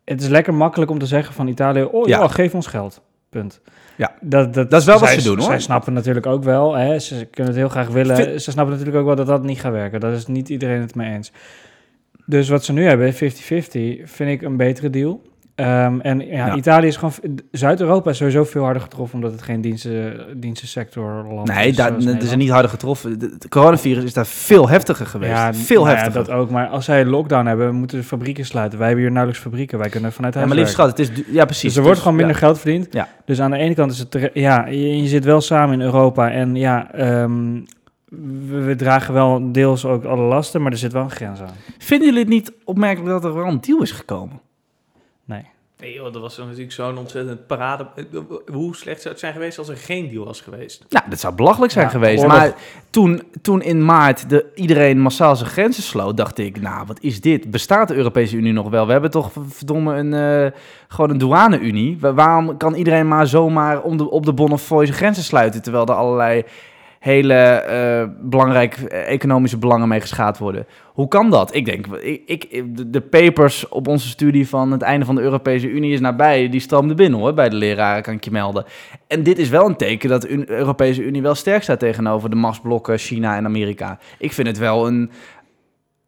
het 0.05 0.21
is 0.23 0.29
lekker 0.29 0.55
makkelijk 0.55 0.91
om 0.91 0.99
te 0.99 1.07
zeggen 1.07 1.35
van 1.35 1.47
Italië... 1.49 1.83
oh 1.83 2.09
ja, 2.09 2.19
Ja. 2.21 2.29
geef 2.29 2.55
ons 2.55 2.67
geld. 2.67 3.03
Punt. 3.31 3.61
Ja. 3.97 4.13
Dat, 4.21 4.55
dat, 4.55 4.71
Dat 4.71 4.81
is 4.81 4.87
wel 4.87 4.99
wat 4.99 5.09
ze 5.09 5.23
doen, 5.23 5.37
hoor. 5.39 5.47
Zij 5.47 5.61
snappen 5.61 5.93
natuurlijk 5.93 6.27
ook 6.27 6.45
wel, 6.45 6.75
hè, 6.75 6.99
ze 6.99 7.25
kunnen 7.31 7.53
het 7.53 7.61
heel 7.61 7.71
graag 7.71 7.89
willen. 7.89 8.17
Vind- 8.17 8.43
Ze 8.43 8.51
snappen 8.51 8.73
natuurlijk 8.73 9.01
ook 9.01 9.07
wel 9.07 9.17
dat 9.17 9.27
dat 9.27 9.43
niet 9.43 9.61
gaat 9.61 9.73
werken. 9.73 10.01
Daar 10.01 10.13
is 10.13 10.27
niet 10.27 10.49
iedereen 10.49 10.81
het 10.81 10.95
mee 10.95 11.13
eens. 11.13 11.33
Dus 12.27 12.49
wat 12.49 12.65
ze 12.65 12.73
nu 12.73 12.85
hebben, 12.87 13.13
50-50, 13.15 13.17
vind 14.05 14.31
ik 14.31 14.43
een 14.43 14.57
betere 14.57 14.91
deal. 14.91 15.23
Ehm, 15.55 16.01
en 16.01 16.19
ja, 16.27 16.47
Ja. 16.47 16.55
Italië 16.55 16.87
is 16.87 16.97
gewoon... 16.97 17.13
Zuid-Europa 17.51 18.11
is 18.11 18.17
sowieso 18.17 18.45
veel 18.45 18.63
harder 18.63 18.83
getroffen... 18.83 19.15
omdat 19.17 19.33
het 19.33 19.43
geen 19.43 19.61
diensten, 19.61 20.27
dienstensector 20.41 21.25
land 21.33 21.49
Nee, 21.49 21.69
is. 21.69 21.77
ze 21.77 21.83
Nederland. 21.83 22.23
zijn 22.23 22.39
niet 22.39 22.51
harder 22.51 22.71
getroffen. 22.71 23.11
Het 23.11 23.49
coronavirus 23.49 24.05
is 24.05 24.13
daar 24.13 24.27
veel 24.27 24.69
heftiger 24.69 25.07
geweest. 25.07 25.33
Ja, 25.33 25.55
veel 25.55 25.85
nou 25.85 25.97
ja, 25.97 26.03
heftiger. 26.03 26.27
dat 26.27 26.35
ook. 26.37 26.51
Maar 26.51 26.67
als 26.67 26.85
zij 26.85 27.05
lockdown 27.05 27.47
hebben, 27.47 27.75
moeten 27.75 27.99
de 27.99 28.05
fabrieken 28.05 28.45
sluiten. 28.45 28.79
Wij 28.79 28.87
hebben 28.87 29.05
hier 29.05 29.15
nauwelijks 29.15 29.45
fabrieken. 29.47 29.79
Wij 29.79 29.89
kunnen 29.89 30.13
vanuit 30.13 30.35
ja, 30.35 30.41
huis 30.41 30.53
maar 30.55 30.65
lieve 30.65 30.77
werken. 30.77 30.95
schat, 30.97 31.09
het 31.17 31.27
is... 31.27 31.35
Ja, 31.35 31.45
precies. 31.45 31.63
Dus 31.69 31.77
er 31.77 31.83
wordt 31.83 31.99
gewoon 31.99 32.17
minder 32.17 32.35
ja. 32.35 32.41
geld 32.41 32.59
verdiend. 32.61 32.87
Ja. 32.91 33.09
Dus 33.25 33.41
aan 33.41 33.51
de 33.51 33.57
ene 33.57 33.75
kant 33.75 33.93
is 33.93 33.99
het... 33.99 34.31
Ja, 34.35 34.67
je, 34.67 35.03
je 35.03 35.09
zit 35.09 35.25
wel 35.25 35.41
samen 35.41 35.75
in 35.75 35.81
Europa. 35.81 36.31
En 36.31 36.55
ja, 36.57 36.93
ehm, 36.93 37.61
we, 38.49 38.61
we 38.61 38.77
dragen 38.77 39.15
wel 39.15 39.53
deels 39.53 39.85
ook 39.85 40.05
alle 40.05 40.23
lasten. 40.23 40.63
Maar 40.63 40.73
er 40.73 40.79
zit 40.79 40.93
wel 40.93 41.03
een 41.03 41.11
grens 41.11 41.41
aan. 41.41 41.55
Vinden 41.79 42.07
jullie 42.09 42.23
het 42.23 42.33
niet 42.33 42.53
opmerkelijk 42.65 43.11
dat 43.11 43.25
er 43.25 43.35
wel 43.35 43.47
een 43.47 43.61
deal 43.61 43.83
is 43.83 43.91
gekomen? 43.93 44.41
Nee. 45.79 45.95
Joh, 45.95 46.13
dat 46.13 46.23
was 46.23 46.37
natuurlijk 46.39 46.73
zo'n 46.73 46.99
ontzettend 46.99 47.47
parade. 47.47 47.87
Hoe 48.53 48.77
slecht 48.77 48.99
zou 49.01 49.09
het 49.11 49.19
zijn 49.23 49.33
geweest 49.33 49.59
als 49.59 49.69
er 49.69 49.77
geen 49.77 50.09
deal 50.11 50.25
was 50.25 50.41
geweest? 50.41 50.85
Nou, 50.89 51.05
dat 51.11 51.21
zou 51.21 51.35
belachelijk 51.35 51.73
zijn 51.73 51.85
Ja, 51.85 51.91
geweest. 51.91 52.23
oorlog. 52.23 52.37
Maar 52.39 52.55
toen, 52.91 53.23
toen 53.43 53.63
in 53.63 53.85
maart 53.85 54.29
de, 54.29 54.47
iedereen 54.55 55.01
massaal 55.01 55.37
zijn 55.37 55.51
grenzen 55.51 55.83
sloot, 55.83 56.17
dacht 56.17 56.39
ik, 56.39 56.61
nou, 56.61 56.87
wat 56.87 56.99
is 57.01 57.21
dit? 57.21 57.51
Bestaat 57.51 57.89
de 57.89 57.95
Europese 57.95 58.37
Unie 58.37 58.53
nog 58.53 58.69
wel? 58.71 58.87
We 58.87 58.93
hebben 58.93 59.11
toch 59.11 59.31
verdomme 59.49 59.95
een, 59.97 60.15
eh, 60.15 60.59
gewoon 60.89 61.11
een 61.11 61.19
douane-unie. 61.19 61.97
Wa- 62.01 62.13
Waarom 62.15 62.57
kan 62.57 62.75
iedereen 62.75 63.09
maar 63.09 63.27
zomaar 63.27 63.83
om 63.83 63.97
de, 63.97 64.11
op 64.11 64.25
de 64.27 64.33
Bonnefoy 64.33 64.85
zijn 64.87 64.99
grenzen 64.99 65.23
sluiten, 65.25 65.63
terwijl 65.63 65.87
er 65.87 65.95
allerlei 65.95 66.45
hele 67.05 67.35
eh, 67.35 68.05
belangrijke 68.21 68.89
economische 68.89 69.59
belangen 69.59 69.89
mee 69.89 70.01
geschaad 70.01 70.39
worden? 70.39 70.67
Hoe 70.85 71.09
kan 71.09 71.31
dat? 71.31 71.55
Ik 71.55 71.65
denk, 71.65 71.87
ik, 71.87 72.45
ik, 72.45 72.93
de, 72.93 73.01
papers 73.01 73.69
op 73.69 73.89
onze 73.89 74.09
studie 74.09 74.49
van 74.49 74.73
het 74.73 74.83
einde 74.83 75.05
van 75.05 75.15
de 75.15 75.21
Europese 75.21 75.69
Unie 75.69 75.93
is 75.93 76.01
nabij, 76.01 76.49
die 76.49 76.61
stroomden 76.61 76.97
binnen 76.97 77.21
hoor, 77.21 77.35
bij 77.35 77.49
de 77.49 77.57
leraren, 77.57 78.03
kan 78.03 78.15
ik 78.15 78.25
je 78.25 78.31
melden. 78.31 78.65
En 79.07 79.23
dit 79.23 79.39
is 79.39 79.49
wel 79.49 79.67
een 79.67 79.77
teken 79.77 80.09
dat 80.09 80.23
de 80.23 80.51
Europese 80.51 81.03
Unie 81.03 81.23
wel 81.23 81.35
sterk 81.35 81.63
staat 81.63 81.79
tegenover 81.79 82.31
de 82.31 82.37
machtsblokken 82.37 82.99
China 82.99 83.37
en 83.37 83.45
Amerika. 83.45 83.99
Ik 84.19 84.33
vind 84.33 84.47
het 84.47 84.59
wel 84.59 84.87
een, 84.87 85.11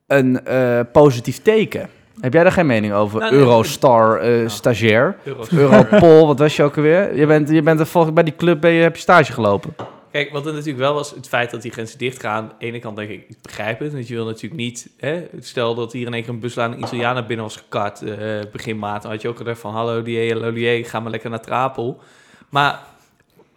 een 0.06 0.44
eh, 0.44 0.80
positief 0.92 1.42
teken. 1.42 1.88
Heb 2.20 2.32
jij 2.32 2.42
daar 2.42 2.52
geen 2.52 2.66
mening 2.66 2.92
over? 2.92 3.20
Nou, 3.20 3.32
Eurostar 3.32 4.18
eh, 4.18 4.28
nou. 4.28 4.48
stagiair. 4.48 5.16
Europol, 5.50 6.26
wat 6.26 6.38
was 6.38 6.56
je 6.56 6.62
ook 6.62 6.76
alweer? 6.76 7.16
Je 7.16 7.26
bent, 7.26 7.50
je 7.50 7.62
bent 7.62 7.80
er 7.80 7.87
volgens 7.87 8.14
bij 8.14 8.24
die 8.24 8.37
club 8.37 8.61
ben 8.61 8.70
je, 8.70 8.82
heb 8.82 8.94
je 8.94 9.02
stage 9.02 9.32
gelopen. 9.32 9.74
Kijk, 10.16 10.33
wat 10.33 10.46
er 10.46 10.52
natuurlijk 10.52 10.79
wel 10.79 10.94
was, 10.94 11.11
het 11.11 11.29
feit 11.29 11.50
dat 11.50 11.62
die 11.62 11.70
grenzen 11.72 11.98
dicht 11.98 12.20
gaan. 12.20 12.42
Aan 12.44 12.52
de 12.59 12.66
ene 12.66 12.79
kant 12.79 12.96
denk 12.96 13.11
ik, 13.11 13.24
ik 13.29 13.37
begrijp 13.42 13.79
het. 13.79 13.92
Want 13.92 14.09
je 14.09 14.14
wil 14.14 14.24
natuurlijk 14.24 14.61
niet, 14.62 14.90
hè, 14.96 15.26
stel 15.40 15.74
dat 15.74 15.92
hier 15.92 16.07
in 16.07 16.14
één 16.14 16.22
keer 16.22 16.33
een 16.33 16.40
buslaan 16.40 16.79
Italianen 16.79 17.26
binnen 17.26 17.44
was 17.44 17.57
gekart 17.57 18.02
eh, 18.02 18.16
begin 18.52 18.79
maart. 18.79 19.02
Dan 19.02 19.11
had 19.11 19.22
je 19.22 19.29
ook 19.29 19.37
gedacht 19.37 19.61
van, 19.61 19.72
hallo 19.72 20.02
die, 20.02 20.33
hallo 20.33 20.52
die, 20.52 20.85
ga 20.85 21.00
maar 21.00 21.11
lekker 21.11 21.31
naar 21.31 21.40
Trapel. 21.40 22.00
Maar 22.48 22.81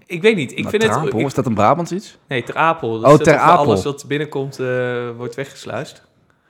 ik 0.05 0.21
weet 0.21 0.35
niet, 0.35 0.51
ik 0.51 0.57
Nou, 0.57 0.69
vind 0.69 0.81
Trapel, 0.83 1.05
het... 1.05 1.13
ik- 1.13 1.25
is 1.25 1.33
dat 1.33 1.45
een 1.45 1.53
Brabants 1.53 1.91
iets? 1.91 2.17
nee, 2.27 2.43
Ter 2.43 2.55
Apel. 2.55 2.89
Oh, 3.01 3.13
Ter 3.15 3.37
Apel. 3.37 3.57
Alles 3.65 3.83
wat 3.83 4.05
binnenkomt 4.07 4.59
eh, 4.59 5.09
wordt 5.17 5.35
weggesluist. 5.35 6.01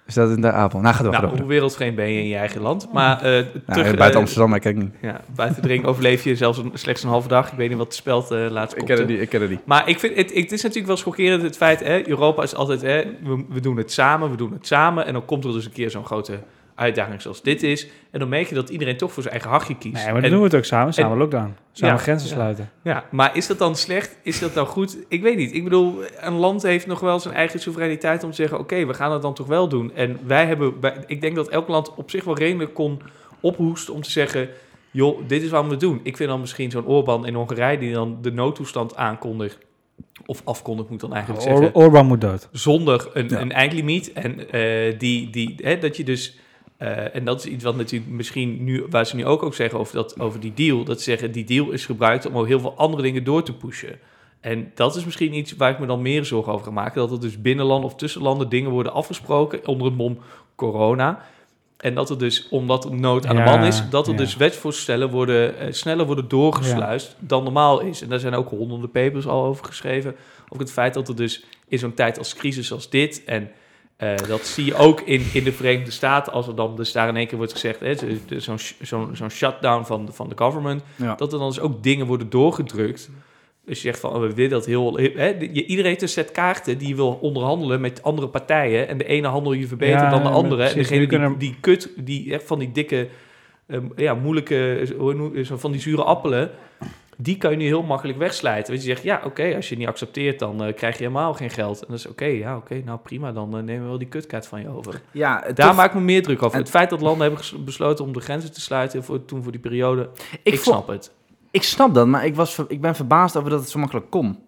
Is 0.10 0.16
dat 0.16 0.30
in 0.30 0.42
de 0.42 0.52
Apel? 0.52 0.80
Nou, 0.80 0.96
ga 0.96 1.04
door. 1.04 1.12
Nou, 1.12 1.28
door. 1.28 1.38
hoe 1.38 1.48
wereldvreemd 1.48 1.96
ben 1.96 2.10
je 2.12 2.20
in 2.20 2.28
je 2.28 2.36
eigen 2.36 2.62
land? 2.62 2.94
Maar 2.94 3.22
Nou, 3.24 3.46
terug, 3.66 3.96
buiten 3.96 4.20
Amsterdam, 4.20 4.50
maar 4.50 4.60
kijk 4.60 4.76
niet. 4.76 4.94
Ja, 5.02 5.22
buiten 5.36 5.62
dring 5.62 5.86
overleef 5.86 6.24
je 6.24 6.36
zelfs 6.36 6.58
een, 6.58 6.72
slechts 6.74 7.04
een 7.04 7.10
halve 7.10 7.28
dag. 7.28 7.52
Ik 7.52 7.58
weet 7.58 7.70
niet 7.70 7.78
wat 7.78 7.90
de 7.90 7.96
speld 7.96 8.32
eh 8.32 8.50
laatst 8.50 8.74
Ik 8.74 8.80
kopte. 8.80 8.94
ken 8.94 9.02
het 9.04 9.12
niet, 9.12 9.22
ik 9.22 9.30
ken 9.30 9.42
het 9.42 9.50
niet. 9.50 9.66
Maar 9.66 9.90
ik 9.90 10.00
vind 10.00 10.16
het, 10.16 10.34
het 10.34 10.52
is 10.52 10.62
natuurlijk 10.62 10.88
wel 10.88 10.98
schokkerend 10.98 11.42
het 11.42 11.58
feit, 11.58 11.80
hè, 11.80 12.08
Europa 12.08 12.44
is 12.44 12.56
altijd, 12.56 12.82
hè, 12.82 13.04
we, 13.24 13.46
we 13.50 13.60
doen 13.60 13.78
het 13.78 13.92
samen, 13.92 14.30
we 14.32 14.38
doen 14.38 14.52
het 14.52 14.68
samen. 14.68 15.06
En 15.06 15.14
dan 15.14 15.26
komt 15.26 15.46
er 15.46 15.52
dus 15.52 15.66
een 15.66 15.72
keer 15.72 15.90
zo'n 15.90 16.06
grote 16.06 16.40
uitdaging 16.80 17.22
zoals 17.22 17.42
dit 17.42 17.64
is. 17.64 17.88
En 18.12 18.20
dan 18.20 18.30
merk 18.30 18.48
je 18.50 18.56
dat 18.56 18.70
iedereen 18.70 18.98
toch 18.98 19.12
voor 19.12 19.22
zijn 19.24 19.34
eigen 19.34 19.52
hachje 19.52 19.78
kiest. 19.78 19.94
Nee, 19.94 20.04
maar 20.04 20.14
dan 20.14 20.24
En- 20.24 20.30
doen 20.30 20.40
we 20.40 20.46
het 20.46 20.56
ook 20.56 20.64
samen. 20.66 20.94
Samen 20.94 21.12
en- 21.12 21.18
lockdown. 21.18 21.56
Samen 21.72 21.96
Ja, 21.96 22.02
grenzen 22.02 22.28
ja. 22.30 22.34
sluiten. 22.36 22.70
Ja, 22.84 23.04
maar 23.12 23.36
is 23.38 23.48
dat 23.48 23.58
dan 23.58 23.76
slecht? 23.76 24.18
Is 24.24 24.40
dat 24.40 24.54
dan 24.54 24.66
goed? 24.66 24.98
Ik 25.08 25.22
weet 25.22 25.38
niet. 25.38 25.54
Ik 25.54 25.64
bedoel, 25.64 26.00
een 26.20 26.34
land 26.34 26.62
heeft 26.64 26.88
nog 26.88 27.00
wel 27.00 27.20
zijn 27.20 27.34
eigen 27.36 27.60
soevereiniteit 27.60 28.24
om 28.24 28.30
te 28.30 28.36
zeggen... 28.36 28.60
oké, 28.60 28.86
we 28.86 28.94
gaan 28.94 29.12
het 29.12 29.22
dan 29.22 29.34
toch 29.34 29.48
wel 29.48 29.68
doen. 29.70 29.92
En 29.96 30.20
wij 30.26 30.46
hebben... 30.46 30.74
ik 31.08 31.22
denk 31.22 31.36
dat 31.36 31.50
elk 31.50 31.68
land 31.68 31.96
op 31.96 32.10
zich 32.10 32.24
wel 32.24 32.38
redelijk 32.38 32.74
kon 32.74 33.02
ophoesten 33.42 33.94
om 33.94 34.02
te 34.02 34.12
zeggen... 34.12 34.50
joh, 34.92 35.20
dit 35.28 35.42
is 35.42 35.50
wat 35.50 35.68
we 35.68 35.78
doen. 35.78 36.00
Ik 36.04 36.18
vind 36.18 36.30
dan 36.30 36.40
misschien 36.40 36.72
zo'n 36.72 36.86
Orbán 36.86 37.26
in 37.26 37.34
Hongarije... 37.34 37.78
die 37.78 37.94
dan 37.94 38.18
de 38.22 38.32
noodtoestand 38.32 38.96
aankondigt... 38.96 39.58
of 40.26 40.42
afkondigt, 40.46 40.90
moet 40.90 41.00
dan 41.00 41.14
eigenlijk 41.14 41.44
zeggen... 41.44 41.74
Or 41.76 41.84
Orbán 41.84 42.06
moet 42.06 42.22
dood. 42.22 42.50
zonder 42.52 43.10
een, 43.14 43.30
Ja. 43.30 43.40
een 43.40 43.52
eindlimiet. 43.52 44.14
En 44.14 44.52
eh, 44.52 45.00
die, 45.00 45.30
die, 45.30 45.56
hè, 45.62 45.78
dat 45.78 45.98
je 45.98 46.04
dus. 46.04 46.40
Eh, 46.80 47.16
en 47.16 47.26
dat 47.26 47.40
is 47.40 47.52
iets 47.52 47.64
wat 47.64 47.76
natuurlijk 47.76 48.12
misschien 48.12 48.64
nu, 48.64 48.86
waar 48.90 49.06
ze 49.06 49.16
nu 49.16 49.26
ook 49.26 49.44
ook 49.44 49.54
zeggen 49.54 49.80
over, 49.80 49.96
dat, 49.96 50.20
over 50.20 50.40
die 50.40 50.54
deal. 50.54 50.84
Dat 50.84 50.98
ze 50.98 51.04
zeggen, 51.04 51.32
die 51.32 51.44
deal 51.44 51.72
is 51.72 51.86
gebruikt 51.86 52.26
om 52.26 52.38
ook 52.38 52.48
heel 52.48 52.60
veel 52.60 52.78
andere 52.78 53.04
dingen 53.04 53.24
door 53.24 53.44
te 53.44 53.54
pushen. 53.54 54.00
En 54.40 54.72
dat 54.76 54.96
is 54.96 55.06
misschien 55.06 55.34
iets 55.34 55.56
waar 55.56 55.72
ik 55.72 55.80
me 55.80 55.86
dan 55.86 56.02
meer 56.02 56.26
zorgen 56.26 56.54
over 56.54 56.66
ga 56.66 56.72
maken. 56.72 57.02
Dat 57.02 57.12
er 57.12 57.20
dus 57.20 57.42
binnenland 57.42 57.84
of 57.84 57.96
tussenlanden 57.96 58.50
dingen 58.50 58.72
worden 58.72 58.94
afgesproken 58.94 59.68
onder 59.68 59.88
het 59.88 59.96
mom 59.96 60.18
corona. 60.56 61.26
En 61.78 61.94
dat 61.94 62.10
er 62.10 62.18
dus, 62.18 62.50
omdat 62.50 62.86
er 62.86 62.96
nood 62.96 63.26
aan 63.26 63.36
de 63.36 63.42
man 63.42 63.64
is, 63.64 63.90
dat 63.90 64.08
er 64.08 64.12
ja. 64.12 64.18
dus 64.18 64.36
wetsvoorstellen 64.36 65.10
worden, 65.10 65.58
eh, 65.58 65.72
sneller 65.72 66.06
worden 66.06 66.28
doorgesluist 66.28 67.16
dan 67.20 67.44
normaal 67.44 67.80
is. 67.80 68.02
En 68.02 68.10
daar 68.10 68.20
zijn 68.20 68.34
ook 68.34 68.50
honderden 68.50 68.92
papers 68.92 69.28
al 69.28 69.44
over 69.44 69.66
geschreven. 69.66 70.16
Over 70.44 70.64
het 70.64 70.72
feit 70.72 70.94
dat 70.94 71.08
er 71.08 71.16
dus 71.16 71.44
in 71.68 71.80
zo'n 71.80 71.94
tijd 71.94 72.18
als 72.18 72.34
crisis 72.34 72.72
als 72.72 72.90
dit, 72.90 73.24
en 73.24 73.52
eh, 74.00 74.16
dat 74.28 74.46
zie 74.46 74.66
je 74.66 74.76
ook 74.76 75.02
in, 75.02 75.26
in 75.34 75.44
de 75.44 75.52
Verenigde 75.52 75.92
Staten, 75.92 76.34
als 76.34 76.48
er 76.48 76.56
dan 76.56 76.76
dus 76.76 76.92
daar 76.92 77.08
in 77.08 77.16
één 77.16 77.28
keer 77.28 77.38
wordt 77.38 77.52
gezegd, 77.52 77.80
zo'n 78.38 78.58
zo'n 78.82 79.10
zo'n 79.14 79.30
shutdown 79.30 79.84
van, 79.86 80.06
de- 80.06 80.12
van 80.12 80.30
de 80.30 80.36
government, 80.38 80.84
Ja. 80.96 81.16
dat 81.16 81.34
er 81.34 81.40
dan 81.40 81.48
dus 81.48 81.60
ook 81.60 81.84
dingen 81.84 82.06
worden 82.08 82.30
doorgedrukt. 82.30 83.10
Dus 83.66 83.82
je 83.82 83.88
zegt 83.88 84.00
van, 84.00 84.14
oh, 84.14 84.20
we 84.22 84.34
willen 84.34 84.52
dat 84.52 84.66
heel... 84.66 84.98
Hè, 84.98 85.38
iedereen 85.40 85.86
heeft 85.86 86.02
een 86.02 86.10
set 86.10 86.32
kaarten 86.32 86.78
die 86.78 86.96
wil 86.96 87.18
onderhandelen 87.22 87.82
met 87.82 88.04
andere 88.04 88.28
partijen. 88.28 88.88
En 88.88 88.98
de 88.98 89.06
ene 89.06 89.28
handel 89.28 89.54
je 89.54 89.68
verbetert 89.68 90.02
Ja, 90.02 90.10
dan 90.10 90.24
de 90.24 90.30
andere. 90.30 90.64
En 90.64 90.76
degene 90.76 91.00
die, 91.00 91.08
kunnen- 91.08 91.38
die 91.38 91.56
kut, 91.60 91.90
die 91.98 92.34
echt 92.34 92.44
van 92.44 92.60
die 92.60 92.72
dikke, 92.72 93.08
ehm, 93.68 93.86
ja, 93.96 94.14
moeilijke, 94.14 94.88
van 95.44 95.72
die 95.72 95.82
zure 95.82 96.04
appelen... 96.04 96.52
Die 97.22 97.38
kan 97.38 97.52
je 97.52 97.58
nu 97.58 97.66
heel 97.66 97.84
makkelijk 97.84 98.18
wegslijten. 98.18 98.74
Want 98.74 98.86
je 98.86 98.90
zegt, 98.90 99.04
ja, 99.04 99.22
oké, 99.24 99.56
als 99.56 99.64
je 99.66 99.70
het 99.70 99.80
niet 99.80 99.88
accepteert, 99.88 100.40
dan 100.40 100.64
eh, 100.64 100.74
krijg 100.76 100.98
je 100.98 101.04
helemaal 101.04 101.34
geen 101.34 101.50
geld. 101.50 101.80
En 101.80 101.86
dat 101.90 101.98
is 101.98 102.08
oké, 102.08 102.26
ja, 102.26 102.56
oké, 102.58 102.82
nou 102.86 103.00
prima, 103.00 103.32
dan 103.32 103.58
eh, 103.58 103.64
nemen 103.64 103.82
we 103.84 103.88
wel 103.90 103.98
die 103.98 104.08
kutkaart 104.08 104.48
van 104.48 104.62
je 104.62 104.70
over. 104.70 105.02
Ja, 105.12 105.40
Daar 105.54 105.68
tof- 105.68 105.76
maak 105.76 105.88
ik 105.90 105.94
me 105.94 106.02
meer 106.02 106.24
druk 106.24 106.44
over. 106.44 106.56
En- 106.56 106.62
Het 106.62 106.70
feit 106.70 106.90
dat 106.90 107.02
landen 107.02 107.28
hebben 107.28 107.66
besloten 107.66 108.06
om 108.06 108.14
de 108.14 108.20
grenzen 108.20 108.52
te 108.54 108.62
sluiten 108.62 109.04
voor, 109.04 109.26
toen 109.26 109.44
voor 109.44 109.52
die 109.52 109.62
periode, 109.62 110.10
ik, 110.44 110.60
snap 110.60 110.88
het. 110.88 111.12
ik 111.52 111.64
snap 111.64 111.94
dat, 111.94 112.08
maar 112.08 112.26
ik, 112.26 112.36
was, 112.36 112.60
ik 112.68 112.82
ben 112.82 112.96
verbaasd 112.96 113.36
over 113.38 113.50
dat 113.50 113.60
het 113.60 113.70
zo 113.70 113.80
makkelijk 113.80 114.10
kon. 114.10 114.40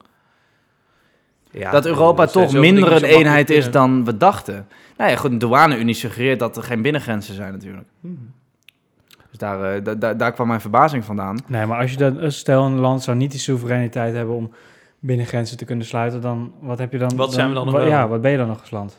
Ja, 1.52 1.72
dat 1.72 1.86
Europa 1.86 2.26
toch 2.26 2.54
minder 2.54 2.92
een 2.92 3.04
eenheid 3.04 3.50
is 3.50 3.72
dan 3.72 4.06
we 4.06 4.18
dachten. 4.18 4.68
Nou 4.98 5.10
ja, 5.12 5.16
goed, 5.18 5.32
de 5.32 5.38
douane-unie 5.38 5.94
suggereert 5.94 6.40
dat 6.40 6.58
er 6.58 6.64
geen 6.64 6.82
binnengrenzen 6.82 7.36
zijn 7.36 7.52
natuurlijk. 7.52 7.88
kunnen. 8.02 8.34
Dus 9.32 9.40
daar, 9.40 9.76
eh, 9.76 9.84
da- 9.84 9.96
da- 9.96 10.14
daar 10.14 10.32
kwam 10.32 10.48
mijn 10.48 10.62
verbazing 10.62 11.06
vandaan. 11.06 11.38
Nee, 11.48 11.66
maar 11.66 11.82
als 11.82 11.92
je 11.92 11.98
dat, 11.98 12.34
stel 12.34 12.64
een 12.66 12.80
land 12.80 13.04
zou 13.04 13.18
niet 13.18 13.32
die 13.32 13.40
soevereiniteit 13.40 14.16
hebben 14.16 14.36
om 14.36 14.52
binnengrenzen 15.00 15.58
te 15.58 15.66
kunnen 15.66 15.86
sluiten, 15.86 16.22
dan 16.22 16.54
wat 16.60 16.80
heb 16.80 16.92
je 16.92 16.98
dan? 16.98 17.16
Wat 17.16 17.34
zijn 17.34 17.48
we 17.50 17.54
dan 17.54 17.66
nog 17.66 17.74
wel? 17.76 17.88
Ja, 17.88 18.08
wat 18.08 18.22
ben 18.22 18.32
je 18.32 18.38
dan 18.38 18.48
nog 18.48 18.60
als 18.60 18.72
land? 18.72 18.98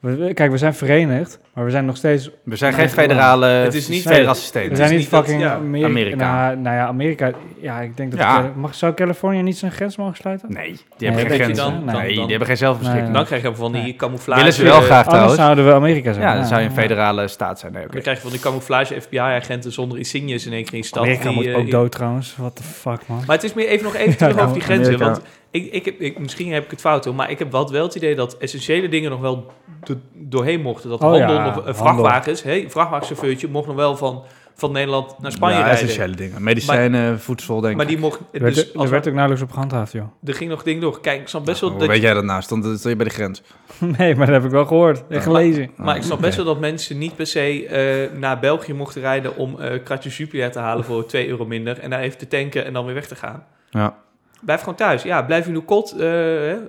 We- 0.00 0.34
kijk, 0.34 0.50
we 0.50 0.56
zijn 0.58 0.74
verenigd, 0.74 1.38
maar 1.54 1.64
we 1.64 1.70
zijn 1.70 1.84
nog 1.84 1.96
steeds. 1.96 2.30
We 2.44 2.56
zijn 2.56 2.72
geen 2.72 2.88
federale 2.88 3.46
Het 3.46 3.74
is 3.74 3.88
niet- 3.88 4.02
federaal 4.02 4.34
We 4.34 4.40
systeem. 4.40 4.62
Zijn 4.74 4.84
is 4.84 4.90
niet 4.90 4.98
niet 5.00 5.10
dat- 5.10 5.20
fucking 5.24 5.42
ja, 5.42 5.54
Amerika. 5.54 5.88
Amerika. 5.88 6.16
Nou, 6.44 6.56
nou 6.56 6.76
ja, 6.76 6.86
Amerika. 6.86 7.30
Ja, 7.60 7.80
ik 7.80 7.96
denk 7.96 8.10
dat. 8.10 8.20
Ja. 8.20 8.34
Cali- 8.36 8.48
mag, 8.56 8.74
zou 8.74 8.94
Californië 8.94 9.42
niet 9.42 9.58
zijn 9.58 9.72
grens 9.72 9.96
mogen 9.96 10.16
sluiten? 10.16 10.52
Nee, 10.52 10.64
die 10.66 11.08
Nee, 11.10 11.18
hebben 11.18 11.36
geen 11.44 11.54
dan- 11.54 11.84
nee, 11.84 11.94
dan- 11.94 12.04
die 12.06 12.20
hebben 12.26 12.46
geen 12.46 12.56
zelfbeschikking. 12.56 13.06
Nee. 13.06 13.16
Dan 13.16 13.24
krijg 13.24 13.42
je 13.42 13.54
van 13.54 13.72
die 13.72 13.82
Nee. 13.82 13.96
camouflage... 13.96 14.40
Willen 14.40 14.54
ze 14.54 14.62
wel 14.64 14.72
graag 14.80 14.90
Anders 14.90 15.06
trouwens. 15.08 15.36
zouden 15.40 15.66
we 15.66 15.72
Amerika 15.72 16.12
zijn. 16.12 16.26
Ja, 16.26 16.34
dan 16.34 16.44
zou 16.46 16.60
je 16.60 16.66
een 16.68 16.74
ja. 16.74 16.80
federale 16.80 17.28
staat 17.28 17.58
zijn. 17.58 17.72
Nee, 17.72 17.82
oké. 17.82 17.92
Dan 17.92 18.00
krijg 18.02 18.16
je 18.16 18.22
van 18.22 18.32
die 18.32 18.40
camouflage 18.40 19.00
FBI-agenten 19.00 19.72
zonder 19.72 19.98
insignes 19.98 20.46
in 20.46 20.52
één 20.52 20.64
keer 20.64 20.74
in 20.78 20.84
stad. 20.84 21.02
Amerika 21.02 21.24
die, 21.28 21.34
moet 21.34 21.46
eh, 21.46 21.56
ook 21.58 21.70
dood 21.70 21.92
trouwens. 21.92 22.34
What 22.38 22.56
the 22.56 22.62
fuck, 22.62 23.00
man. 23.06 23.22
Maar 23.26 23.36
het 23.36 23.44
is 23.44 23.54
meer 23.54 23.66
even 23.68 23.84
nog 23.84 23.94
even 23.96 24.16
terug 24.16 24.38
over 24.38 24.52
die 24.52 24.62
grenzen. 24.62 24.98
Want 24.98 25.20
ik, 25.50 25.72
ik 25.72 25.84
heb, 25.84 26.00
ik, 26.00 26.18
misschien 26.18 26.52
heb 26.52 26.64
ik 26.64 26.70
het 26.70 26.80
fout 26.80 27.04
hoor, 27.04 27.14
maar 27.14 27.30
ik 27.30 27.38
heb 27.38 27.52
wel, 27.52 27.70
wel 27.70 27.82
het 27.84 27.94
idee 27.94 28.14
dat 28.14 28.36
essentiële 28.38 28.88
dingen 28.88 29.10
nog 29.10 29.20
wel 29.20 29.52
do- 29.84 30.00
doorheen 30.14 30.60
mochten. 30.60 30.90
Dat 30.90 31.00
Oh 31.00 31.10
handel, 31.10 31.34
ja, 31.34 31.44
nog, 31.44 31.54
handel. 31.54 31.74
vrachtwagens, 31.74 32.42
hey, 32.42 32.64
vrachtwagenchauffeurtje 32.70 33.48
mocht 33.48 33.66
nog 33.66 33.76
wel 33.76 33.96
van, 33.96 34.24
van 34.54 34.72
Nederland 34.72 35.18
naar 35.18 35.32
Spanje 35.32 35.54
ja, 35.58 35.64
rijden. 35.64 35.82
essentiële 35.82 36.16
dingen. 36.16 36.42
Medicijnen, 36.42 37.20
voedsel, 37.20 37.60
denk 37.60 37.70
ik. 37.70 37.76
Maar 37.76 37.86
die 37.86 37.98
mocht... 37.98 38.20
Er 38.32 38.40
werd, 38.42 38.54
Dus 38.54 38.72
er 38.72 38.78
als 38.78 38.90
werd 38.90 39.06
ook 39.08 39.12
nauwelijks 39.14 39.44
op 39.44 39.52
gehandhaafd, 39.52 39.92
joh. 39.92 40.04
er 40.24 40.34
ging 40.34 40.50
nog 40.50 40.62
ding 40.62 40.80
door. 40.80 41.00
Kijk, 41.00 41.20
ik 41.20 41.28
snap 41.28 41.44
best 41.44 41.60
wel 41.60 41.70
Hoe 41.70 41.78
dat... 41.78 41.88
weet 41.88 42.02
jij 42.02 42.14
dat 42.14 42.24
nou? 42.24 42.42
Stond, 42.42 42.64
stond 42.64 42.82
je 42.82 42.96
bij 42.96 43.06
de 43.06 43.12
grens? 43.12 43.42
Nee, 43.98 44.14
maar 44.16 44.26
dat 44.26 44.34
heb 44.34 44.44
ik 44.44 44.50
wel 44.50 44.66
gehoord 44.66 45.02
en 45.08 45.22
gelezen. 45.22 45.70
Maar 45.76 45.96
ik 45.96 46.02
snap 46.02 46.20
best 46.20 46.36
wel 46.36 46.44
dat 46.44 46.60
mensen 46.60 46.98
niet 46.98 47.16
per 47.16 47.26
se 47.26 47.66
eh, 47.66 48.18
naar 48.18 48.38
België 48.40 48.72
mochten 48.72 49.00
rijden 49.00 49.36
om 49.36 49.60
eh 49.60 49.82
kratje 49.84 50.10
Jupiler 50.10 50.50
te 50.50 50.58
halen 50.58 50.84
voor 50.84 51.06
2 51.06 51.28
euro 51.28 51.46
minder. 51.46 51.78
En 51.78 51.90
daar 51.90 52.00
even 52.00 52.18
te 52.18 52.26
tanken 52.28 52.64
en 52.64 52.72
dan 52.72 52.84
weer 52.84 52.94
weg 52.94 53.06
te 53.06 53.14
gaan. 53.14 53.44
Ja. 53.70 53.96
Blijf 54.40 54.60
gewoon 54.60 54.74
thuis. 54.74 55.02
Ja, 55.02 55.22
blijf 55.22 55.46
in 55.46 55.54
uw 55.54 55.62
kot. 55.62 55.94
Uh, 55.94 56.00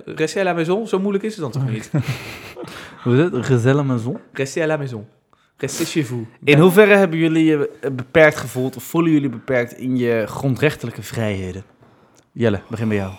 restez 0.05 0.36
à 0.38 0.43
la 0.43 0.53
maison. 0.53 0.88
Zo 0.88 0.99
moeilijk 0.99 1.23
is 1.23 1.31
het 1.38 1.41
dan 1.41 1.51
toch 1.51 1.69
niet? 1.69 1.91
Hoe 3.03 3.13
is 3.15 3.19
het? 3.19 3.45
Gezelle 3.45 3.84
maison? 3.84 4.17
Restez 4.34 4.63
à 4.63 4.67
la 4.67 4.77
maison. 4.77 5.05
Restez 5.57 5.91
chez 5.91 6.07
vous. 6.07 6.25
In 6.43 6.57
hoeverre 6.60 6.95
hebben 6.95 7.19
jullie 7.19 7.45
je 7.45 7.69
eh, 7.81 7.91
beperkt 7.91 8.38
gevoeld 8.38 8.75
of 8.75 8.84
voelen 8.84 9.12
jullie 9.12 9.29
beperkt 9.29 9.71
in 9.77 9.97
je 9.97 10.23
grondrechtelijke 10.27 11.01
vrijheden? 11.03 11.63
Jelle, 12.31 12.62
begin 12.69 12.88
bij 12.88 12.97
jou. 12.97 13.12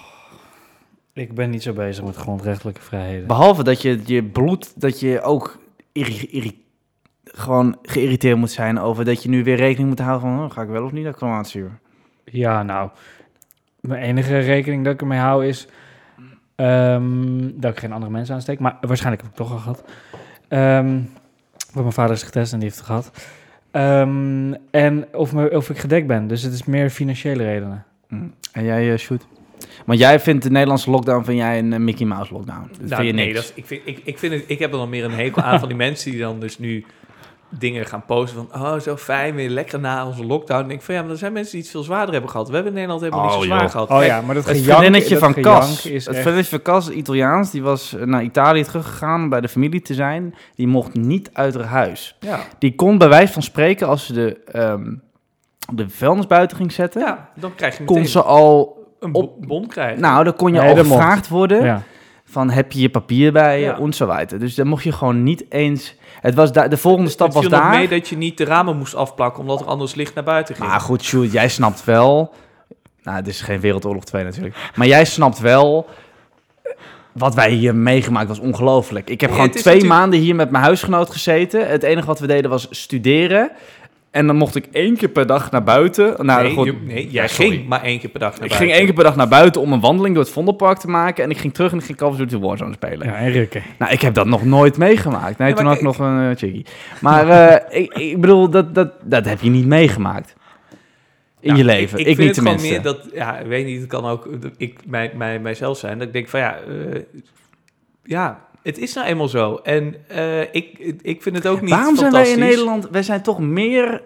Ik 1.13 1.35
ben 1.35 1.51
niet 1.51 1.63
zo 1.63 1.73
bezig 1.73 2.05
met 2.05 2.17
grondrechtelijke 2.17 2.81
vrijheden. 2.81 3.27
Behalve 3.27 3.65
dat 3.65 3.83
je 3.83 4.01
je 4.05 4.25
bloed, 4.25 4.81
dat 4.81 5.01
je 5.01 5.21
ook 5.21 5.59
irri- 5.93 6.29
irri- 6.31 6.65
gewoon 7.25 7.79
geïrriteerd 7.83 8.37
moet 8.37 8.51
zijn 8.51 8.79
over 8.79 9.05
dat 9.05 9.23
je 9.23 9.29
nu 9.29 9.45
weer 9.45 9.57
rekening 9.57 9.89
moet 9.89 9.99
houden 9.99 10.21
van, 10.31 10.45
oh, 10.45 10.51
ga 10.51 10.63
ik 10.63 10.69
wel 10.69 10.85
of 10.85 10.93
niet 10.93 11.05
naar 11.05 11.15
Kroatië? 11.15 11.65
Ja, 12.25 12.63
nou, 12.63 12.91
mijn 13.83 14.03
enige 14.03 14.39
rekening 14.39 14.85
dat 14.85 14.95
ik 14.95 15.01
ermee 15.01 15.19
hou 15.19 15.47
is 15.47 15.67
ehm, 16.57 17.51
dat 17.55 17.73
ik 17.73 17.79
geen 17.79 17.93
andere 17.93 18.13
mensen 18.13 18.35
aansteek. 18.35 18.59
Maar 18.59 18.77
waarschijnlijk 18.81 19.23
heb 19.23 19.33
ik 19.33 19.39
het 19.39 19.47
toch 19.47 19.57
al 19.57 19.63
gehad. 19.63 19.85
Ehm, 20.49 21.01
want 21.73 21.85
mijn 21.85 21.93
vader 21.93 22.15
is 22.15 22.23
getest 22.23 22.53
en 22.53 22.59
die 22.59 22.69
heeft 22.69 22.79
het 22.79 22.87
gehad. 22.87 23.11
Ehm, 23.71 24.55
en 24.71 25.07
of, 25.13 25.33
me, 25.33 25.57
of 25.57 25.71
ik 25.71 25.79
gedekt 25.79 26.07
ben. 26.07 26.27
Dus 26.27 26.43
het 26.43 26.53
is 26.53 26.65
meer 26.65 26.91
financiële 26.91 27.45
redenen. 27.45 27.85
Mm. 28.09 28.35
En 28.53 28.65
jij, 28.65 28.93
eh, 28.93 28.99
Shoot? 28.99 29.27
Want 29.87 29.99
jij 29.99 30.21
vindt 30.21 30.43
de 30.43 30.51
Nederlandse 30.51 30.91
lockdown, 30.91 31.25
vind 31.25 31.39
jij 31.39 31.59
een 31.59 31.73
eh, 31.73 31.79
Mickey 31.79 32.07
Mouse 32.07 32.33
lockdown? 32.33 32.69
Dat 32.71 32.89
Nou, 32.89 33.03
vind 33.03 33.07
je 33.07 33.13
nee, 33.25 33.35
dat, 33.35 33.53
ik, 33.55 33.67
vind, 33.67 33.83
ik, 33.85 34.01
ik, 34.05 34.19
vind 34.19 34.33
het, 34.33 34.45
ik 34.47 34.59
heb 34.59 34.73
er 34.73 34.79
dan 34.79 34.89
meer 34.89 35.05
een 35.05 35.11
hekel 35.11 35.43
aan 35.43 35.59
van 35.59 35.69
die 35.69 35.77
mensen 35.87 36.11
die 36.11 36.21
dan 36.21 36.41
dus 36.41 36.59
nu 36.59 36.85
dingen 37.59 37.87
gaan 37.87 38.05
posten 38.07 38.47
van... 38.51 38.63
Oh, 38.63 38.79
zo 38.79 38.97
fijn, 38.97 39.35
weer 39.35 39.49
lekker 39.51 39.81
na 39.81 40.07
onze 40.07 40.25
lockdown. 40.27 40.63
En 40.65 40.71
ik 40.71 40.83
van, 40.83 40.95
ja, 40.95 41.03
maar 41.03 41.11
er 41.11 41.17
zijn 41.17 41.33
mensen 41.33 41.53
die 41.53 41.61
het 41.63 41.71
veel 41.71 41.83
zwaarder 41.83 42.13
hebben 42.13 42.31
gehad. 42.31 42.49
We 42.49 42.55
hebben 42.55 42.73
in 42.73 42.79
Nederland 42.79 43.03
helemaal 43.03 43.25
niet 43.25 43.35
Oh, 43.35 43.41
zo 43.41 43.47
zwaar 43.47 43.61
joh. 43.63 43.71
gehad. 43.71 43.91
Oh 43.91 44.05
ja, 44.05 44.21
maar 44.21 44.35
dat 44.35 44.45
Het 44.49 44.61
vriendinnetje 44.61 45.19
dat 45.19 45.19
van 45.33 45.43
Cas, 45.43 45.87
is 45.87 46.05
het 46.07 46.15
vriendinnetje 46.15 46.51
van 46.51 46.63
Cas, 46.63 46.91
Italiaans, 46.91 47.51
die 47.51 47.63
was 47.63 47.95
eh, 47.95 48.05
naar 48.07 48.23
Italië 48.23 48.63
teruggegaan 48.65 49.29
bij 49.29 49.41
de 49.41 49.49
familie 49.49 49.83
te 49.83 49.95
zijn. 49.95 50.35
Die 50.55 50.67
mocht 50.67 50.95
niet 50.95 51.31
uit 51.33 51.55
haar 51.55 51.65
huis. 51.65 52.17
Ja, 52.21 52.39
Die 52.59 52.75
kon 52.75 52.99
bij 52.99 53.09
wijze 53.09 53.33
van 53.33 53.43
spreken, 53.43 53.89
als 53.89 54.07
ze 54.07 54.13
de, 54.13 54.41
ehm, 54.53 54.95
de 55.73 55.89
vuilnis 55.89 56.27
buiten 56.27 56.57
ging 56.57 56.73
zetten, 56.73 57.01
ja, 57.01 57.29
dan 57.37 57.55
krijg 57.55 57.79
je 57.79 57.85
kon 57.85 57.95
meteen 57.97 58.11
ze 58.11 58.23
al... 58.23 58.77
een 59.01 59.15
op- 59.15 59.47
bon 59.47 59.67
krijgen. 59.67 60.01
Nou, 60.01 60.25
dan 60.25 60.37
kon 60.37 60.53
je 60.53 60.61
Nee, 60.61 60.69
al 60.71 60.77
mocht. 60.77 60.89
gevraagd 60.89 61.29
worden 61.29 61.65
Ja. 61.65 61.83
Van 62.33 62.51
heb 62.51 62.73
je 62.73 62.81
je 62.81 62.89
papier 62.91 63.33
bij 63.33 63.59
je, 63.59 63.65
Ja. 63.65 63.79
en 63.79 63.93
zo 63.93 64.07
weiter. 64.07 64.39
Dus 64.39 64.55
dan 64.55 64.67
mocht 64.67 64.85
je 64.85 64.93
gewoon 64.93 65.23
niet 65.23 65.45
eens... 65.49 65.95
Het 66.21 66.35
was 66.35 66.53
daar 66.53 66.69
de 66.71 66.77
volgende 66.77 67.11
stap 67.11 67.27
het 67.27 67.37
was 67.37 67.49
daar. 67.49 67.71
mee 67.71 67.89
dat 67.89 68.09
je 68.09 68.17
niet 68.17 68.39
de 68.39 68.45
ramen 68.45 68.77
moest 68.77 68.95
afplakken... 68.95 69.41
omdat 69.41 69.61
er 69.61 69.67
anders 69.67 69.95
licht 69.95 70.15
naar 70.15 70.25
buiten 70.25 70.55
ging. 70.55 70.69
Maar 70.69 70.81
goed, 70.81 71.03
Sjoerd, 71.03 71.33
jij 71.33 71.49
snapt 71.49 71.85
wel... 71.85 72.35
Nou, 73.03 73.17
het 73.17 73.27
is 73.29 73.41
geen 73.41 73.61
Wereldoorlog 73.61 74.05
2 74.05 74.25
natuurlijk. 74.25 74.57
Maar 74.75 74.87
jij 74.87 75.05
snapt 75.05 75.39
wel... 75.41 75.89
Wat 77.13 77.35
wij 77.35 77.51
hier 77.51 77.75
meegemaakt 77.75 78.29
was 78.29 78.39
ongelooflijk. 78.39 79.11
Ik 79.11 79.21
heb 79.21 79.31
Ja, 79.31 79.37
gewoon 79.37 79.51
het 79.51 79.61
twee 79.61 79.75
natuurlijk- 79.75 80.01
maanden 80.01 80.21
hier 80.21 80.35
met 80.35 80.51
mijn 80.51 80.65
huisgenoot 80.65 81.11
gezeten. 81.11 81.69
Het 81.69 81.83
enige 81.83 82.07
wat 82.07 82.19
we 82.19 82.27
deden 82.27 82.51
was 82.51 82.67
studeren. 82.71 83.51
En 84.13 84.27
dan 84.27 84.37
mocht 84.37 84.55
ik 84.57 84.67
één 84.73 84.97
keer 84.97 85.09
per 85.09 85.27
dag 85.27 85.51
naar 85.51 85.63
buiten. 85.65 86.27
Nou, 86.27 86.43
nee, 86.43 86.51
gewoon- 86.51 86.65
je- 86.67 86.73
nee, 86.85 87.05
Ja, 87.05 87.11
jij 87.11 87.29
sorry. 87.29 87.51
ging 87.51 87.69
maar 87.69 87.83
één 87.83 87.99
keer 87.99 88.11
per 88.11 88.21
dag 88.21 88.29
naar 88.31 88.43
Ik 88.43 88.49
buiten. 88.49 88.59
ging 88.67 88.73
één 88.79 88.85
keer 88.85 88.95
per 88.95 89.05
dag 89.05 89.17
naar 89.17 89.29
buiten 89.29 89.61
om 89.61 89.73
een 89.73 89.81
wandeling 89.81 90.15
door 90.15 90.25
het 90.25 90.33
Vondelpark 90.33 90.79
te 90.79 90.87
maken. 90.89 91.25
En 91.25 91.31
ik 91.31 91.39
ging 91.39 91.55
terug 91.55 91.73
en 91.73 91.79
ik 91.79 91.85
ging 91.85 91.99
Call 91.99 92.09
of 92.09 92.17
Duty 92.17 92.37
Warzone 92.39 92.73
spelen. 92.73 93.07
ja, 93.07 93.15
en 93.15 93.31
Rikke. 93.31 93.63
Nou, 93.79 93.93
ik 93.93 94.01
heb 94.01 94.15
dat 94.15 94.27
nog 94.27 94.45
nooit 94.45 94.77
meegemaakt. 94.79 95.39
Nee, 95.39 95.49
Ja, 95.49 95.55
toen 95.55 95.67
had 95.67 95.77
ik 95.77 95.83
nog 95.83 95.99
een 95.99 96.21
uh, 96.23 96.37
chickie. 96.37 96.67
Maar 97.01 97.29
eh, 97.29 97.81
ik, 97.83 97.93
ik 97.95 98.21
bedoel, 98.21 98.51
dat, 98.51 98.75
dat, 98.75 98.93
dat 99.05 99.25
heb 99.25 99.41
je 99.41 99.51
niet 99.51 99.67
meegemaakt. 99.67 100.35
In 101.41 101.51
Ja, 101.51 101.57
je 101.57 101.65
leven. 101.65 101.99
Ik, 101.99 102.05
vind 102.07 102.19
niet 102.19 102.29
het 102.29 102.39
gewoon 102.39 102.57
tenminste. 102.57 102.83
meer 102.83 102.95
dat, 102.95 103.09
ja, 103.15 103.39
ik 103.39 103.47
weet 103.47 103.67
niet, 103.67 103.81
het 103.81 103.89
kan 103.89 104.05
ook 104.05 104.29
ik, 104.57 104.79
mij, 104.87 105.13
mij, 105.17 105.39
mijzelf 105.39 105.79
zijn. 105.79 105.99
Dat 105.99 106.07
ik 106.07 106.13
denk 106.13 106.29
van 106.29 106.41
ja, 106.41 106.57
eh, 106.57 107.01
ja, 108.05 108.41
het 108.63 108.79
is 108.79 108.95
nou 108.95 109.07
eenmaal 109.07 109.29
zo. 109.29 109.55
En 109.63 109.95
eh, 110.09 110.41
ik, 110.41 110.95
ik 111.03 111.23
vind 111.23 111.37
het 111.37 111.47
ook 111.47 111.61
niet 111.61 111.71
Waarom 111.71 111.97
zijn 111.97 112.13
wij 112.13 112.31
in. 112.31 112.39
Nederland, 112.39 112.89
wij 112.91 113.03
zijn 113.03 113.23
toch 113.23 113.39
meer... 113.39 114.03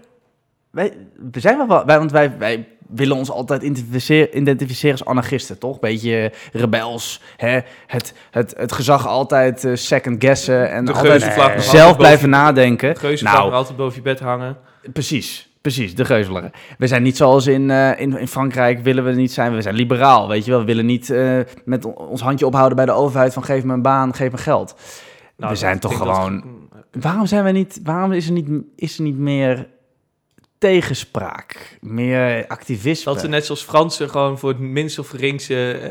Wij, 0.70 0.92
we 1.32 1.40
zijn 1.40 1.66
wel, 1.68 1.84
wij, 1.86 1.98
want 1.98 2.12
wij, 2.12 2.38
wij 2.38 2.68
willen 2.88 3.16
ons 3.16 3.30
altijd 3.30 3.62
identificeren, 3.62 4.36
identificeren 4.38 4.98
als 4.98 5.04
anarchisten, 5.08 5.58
toch? 5.58 5.78
Beetje 5.78 6.32
rebels, 6.52 7.20
hè? 7.36 7.58
Het, 7.86 8.14
het, 8.30 8.54
het 8.56 8.72
gezag 8.72 9.06
altijd 9.06 9.64
eh, 9.64 9.74
second 9.74 10.24
guessen 10.24 10.70
en 10.70 10.84
De 10.84 10.92
altijd 10.92 11.62
zelf 11.62 11.96
blijven 11.96 12.30
boven- 12.30 12.44
nadenken. 12.44 12.94
De 12.94 13.00
geuzenvlag 13.00 13.38
Nou, 13.40 13.52
altijd 13.52 13.76
boven 13.76 13.96
je 13.96 14.02
bed 14.02 14.20
hangen. 14.20 14.56
Precies, 14.92 15.45
precies, 15.72 15.94
de 15.94 16.04
geuzelaren. 16.04 16.50
We 16.78 16.86
zijn 16.86 17.02
niet 17.02 17.16
zoals 17.16 17.46
in, 17.46 17.70
eh, 17.70 18.00
in, 18.00 18.18
in 18.18 18.28
Frankrijk 18.28 18.82
willen 18.82 19.04
we 19.04 19.12
niet 19.12 19.32
zijn. 19.32 19.54
We 19.54 19.62
zijn 19.62 19.74
liberaal, 19.74 20.28
weet 20.28 20.44
je 20.44 20.50
wel. 20.50 20.60
We 20.60 20.66
willen 20.66 20.86
niet 20.86 21.10
eh, 21.10 21.38
met 21.64 21.84
on- 21.84 21.94
ons 21.96 22.20
handje 22.20 22.46
ophouden 22.46 22.76
bij 22.76 22.86
de 22.86 22.92
overheid 22.92 23.32
van 23.32 23.44
geef 23.44 23.64
me 23.64 23.72
een 23.72 23.82
baan, 23.82 24.14
geef 24.14 24.30
me 24.30 24.38
geld. 24.38 24.74
Nou, 25.36 25.52
we 25.52 25.58
zijn 25.58 25.78
toch 25.78 25.98
dat- 25.98 26.00
gewoon... 26.00 26.44
Waarom 27.00 27.26
zijn 27.26 27.44
we 27.44 27.50
niet, 27.50 27.80
waarom 27.82 28.12
is 28.12 28.26
er 28.26 28.32
niet, 28.32 28.48
is 28.76 28.96
er 28.96 29.02
niet 29.02 29.18
meer 29.18 29.66
tegenspraak, 30.58 31.78
meer 31.80 32.44
activisme? 32.46 33.12
Dat 33.12 33.20
ze 33.20 33.28
net 33.28 33.44
zoals 33.44 33.62
Fransen 33.62 34.10
gewoon 34.10 34.38
voor 34.38 34.48
het 34.48 34.58
minst 34.58 34.98
of 34.98 35.08
geringste 35.08 35.70
eh, 35.72 35.90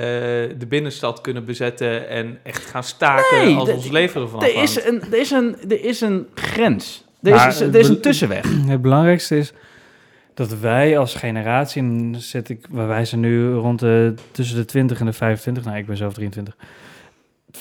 de 0.60 0.66
binnenstad 0.70 1.22
kunnen 1.22 1.46
bezetten 1.46 2.10
en 2.10 2.40
echt 2.44 2.66
gaan 2.66 2.84
staken 2.84 3.46
Nee, 3.46 3.56
als 3.56 3.70
ons 3.70 3.90
leven 3.90 4.22
ervan 4.22 4.42
er 4.44 4.48
afhangt. 4.50 4.78
is, 4.78 4.86
een, 4.86 5.02
er, 5.02 5.20
is 5.20 5.32
een, 5.32 5.56
er 5.70 5.84
is 5.86 6.02
een 6.02 6.28
grens. 6.36 7.05
Er 7.26 7.36
Maar 7.36 7.48
is, 7.48 7.60
er 7.60 7.90
een 7.90 8.02
tussenweg. 8.02 8.46
Het 8.68 8.82
belangrijkste 8.82 9.38
is 9.38 9.54
dat 10.34 10.60
wij 10.60 10.98
als 10.98 11.16
generatie, 11.16 11.82
en 11.82 12.16
zit 12.18 12.50
ik, 12.50 12.66
wij 12.72 13.06
zijn 13.06 13.22
nu 13.22 13.52
rond 13.52 13.80
de, 13.80 14.14
tussen 14.32 14.58
de 14.58 14.66
20 14.66 15.00
en 15.00 15.06
de 15.06 15.14
25, 15.14 15.66
nou 15.66 15.78
ik 15.78 15.86
ben 15.86 15.98
zelf 15.98 16.14
23, 16.14 16.56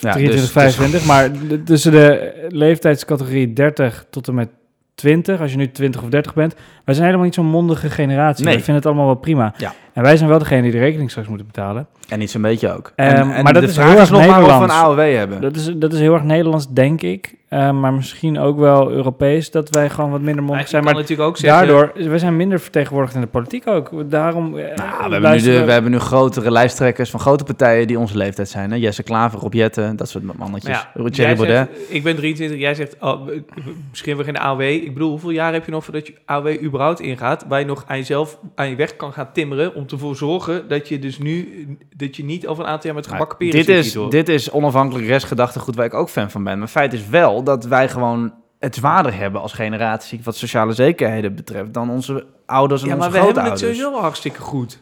Ja, 0.01 0.13
23, 0.13 0.41
dus- 0.41 0.51
25, 0.53 1.05
maar 1.07 1.33
de- 1.49 1.63
tussen 1.63 1.93
de 1.93 2.33
leeftijdscategorie 2.49 3.53
30 3.53 4.07
tot 4.11 4.29
en 4.29 4.35
met 4.35 4.49
20, 4.95 5.41
als 5.41 5.51
je 5.51 5.57
nu 5.57 5.71
20 5.71 6.03
of 6.03 6.09
30 6.09 6.35
bent, 6.35 6.55
wij 6.85 6.95
zijn 6.95 7.07
helemaal 7.07 7.25
niet 7.27 7.35
zo'n 7.35 7.47
mondige 7.47 7.91
generatie. 7.91 8.45
Nee. 8.45 8.55
Wij 8.55 8.63
vinden 8.63 8.83
het 8.83 8.87
allemaal 8.87 9.07
wel 9.07 9.15
prima. 9.21 9.55
Ja. 9.57 9.75
En 9.95 10.03
wij 10.03 10.17
zijn 10.17 10.29
wel 10.29 10.39
degene 10.39 10.63
die 10.63 10.71
de 10.71 10.79
rekening 10.79 11.11
straks 11.11 11.29
moeten 11.29 11.47
betalen. 11.47 11.87
En 12.09 12.19
niet 12.19 12.31
zo'n 12.31 12.43
beetje 12.43 12.73
ook. 12.73 12.93
Ehm, 12.97 13.09
en, 13.11 13.31
en 13.33 13.43
maar 13.45 13.53
dat 13.53 13.63
de 13.63 13.69
is 13.69 13.75
vraag 13.75 13.87
heel 13.87 13.95
is 13.95 14.01
erg 14.01 14.11
nog 14.11 14.27
maar 14.27 14.41
of 14.43 14.47
we 14.47 14.53
een 14.53 14.59
Nederlands. 14.61 15.01
AOW 15.01 15.15
hebben. 15.17 15.41
Dat 15.41 15.57
is, 15.57 15.73
dat 15.77 15.93
is 15.93 15.99
heel 16.01 16.15
erg 16.15 16.23
Nederlands, 16.23 16.67
denk 16.73 17.03
ik. 17.03 17.35
Eh, 17.49 17.71
maar 17.71 17.93
misschien 17.93 18.39
ook 18.39 18.59
wel 18.59 18.91
Europees, 18.91 19.51
dat 19.51 19.69
wij 19.71 19.91
gewoon 19.91 20.11
wat 20.11 20.21
minder 20.21 20.43
mondig 20.45 20.63
je 20.63 20.69
zijn. 20.69 20.85
Maar 20.85 20.95
natuurlijk 20.95 21.29
ook 21.29 21.37
zeggen... 21.37 21.69
Daardoor, 21.69 21.93
we 22.11 22.19
zijn 22.19 22.37
minder 22.37 22.61
vertegenwoordigd 22.61 23.15
in 23.15 23.21
de 23.21 23.27
politiek 23.27 23.67
ook. 23.67 24.11
Daarom. 24.11 24.59
eh, 24.59 24.77
Nou, 24.77 24.89
we, 24.91 24.95
hebben 25.01 25.11
nu 25.21 25.21
luisteren- 25.21 25.59
de, 25.61 25.65
we 25.67 25.73
hebben 25.73 25.91
nu 25.91 25.99
grotere 25.99 26.51
lijsttrekkers 26.51 27.11
van 27.11 27.21
grote 27.21 27.45
partijen 27.45 27.87
die 27.87 27.99
onze 27.99 28.17
leeftijd 28.17 28.49
zijn. 28.49 28.71
Hè? 28.71 28.77
Jesse 28.77 29.03
Klaver, 29.03 29.39
Rob 29.39 29.53
Jetten, 29.55 29.97
dat 29.97 30.09
soort 30.09 30.25
mannetjes. 30.39 30.71
Maar 30.73 30.91
ja, 31.05 31.11
Thierry 31.11 31.15
jij 31.15 31.35
Baudet. 31.37 31.69
zegt, 31.77 31.93
ik 31.95 32.03
ben 32.03 32.17
23, 32.17 32.59
jij 32.59 32.75
zegt, 32.75 32.97
oh, 33.01 33.25
we- 33.27 33.43
misschien 33.91 34.15
hebben 34.17 34.33
we 34.35 34.39
geen 34.41 34.49
AOW. 34.49 34.61
Ik 34.61 34.93
bedoel, 34.93 35.11
hoeveel 35.11 35.31
jaar 35.31 35.53
heb 35.53 35.65
je 35.65 35.71
nog 35.71 35.85
voordat 35.85 36.07
je 36.07 36.15
AOW 36.25 36.63
überhaupt 36.63 37.01
ingaat, 37.01 37.45
waar 37.49 37.59
je 37.61 37.67
nog 37.67 37.85
aan 37.87 37.97
jezelf 37.97 38.39
aan 38.55 38.69
je 38.69 38.77
weg 38.77 38.97
kan 38.97 39.13
gaan 39.13 39.29
timmeren, 39.33 39.75
om 39.75 39.84
ervoor 39.93 40.13
te 40.13 40.19
zorgen 40.19 40.69
dat 40.69 40.89
je 40.89 40.99
dus 40.99 41.19
nu, 41.19 41.67
dat 41.97 42.17
je 42.17 42.25
niet 42.25 42.47
over 42.47 42.65
een 42.65 42.71
aantal 42.71 42.87
jaar 42.87 42.95
met 42.95 43.07
gebakken 43.07 43.39
peren 43.39 43.55
dit, 43.55 43.65
zit 43.85 43.95
is, 44.03 44.11
dit 44.11 44.29
is 44.29 44.51
onafhankelijk 44.51 45.07
restgedachtegoed 45.07 45.75
waar 45.75 45.85
ik 45.87 45.95
ook 45.95 46.09
fan 46.09 46.31
van 46.31 46.45
ben. 46.45 46.59
Maar 46.59 46.69
feit 46.69 46.93
is 46.93 47.09
wel 47.09 47.43
dat 47.43 47.65
wij 47.65 47.89
gewoon 47.89 48.33
het 48.59 48.75
zwaarder 48.75 49.15
hebben 49.15 49.41
als 49.41 49.53
generatie 49.53 50.21
wat 50.25 50.37
sociale 50.37 50.73
zekerheden 50.73 51.35
betreft 51.35 51.73
dan 51.75 51.91
onze 51.91 52.27
ouders 52.47 52.83
en 52.83 52.89
ja, 52.89 52.95
maar 52.97 53.07
onze 53.07 53.19
we 53.19 53.25
hebben 53.25 53.43
het 53.43 53.53
grootouders. 53.53 53.61
sowieso 53.79 53.91
wel 53.91 54.01
hartstikke 54.09 54.41
goed. 54.41 54.79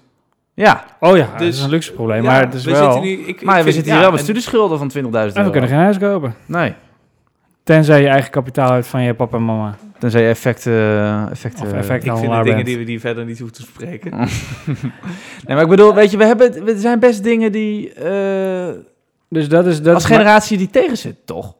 Ja, 0.55 0.85
Oh 1.01 1.17
ja, 1.17 1.27
dat 1.31 1.39
Dus- 1.39 1.57
is 1.57 1.63
een 1.63 1.71
luxe 1.71 1.93
probleem. 1.93 2.23
Ja, 2.23 2.31
maar 2.31 2.41
het 2.41 2.55
is 2.55 2.65
we 2.65 2.71
wel. 2.71 2.83
zitten 2.93 3.03
nu, 3.11 3.11
ik, 3.19 3.27
ik 3.27 3.43
maar 3.45 3.57
we 3.57 3.63
vind- 3.63 3.75
zitten 3.75 3.93
ja, 3.93 3.99
hier 3.99 4.01
wel 4.03 4.11
met 4.11 4.19
en- 4.21 4.25
studieschulden 4.27 4.79
van 4.79 4.89
20.000 4.89 5.03
euro. 5.13 5.39
En 5.39 5.45
we 5.45 5.51
kunnen 5.51 5.71
geen 5.71 5.79
huis 5.79 5.99
kopen. 5.99 6.35
Nee, 6.47 6.75
Tenzij 7.65 8.01
je 8.03 8.09
eigen 8.09 8.31
kapitaal 8.31 8.73
hebt 8.73 8.87
van 8.87 9.03
je 9.03 9.15
papa 9.15 9.37
en 9.37 9.45
mama. 9.45 9.77
tenzij 9.99 10.23
je 10.23 10.29
effecten... 10.29 11.29
effecten 11.31 11.67
Of 11.67 11.73
effect- 11.73 11.85
Ik 11.85 11.89
vind 11.91 12.05
de 12.05 12.11
handelaar 12.11 12.43
dingen 12.45 12.57
bent. 12.57 12.67
die 12.69 12.79
we 12.79 12.85
die 12.85 13.01
verder 13.01 13.25
niet 13.25 13.39
hoeven 13.39 13.57
te 13.57 13.63
spreken. 13.63 14.11
Nee, 15.47 15.55
maar 15.57 15.63
ik 15.63 15.69
bedoel, 15.69 15.95
weet 15.95 16.11
je, 16.11 16.17
we 16.17 16.25
hebben, 16.25 16.69
er 16.69 16.79
zijn 16.79 16.99
best 16.99 17.23
dingen 17.23 17.53
die 17.53 17.93
eh, 17.93 18.69
Dus 19.29 19.49
dat 19.49 19.67
is. 19.67 19.83
Dat 19.83 19.95
als 19.95 20.05
generatie 20.05 20.59
die 20.59 20.71
tegen 20.71 20.97
zit, 20.97 21.17
toch? 21.25 21.55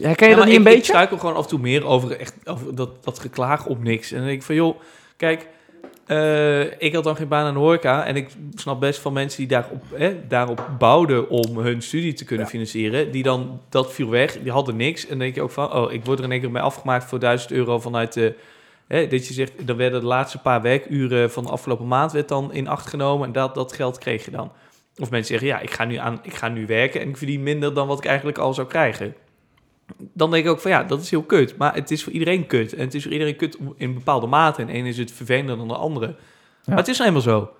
Herken 0.00 0.26
je 0.28 0.32
Ja, 0.32 0.38
dat 0.38 0.46
niet 0.48 0.54
een 0.56 0.60
ik, 0.60 0.66
Ik 0.68 0.74
beetje? 0.74 0.92
struikel 0.92 1.18
gewoon 1.18 1.36
af 1.36 1.42
en 1.42 1.48
toe 1.48 1.58
meer 1.58 1.84
over, 1.84 2.16
echt, 2.20 2.34
over 2.44 2.74
dat, 2.74 3.04
dat 3.04 3.18
geklaag 3.18 3.66
op 3.66 3.82
niks. 3.82 4.10
En 4.10 4.16
dan 4.18 4.26
denk 4.26 4.38
ik 4.38 4.44
van, 4.46 4.54
joh, 4.54 4.80
kijk, 5.16 5.48
eh, 6.10 6.60
ik 6.78 6.94
had 6.94 7.04
dan 7.04 7.16
geen 7.16 7.28
baan 7.28 7.46
aan 7.46 7.54
de 7.54 7.60
horeca. 7.60 8.04
En 8.04 8.16
ik 8.16 8.28
snap 8.54 8.80
best 8.80 9.00
van 9.00 9.12
mensen 9.12 9.38
die 9.38 9.48
daarop, 9.48 9.82
hè, 9.94 10.26
daarop 10.28 10.68
bouwden 10.78 11.28
om 11.28 11.58
hun 11.58 11.82
studie 11.82 12.12
te 12.12 12.24
kunnen 12.24 12.46
financieren. 12.46 13.10
Die 13.10 13.22
dan, 13.22 13.60
dat 13.68 13.92
viel 13.92 14.08
weg, 14.08 14.38
die 14.42 14.52
hadden 14.52 14.76
niks. 14.76 15.02
En 15.02 15.08
dan 15.08 15.18
denk 15.18 15.34
je 15.34 15.42
ook 15.42 15.50
van, 15.50 15.72
oh, 15.72 15.92
ik 15.92 16.04
word 16.04 16.18
er 16.18 16.24
in 16.24 16.30
één 16.30 16.40
keer 16.40 16.50
mee 16.50 16.62
afgemaakt 16.62 17.04
voor 17.04 17.18
1000 17.18 17.50
euro 17.50 17.78
vanuit 17.78 18.12
de... 18.12 18.34
Hè, 18.86 19.06
dat 19.06 19.26
je 19.26 19.34
zegt, 19.34 19.66
dan 19.66 19.76
werden 19.76 20.00
de 20.00 20.06
laatste 20.06 20.38
paar 20.38 20.62
werkuren 20.62 21.30
van 21.30 21.44
de 21.44 21.50
afgelopen 21.50 21.88
maand 21.88 22.12
werd 22.12 22.28
dan 22.28 22.52
in 22.52 22.68
acht 22.68 22.86
genomen. 22.86 23.26
En 23.26 23.32
dat, 23.32 23.54
dat 23.54 23.72
geld 23.72 23.98
kreeg 23.98 24.24
je 24.24 24.30
dan. 24.30 24.52
Of 24.96 25.10
mensen 25.10 25.38
zeggen, 25.38 25.48
ja, 25.48 25.60
ik 25.60 25.70
ga, 25.70 25.84
nu 25.84 25.96
aan, 25.96 26.20
ik 26.22 26.34
ga 26.34 26.48
nu 26.48 26.66
werken 26.66 27.00
en 27.00 27.08
ik 27.08 27.16
verdien 27.16 27.42
minder 27.42 27.74
dan 27.74 27.86
wat 27.86 27.98
ik 27.98 28.04
eigenlijk 28.04 28.38
al 28.38 28.54
zou 28.54 28.66
krijgen 28.66 29.14
dan 29.96 30.30
denk 30.30 30.44
ik 30.44 30.50
ook 30.50 30.60
van 30.60 30.70
ja, 30.70 30.84
dat 30.84 31.00
is 31.00 31.10
heel 31.10 31.22
kut. 31.22 31.56
Maar 31.56 31.74
het 31.74 31.90
is 31.90 32.02
voor 32.02 32.12
iedereen 32.12 32.46
kut. 32.46 32.72
En 32.72 32.84
het 32.84 32.94
is 32.94 33.02
voor 33.02 33.12
iedereen 33.12 33.36
kut 33.36 33.58
in 33.76 33.94
bepaalde 33.94 34.26
mate. 34.26 34.62
En 34.62 34.68
één 34.68 34.86
is 34.86 34.98
het 34.98 35.12
vervelender 35.12 35.56
dan 35.56 35.68
de 35.68 35.74
andere. 35.74 36.16
Maar 36.66 36.76
het 36.76 36.88
is 36.88 36.96
nou 36.98 37.08
eenmaal 37.08 37.22
zo. 37.22 37.50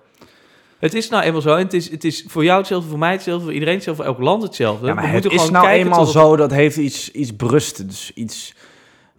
Het 0.79 0.93
is 0.93 1.09
nou 1.09 1.23
eenmaal 1.23 1.41
zo. 1.41 1.55
En 1.55 1.63
het 1.63 1.73
is, 1.73 1.89
het 1.89 2.03
is 2.03 2.23
voor 2.27 2.43
jou 2.43 2.57
hetzelfde, 2.57 2.89
voor 2.89 2.99
mij 2.99 3.11
hetzelfde, 3.11 3.43
voor 3.43 3.53
iedereen 3.53 3.75
hetzelfde, 3.75 4.03
voor 4.03 4.13
elk 4.13 4.21
land 4.23 4.43
hetzelfde. 4.43 4.87
Ja, 4.87 4.93
maar 4.93 5.03
We 5.03 5.09
het 5.09 5.25
is 5.25 5.31
gewoon 5.31 5.51
nou 5.51 5.67
eenmaal 5.67 6.05
zo, 6.05 6.35
dat 6.35 6.51
heeft 6.51 6.77
iets, 6.77 7.11
iets 7.11 7.35
berustends, 7.35 8.11
iets... 8.13 8.55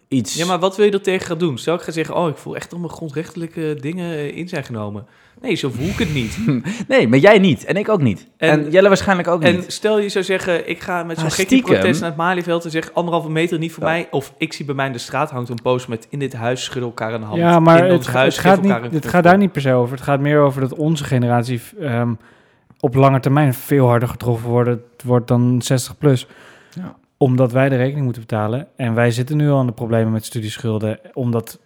iets 0.07 0.35
Ja, 0.35 0.45
maar 0.45 0.59
wat 0.59 0.75
wil 0.75 0.85
je 0.85 0.91
er 0.91 1.01
tegen 1.01 1.27
gaan 1.27 1.37
doen? 1.37 1.57
Stel 1.57 1.75
ik 1.75 1.81
ga 1.81 1.91
zeggen, 1.91 2.15
oh, 2.15 2.29
ik 2.29 2.37
voel 2.37 2.55
echt 2.55 2.69
dat 2.69 2.79
mijn 2.79 2.91
grondrechtelijke 2.91 3.77
dingen 3.79 4.15
eh, 4.15 4.37
in 4.37 4.49
zijn 4.49 4.63
genomen. 4.63 5.07
Nee, 5.41 5.55
zo 5.55 5.69
voel 5.69 5.87
ik 5.87 5.97
het 5.97 6.13
niet. 6.13 6.37
Nee, 6.87 7.07
maar 7.07 7.19
jij 7.19 7.39
niet. 7.39 7.65
En 7.65 7.75
ik 7.75 7.89
ook 7.89 8.01
niet. 8.01 8.27
En, 8.37 8.49
En- 8.49 8.69
Jelle 8.71 8.87
waarschijnlijk 8.87 9.27
ook 9.27 9.41
En 9.43 9.55
niet. 9.55 9.71
stel 9.71 9.99
je 9.99 10.09
zou 10.09 10.23
zeggen, 10.25 10.69
ik 10.69 10.79
ga 10.81 11.03
met 11.03 11.15
zo'n 11.15 11.25
Maar 11.25 11.35
gekke 11.35 11.61
protest 11.61 11.99
naar 11.99 12.09
het 12.09 12.17
Malieveld 12.17 12.65
en 12.65 12.71
zeg 12.71 12.93
anderhalve 12.93 13.29
meter 13.29 13.57
niet 13.59 13.71
voor 13.71 13.83
Ja. 13.83 13.89
mij. 13.89 14.07
Of 14.11 14.33
ik 14.37 14.53
zie 14.53 14.65
bij 14.65 14.75
mij 14.75 14.85
in 14.85 14.91
de 14.91 14.97
straat 14.97 15.29
hangt 15.31 15.49
een 15.49 15.61
post 15.63 15.87
met 15.87 16.07
in 16.09 16.19
dit 16.19 16.33
huis 16.33 16.63
schudden 16.63 16.89
elkaar 16.89 17.13
een 17.13 17.21
hand. 17.23 17.37
Ja, 17.39 17.59
maar 17.59 17.77
in 17.77 17.83
het, 17.83 17.93
ons 17.97 18.07
ga- 18.07 18.17
huis 18.17 18.35
het, 18.35 18.45
gaat, 18.45 18.61
niet, 18.61 18.91
het 18.93 19.07
gaat 19.07 19.23
daar 19.23 19.37
niet 19.37 19.51
per 19.51 19.61
se 19.61 19.73
over. 19.73 19.95
Het 19.95 20.03
gaat 20.03 20.19
meer 20.19 20.39
over 20.39 20.61
dat 20.61 20.73
onze 20.73 21.03
generatie 21.03 21.61
ehm, 21.79 22.13
op 22.79 22.95
lange 22.95 23.19
termijn 23.19 23.53
veel 23.53 23.87
harder 23.87 24.07
getroffen 24.09 24.49
wordt, 24.49 25.03
wordt 25.03 25.27
dan 25.27 25.61
60 25.61 25.97
plus. 25.97 26.27
Ja. 26.75 26.95
Omdat 27.17 27.51
wij 27.51 27.69
de 27.69 27.75
rekening 27.75 28.03
moeten 28.03 28.21
betalen. 28.21 28.67
En 28.75 28.93
wij 28.93 29.11
zitten 29.11 29.37
nu 29.37 29.49
al 29.49 29.59
aan 29.59 29.65
de 29.65 29.71
problemen 29.71 30.11
met 30.11 30.25
studieschulden. 30.25 30.99
Omdat 31.13 31.59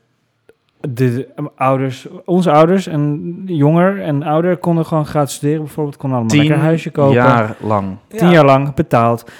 de 0.93 1.27
ouders, 1.55 2.07
onze 2.25 2.51
ouders 2.51 2.87
en 2.87 3.33
jonger 3.45 4.01
en 4.01 4.23
ouder 4.23 4.57
konden 4.57 4.85
gewoon 4.85 5.05
gratis 5.05 5.33
studeren. 5.35 5.61
Bijvoorbeeld 5.63 5.97
konden 5.97 6.17
allemaal 6.19 6.37
lekker 6.37 6.55
een 6.55 6.61
huisje 6.61 6.89
kopen. 6.91 7.13
jaar 7.13 7.55
lang. 7.59 7.95
Tien 8.07 8.27
Ja. 8.27 8.33
jaar 8.33 8.45
lang 8.45 8.73
betaald. 8.73 9.31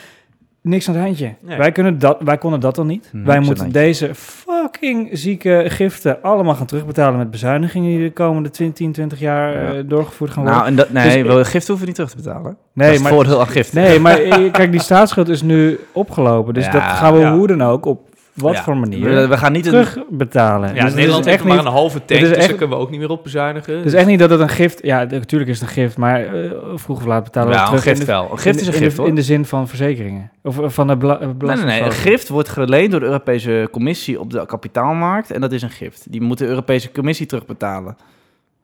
Niks 0.62 0.88
aan 0.90 0.96
het 0.96 1.04
handje. 1.04 1.34
Nee. 1.42 1.58
Wij, 1.58 1.72
kunnen 1.72 2.00
dat, 2.00 2.18
wij 2.24 2.38
konden 2.38 2.60
dat 2.60 2.76
dan 2.76 2.88
niet. 2.88 3.10
Niks 3.12 3.26
wij 3.26 3.36
het 3.36 3.46
moeten 3.46 3.72
deze 3.72 4.10
fucking 4.16 5.10
zieke 5.12 5.64
giften 5.68 6.22
allemaal 6.22 6.56
gaan 6.56 6.66
terugbetalen 6.66 7.18
met 7.18 7.32
bezuinigingen 7.32 7.90
die 7.90 8.08
de 8.08 8.12
komende 8.14 8.50
20, 8.50 8.76
10, 8.78 8.92
20 8.92 9.20
jaar 9.20 9.54
Ja. 9.54 9.74
eh, 9.74 9.84
doorgevoerd 9.86 10.32
gaan 10.32 10.44
worden. 10.44 10.60
Nou, 10.62 10.72
en 10.72 10.78
dat, 10.78 10.90
nee, 10.92 11.24
Dus- 11.24 11.34
wel, 11.34 11.44
gift 11.44 11.68
hoeven 11.68 11.80
we 11.80 11.86
niet 11.86 11.96
terug 11.96 12.10
te 12.10 12.16
betalen. 12.16 12.44
dat 12.44 12.56
nee, 12.74 12.88
is 12.88 12.94
het 12.94 13.04
maar, 13.04 13.12
voordeel 13.12 13.40
aan 13.40 13.48
gift. 13.48 13.74
nee, 13.74 14.00
maar 14.00 14.18
eh, 14.20 14.52
kijk, 14.52 14.72
die 14.72 14.82
staatsschuld 14.82 15.30
is 15.30 15.42
nu 15.42 15.80
opgelopen. 15.92 16.54
Dus 16.54 16.66
Ja, 16.66 16.72
dat 16.72 16.82
gaan 16.82 17.14
we 17.14 17.20
ja. 17.20 17.34
hoe 17.36 17.48
dan 17.48 17.64
ook 17.64 17.86
op 17.86 18.07
wat 18.38 18.54
Ja. 18.54 18.64
voor 18.64 18.78
manier 18.78 19.04
We, 19.10 19.28
we 19.28 19.38
gaan 19.38 19.52
niet 19.52 19.66
een, 19.66 19.72
terugbetalen. 19.72 20.68
Ja, 20.68 20.74
Dus 20.74 20.82
het 20.82 20.90
is 20.92 20.96
Nederland 20.96 21.26
heeft 21.26 21.38
echt 21.38 21.48
maar 21.48 21.58
niet, 21.58 21.66
een 21.66 21.72
halve 21.72 22.06
tank, 22.06 22.20
dus 22.20 22.30
echt- 22.30 22.48
daar 22.48 22.58
kunnen 22.58 22.78
we 22.78 22.84
ook 22.84 22.90
niet 22.90 23.00
meer 23.00 23.10
op 23.10 23.24
bezuinigen. 23.24 23.76
het 23.78 23.86
is 23.86 23.94
echt 23.94 24.08
niet 24.08 24.20
dat 24.20 24.30
het 24.30 24.40
een 24.40 24.50
gift... 24.50 24.80
Ja, 24.84 25.04
natuurlijk 25.04 25.50
is 25.50 25.60
het 25.60 25.68
een 25.70 25.74
gift, 25.74 25.98
maar 25.98 26.26
eh, 26.26 26.52
vroeg 26.76 26.98
of 26.98 27.06
laat 27.06 27.24
betalen 27.24 27.50
we 27.50 27.56
ja, 27.56 27.64
het 27.64 27.72
een 27.74 27.78
terug. 27.80 27.96
gift 27.98 28.08
in 28.08 28.14
wel. 28.16 28.32
Een 28.32 28.38
gift 28.38 28.56
is 28.62 28.68
een 28.68 28.74
in 28.74 28.80
de- 28.80 28.86
gift, 28.86 28.98
hoor. 28.98 29.08
In 29.08 29.16
de 29.16 29.22
zin 29.24 29.46
van 29.46 29.68
verzekeringen. 29.68 30.32
Of 30.44 30.60
eh, 30.60 30.70
van 30.70 30.88
de 30.88 30.98
bela 30.98 31.18
Nee, 31.20 31.56
nee, 31.56 31.66
nee. 31.66 31.82
Een 31.82 31.92
gift 31.92 32.30
wordt 32.30 32.50
geleend 32.50 32.92
door 32.92 33.00
de 33.00 33.06
Europese 33.06 33.68
Commissie 33.72 34.20
op 34.20 34.32
de 34.32 34.46
kapitaalmarkt. 34.46 35.32
En 35.32 35.42
dat 35.42 35.52
is 35.52 35.62
een 35.62 35.70
gift. 35.70 36.06
Die 36.12 36.22
moet 36.22 36.38
de 36.38 36.46
Europese 36.48 36.92
Commissie 36.92 37.26
terugbetalen. 37.26 37.98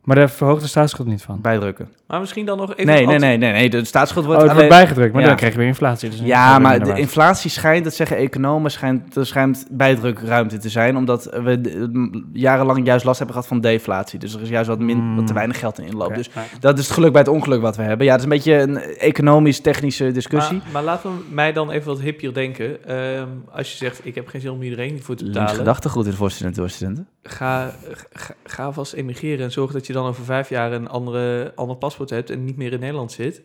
Maar 0.04 0.16
daar 0.16 0.30
verhoogt 0.30 0.62
de 0.62 0.68
staatsschuld 0.68 1.08
niet 1.08 1.22
van. 1.22 1.42
Bijdrukken. 1.42 1.90
Maar 2.08 2.20
misschien 2.20 2.46
dan 2.46 2.58
nog 2.58 2.72
even... 2.72 2.86
Nee, 2.86 3.06
nee, 3.06 3.18
nee, 3.20 3.38
nee, 3.38 3.52
nee. 3.52 3.70
De 3.70 3.86
staatsschuld 3.86 4.26
Oh, 4.26 4.32
wordt 4.32 4.48
het 4.48 4.52
wordt 4.58 4.72
alleen... 4.72 4.84
bijgedrukt, 4.86 5.14
maar 5.14 5.22
Ja. 5.22 5.28
dan 5.28 5.38
krijg 5.38 5.52
je 5.54 5.60
weer 5.60 5.68
inflatie. 5.68 6.10
Dus 6.10 6.20
Ja, 6.20 6.60
maar 6.60 6.84
de 6.84 6.94
inflatie 7.00 7.50
schijnt, 7.50 7.84
dat 7.84 7.94
zeggen 7.94 8.18
economen, 8.18 8.72
schijnt, 8.72 9.16
er 9.16 9.26
schijnt 9.26 9.66
bijdrukruimte 9.72 10.58
te 10.58 10.70
zijn. 10.70 10.98
Omdat 10.98 11.24
we 11.24 12.28
jarenlang 12.34 12.86
juist 12.86 13.06
last 13.06 13.18
hebben 13.18 13.36
gehad 13.36 13.50
van 13.52 13.62
deflatie. 13.62 14.20
Dus 14.20 14.34
er 14.36 14.42
is 14.42 14.50
juist 14.50 14.68
wat, 14.70 14.80
min, 14.80 14.98
Mm. 14.98 15.16
wat 15.16 15.28
te 15.28 15.34
weinig 15.34 15.60
geld 15.60 15.80
in 15.80 15.86
inloop. 15.86 16.16
Dus 16.16 16.30
dat 16.60 16.78
is 16.78 16.84
het 16.86 16.94
geluk 16.94 17.12
bij 17.12 17.22
het 17.22 17.30
ongeluk 17.30 17.62
wat 17.62 17.76
we 17.76 17.84
hebben. 17.84 18.06
Ja, 18.06 18.12
het 18.12 18.20
is 18.22 18.28
een 18.28 18.34
beetje 18.36 18.54
een 18.60 18.78
economisch-technische 18.98 20.12
discussie. 20.12 20.58
Maar, 20.64 20.72
maar 20.72 20.84
laten 20.84 21.10
we 21.10 21.24
mij 21.30 21.54
dan 21.54 21.72
even 21.72 21.88
wat 21.88 22.00
hippier 22.00 22.34
denken. 22.34 22.86
Ehm, 22.86 23.28
als 23.52 23.72
je 23.72 23.78
zegt, 23.78 24.00
ik 24.06 24.16
heb 24.16 24.28
geen 24.28 24.42
zin 24.42 24.52
om 24.52 24.62
rekening 24.62 25.04
voor 25.04 25.16
te 25.16 25.24
Links 25.24 25.38
betalen. 25.40 25.60
gedachtegoed 25.60 26.06
in 26.06 26.12
de 26.12 26.18
voorstudenten 26.18 26.62
doorstudenten. 26.62 27.08
Ga, 27.24 27.72
ga, 28.14 28.34
ga 28.44 28.72
vast 28.72 28.94
emigreren 28.94 29.46
en 29.46 29.52
zorg 29.52 29.72
dat 29.72 29.88
je 29.88 29.93
dan 29.94 30.06
over 30.06 30.24
vijf 30.24 30.50
jaar 30.50 30.72
een 30.72 30.90
andere, 30.90 31.52
ander 31.56 31.76
paspoort 31.76 32.10
hebt 32.10 32.30
en 32.30 32.44
niet 32.44 32.58
meer 32.58 32.74
in 32.74 32.80
Nederland 32.80 33.12
zit. 33.12 33.42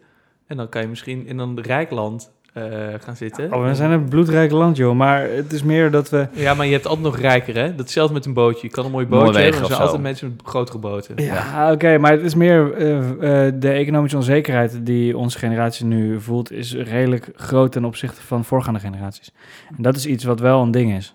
En 0.47 0.57
dan 0.57 0.69
kan 0.69 0.83
je 0.83 0.89
misschien 0.89 1.27
in 1.27 1.39
een 1.39 1.63
rijk 1.63 1.91
land 1.91 2.33
eh, 2.53 2.65
gaan 3.01 3.17
zitten. 3.17 3.53
Oh, 3.53 3.67
we 3.67 3.75
zijn 3.75 3.91
een 3.91 4.09
bloedrijk 4.09 4.51
land, 4.51 4.77
joh. 4.77 4.97
Maar 4.97 5.23
het 5.31 5.53
is 5.53 5.63
meer 5.63 5.91
dat 5.91 6.11
we... 6.11 6.27
Ja, 6.33 6.55
maar 6.55 6.67
je 6.67 6.73
hebt 6.73 6.87
altijd 6.87 7.07
nog 7.07 7.19
rijker, 7.19 7.55
hè? 7.55 7.75
Datzelfde 7.75 8.15
met 8.15 8.27
een 8.27 8.33
bootje. 8.33 8.67
Je 8.67 8.73
kan 8.73 8.85
een 8.85 8.91
mooi 8.91 9.07
bootje 9.07 9.41
hebben, 9.41 9.51
maar 9.53 9.61
er 9.61 9.67
zijn 9.67 9.81
altijd 9.81 10.03
mensen 10.03 10.29
met 10.29 10.47
grotere 10.47 10.79
boten. 10.79 11.25
Ja, 11.25 11.73
oké, 11.73 11.99
maar 11.99 12.13
het 12.13 12.23
is 12.23 12.35
meer 12.35 12.73
eh, 12.75 13.47
eh, 13.47 13.55
de 13.59 13.71
economische 13.71 14.17
onzekerheid 14.17 14.87
die 14.87 15.17
onze 15.17 15.39
generatie 15.39 15.87
nu 15.87 16.21
voelt, 16.21 16.53
is 16.53 16.75
redelijk 16.75 17.31
groot 17.35 17.73
ten 17.73 17.85
opzichte 17.85 18.23
van 18.23 18.45
voorgaande 18.45 18.81
generaties. 18.81 19.33
En 19.77 19.83
dat 19.83 19.97
is 19.97 20.07
iets 20.07 20.25
wat 20.25 20.41
wel 20.41 20.63
een 20.63 20.71
ding 20.71 20.93
is. 20.93 21.15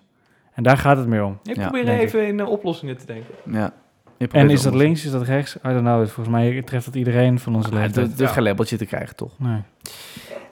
En 0.54 0.62
daar 0.62 0.78
gaat 0.78 0.96
het 0.96 1.06
meer 1.06 1.24
om. 1.24 1.38
Ik 1.42 1.54
probeer 1.60 1.88
even 1.88 2.26
in 2.26 2.46
oplossingen 2.46 2.96
te 2.96 3.06
denken. 3.06 3.34
Ja. 3.50 3.72
Je 4.18 4.28
En 4.32 4.50
is 4.50 4.62
dat 4.62 4.72
het 4.72 4.82
links, 4.82 5.04
is 5.04 5.10
dat 5.10 5.22
rechts? 5.22 5.54
I 5.56 5.58
don't 5.68 5.78
know. 5.80 5.96
Volgens 6.06 6.28
mij 6.28 6.62
treft 6.62 6.84
dat 6.84 6.94
iedereen 6.94 7.38
van 7.38 7.54
onze 7.54 7.68
Ah, 7.68 7.74
Het 7.74 7.82
leeftijd. 7.84 8.10
het 8.10 8.20
hoeft 8.20 8.32
geen 8.32 8.42
labeltje 8.42 8.76
te 8.76 8.84
krijgen, 8.86 9.16
toch? 9.16 9.30
Nee. 9.36 9.62
Hé 9.82 9.90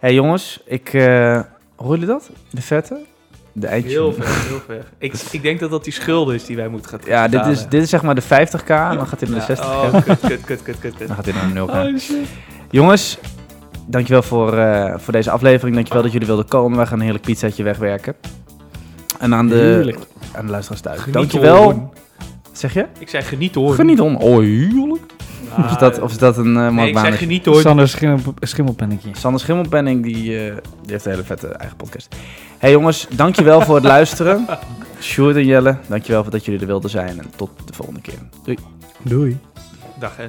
hey, 0.01 0.15
jongens, 0.15 0.63
ik... 0.67 0.95
eh 0.95 1.41
horen 1.77 1.99
jullie 1.99 2.07
dat? 2.15 2.31
De 2.51 2.63
vette? 2.63 2.99
De 3.53 3.67
eindjes. 3.67 3.93
Heel 3.93 4.13
ver, 4.13 4.25
heel 4.49 4.61
ver. 4.67 4.85
Ik, 4.99 5.13
ik 5.31 5.43
denk 5.43 5.61
dat 5.61 5.71
dat 5.71 5.85
die 5.85 5.93
schulden 5.93 6.35
is 6.35 6.45
die 6.47 6.57
wij 6.57 6.69
moeten 6.69 6.91
gaan 6.91 7.01
Ja, 7.05 7.29
dit 7.29 7.47
is, 7.47 7.67
dit 7.69 7.83
is 7.83 7.91
zeg 7.91 8.03
maar 8.03 8.15
de 8.15 8.23
50k. 8.23 8.67
En 8.67 8.97
dan 8.97 9.07
gaat 9.07 9.21
hij 9.21 9.29
naar 9.29 9.47
de 9.47 9.57
60k. 9.57 9.61
Oh, 9.61 9.93
kut, 10.05 10.21
kut, 10.21 10.45
kut, 10.45 10.63
kut, 10.63 10.79
kut. 10.79 10.99
Dan 11.07 11.17
gaat 11.17 11.25
hij 11.25 11.35
naar 11.35 11.55
de 11.55 11.61
0k. 11.61 11.95
Oh, 11.95 11.99
shit. 11.99 12.29
Jongens, 12.71 13.19
dankjewel 13.87 14.23
voor, 14.23 14.59
eh, 14.59 14.99
voor 14.99 15.13
deze 15.13 15.31
aflevering. 15.31 15.75
Dankjewel 15.75 16.03
dat 16.03 16.13
jullie 16.13 16.27
wilden 16.27 16.49
komen. 16.49 16.77
Wij 16.77 16.87
gaan 16.87 16.97
een 16.99 17.05
heerlijk 17.05 17.25
pizzaatje 17.25 17.63
wegwerken. 17.63 18.15
En 19.19 19.35
aan 19.35 19.49
de, 19.49 19.55
Heerlijk. 19.55 19.99
aan 20.33 20.45
de 20.45 20.51
luisteraars 20.51 20.83
thuis. 20.83 20.99
Geniet 20.99 21.15
Dankjewel. 21.15 21.93
Zeg 22.53 22.75
je? 22.75 22.87
Ik 22.99 23.09
zeg 23.09 23.29
geniet 23.29 23.55
hoor. 23.55 23.75
Geniet 23.75 24.01
on. 24.01 24.19
Oh, 24.19 24.39
heerlijk. 24.39 25.03
Ah, 25.57 25.65
Of 25.65 25.71
is 25.71 25.79
dat, 25.79 26.01
of 26.01 26.11
is 26.11 26.19
dat 26.19 26.37
een 26.37 26.57
uh, 26.57 26.69
nee, 26.69 26.89
ik 26.89 26.99
zeg 26.99 27.19
geniet 27.19 27.45
hoor. 27.45 27.61
Sander 27.61 27.89
Schimmel, 27.89 28.35
Schimmelpennetje. 28.41 29.09
Sander 29.13 29.41
Schimmelpenning, 29.41 30.03
die, 30.03 30.15
eh, 30.39 30.55
die 30.83 30.93
heeft 30.93 31.05
een 31.05 31.11
hele 31.11 31.25
vette 31.25 31.49
eigen 31.49 31.77
podcast. 31.77 32.17
hey 32.59 32.71
jongens, 32.71 33.07
dankjewel 33.17 33.61
voor 33.61 33.75
het 33.75 33.85
luisteren. 33.85 34.47
Sjoerd 35.01 35.37
en 35.37 35.45
Jelle, 35.45 35.77
dankjewel 35.89 36.23
voor 36.23 36.33
dat 36.33 36.45
jullie 36.45 36.61
er 36.61 36.67
wilden 36.67 36.91
zijn. 36.91 37.19
En 37.19 37.31
tot 37.37 37.51
de 37.65 37.73
volgende 37.73 38.01
keer. 38.01 38.19
Doei. 38.45 38.59
Doei. 39.03 39.39
Dag 39.99 40.17
hè. 40.17 40.27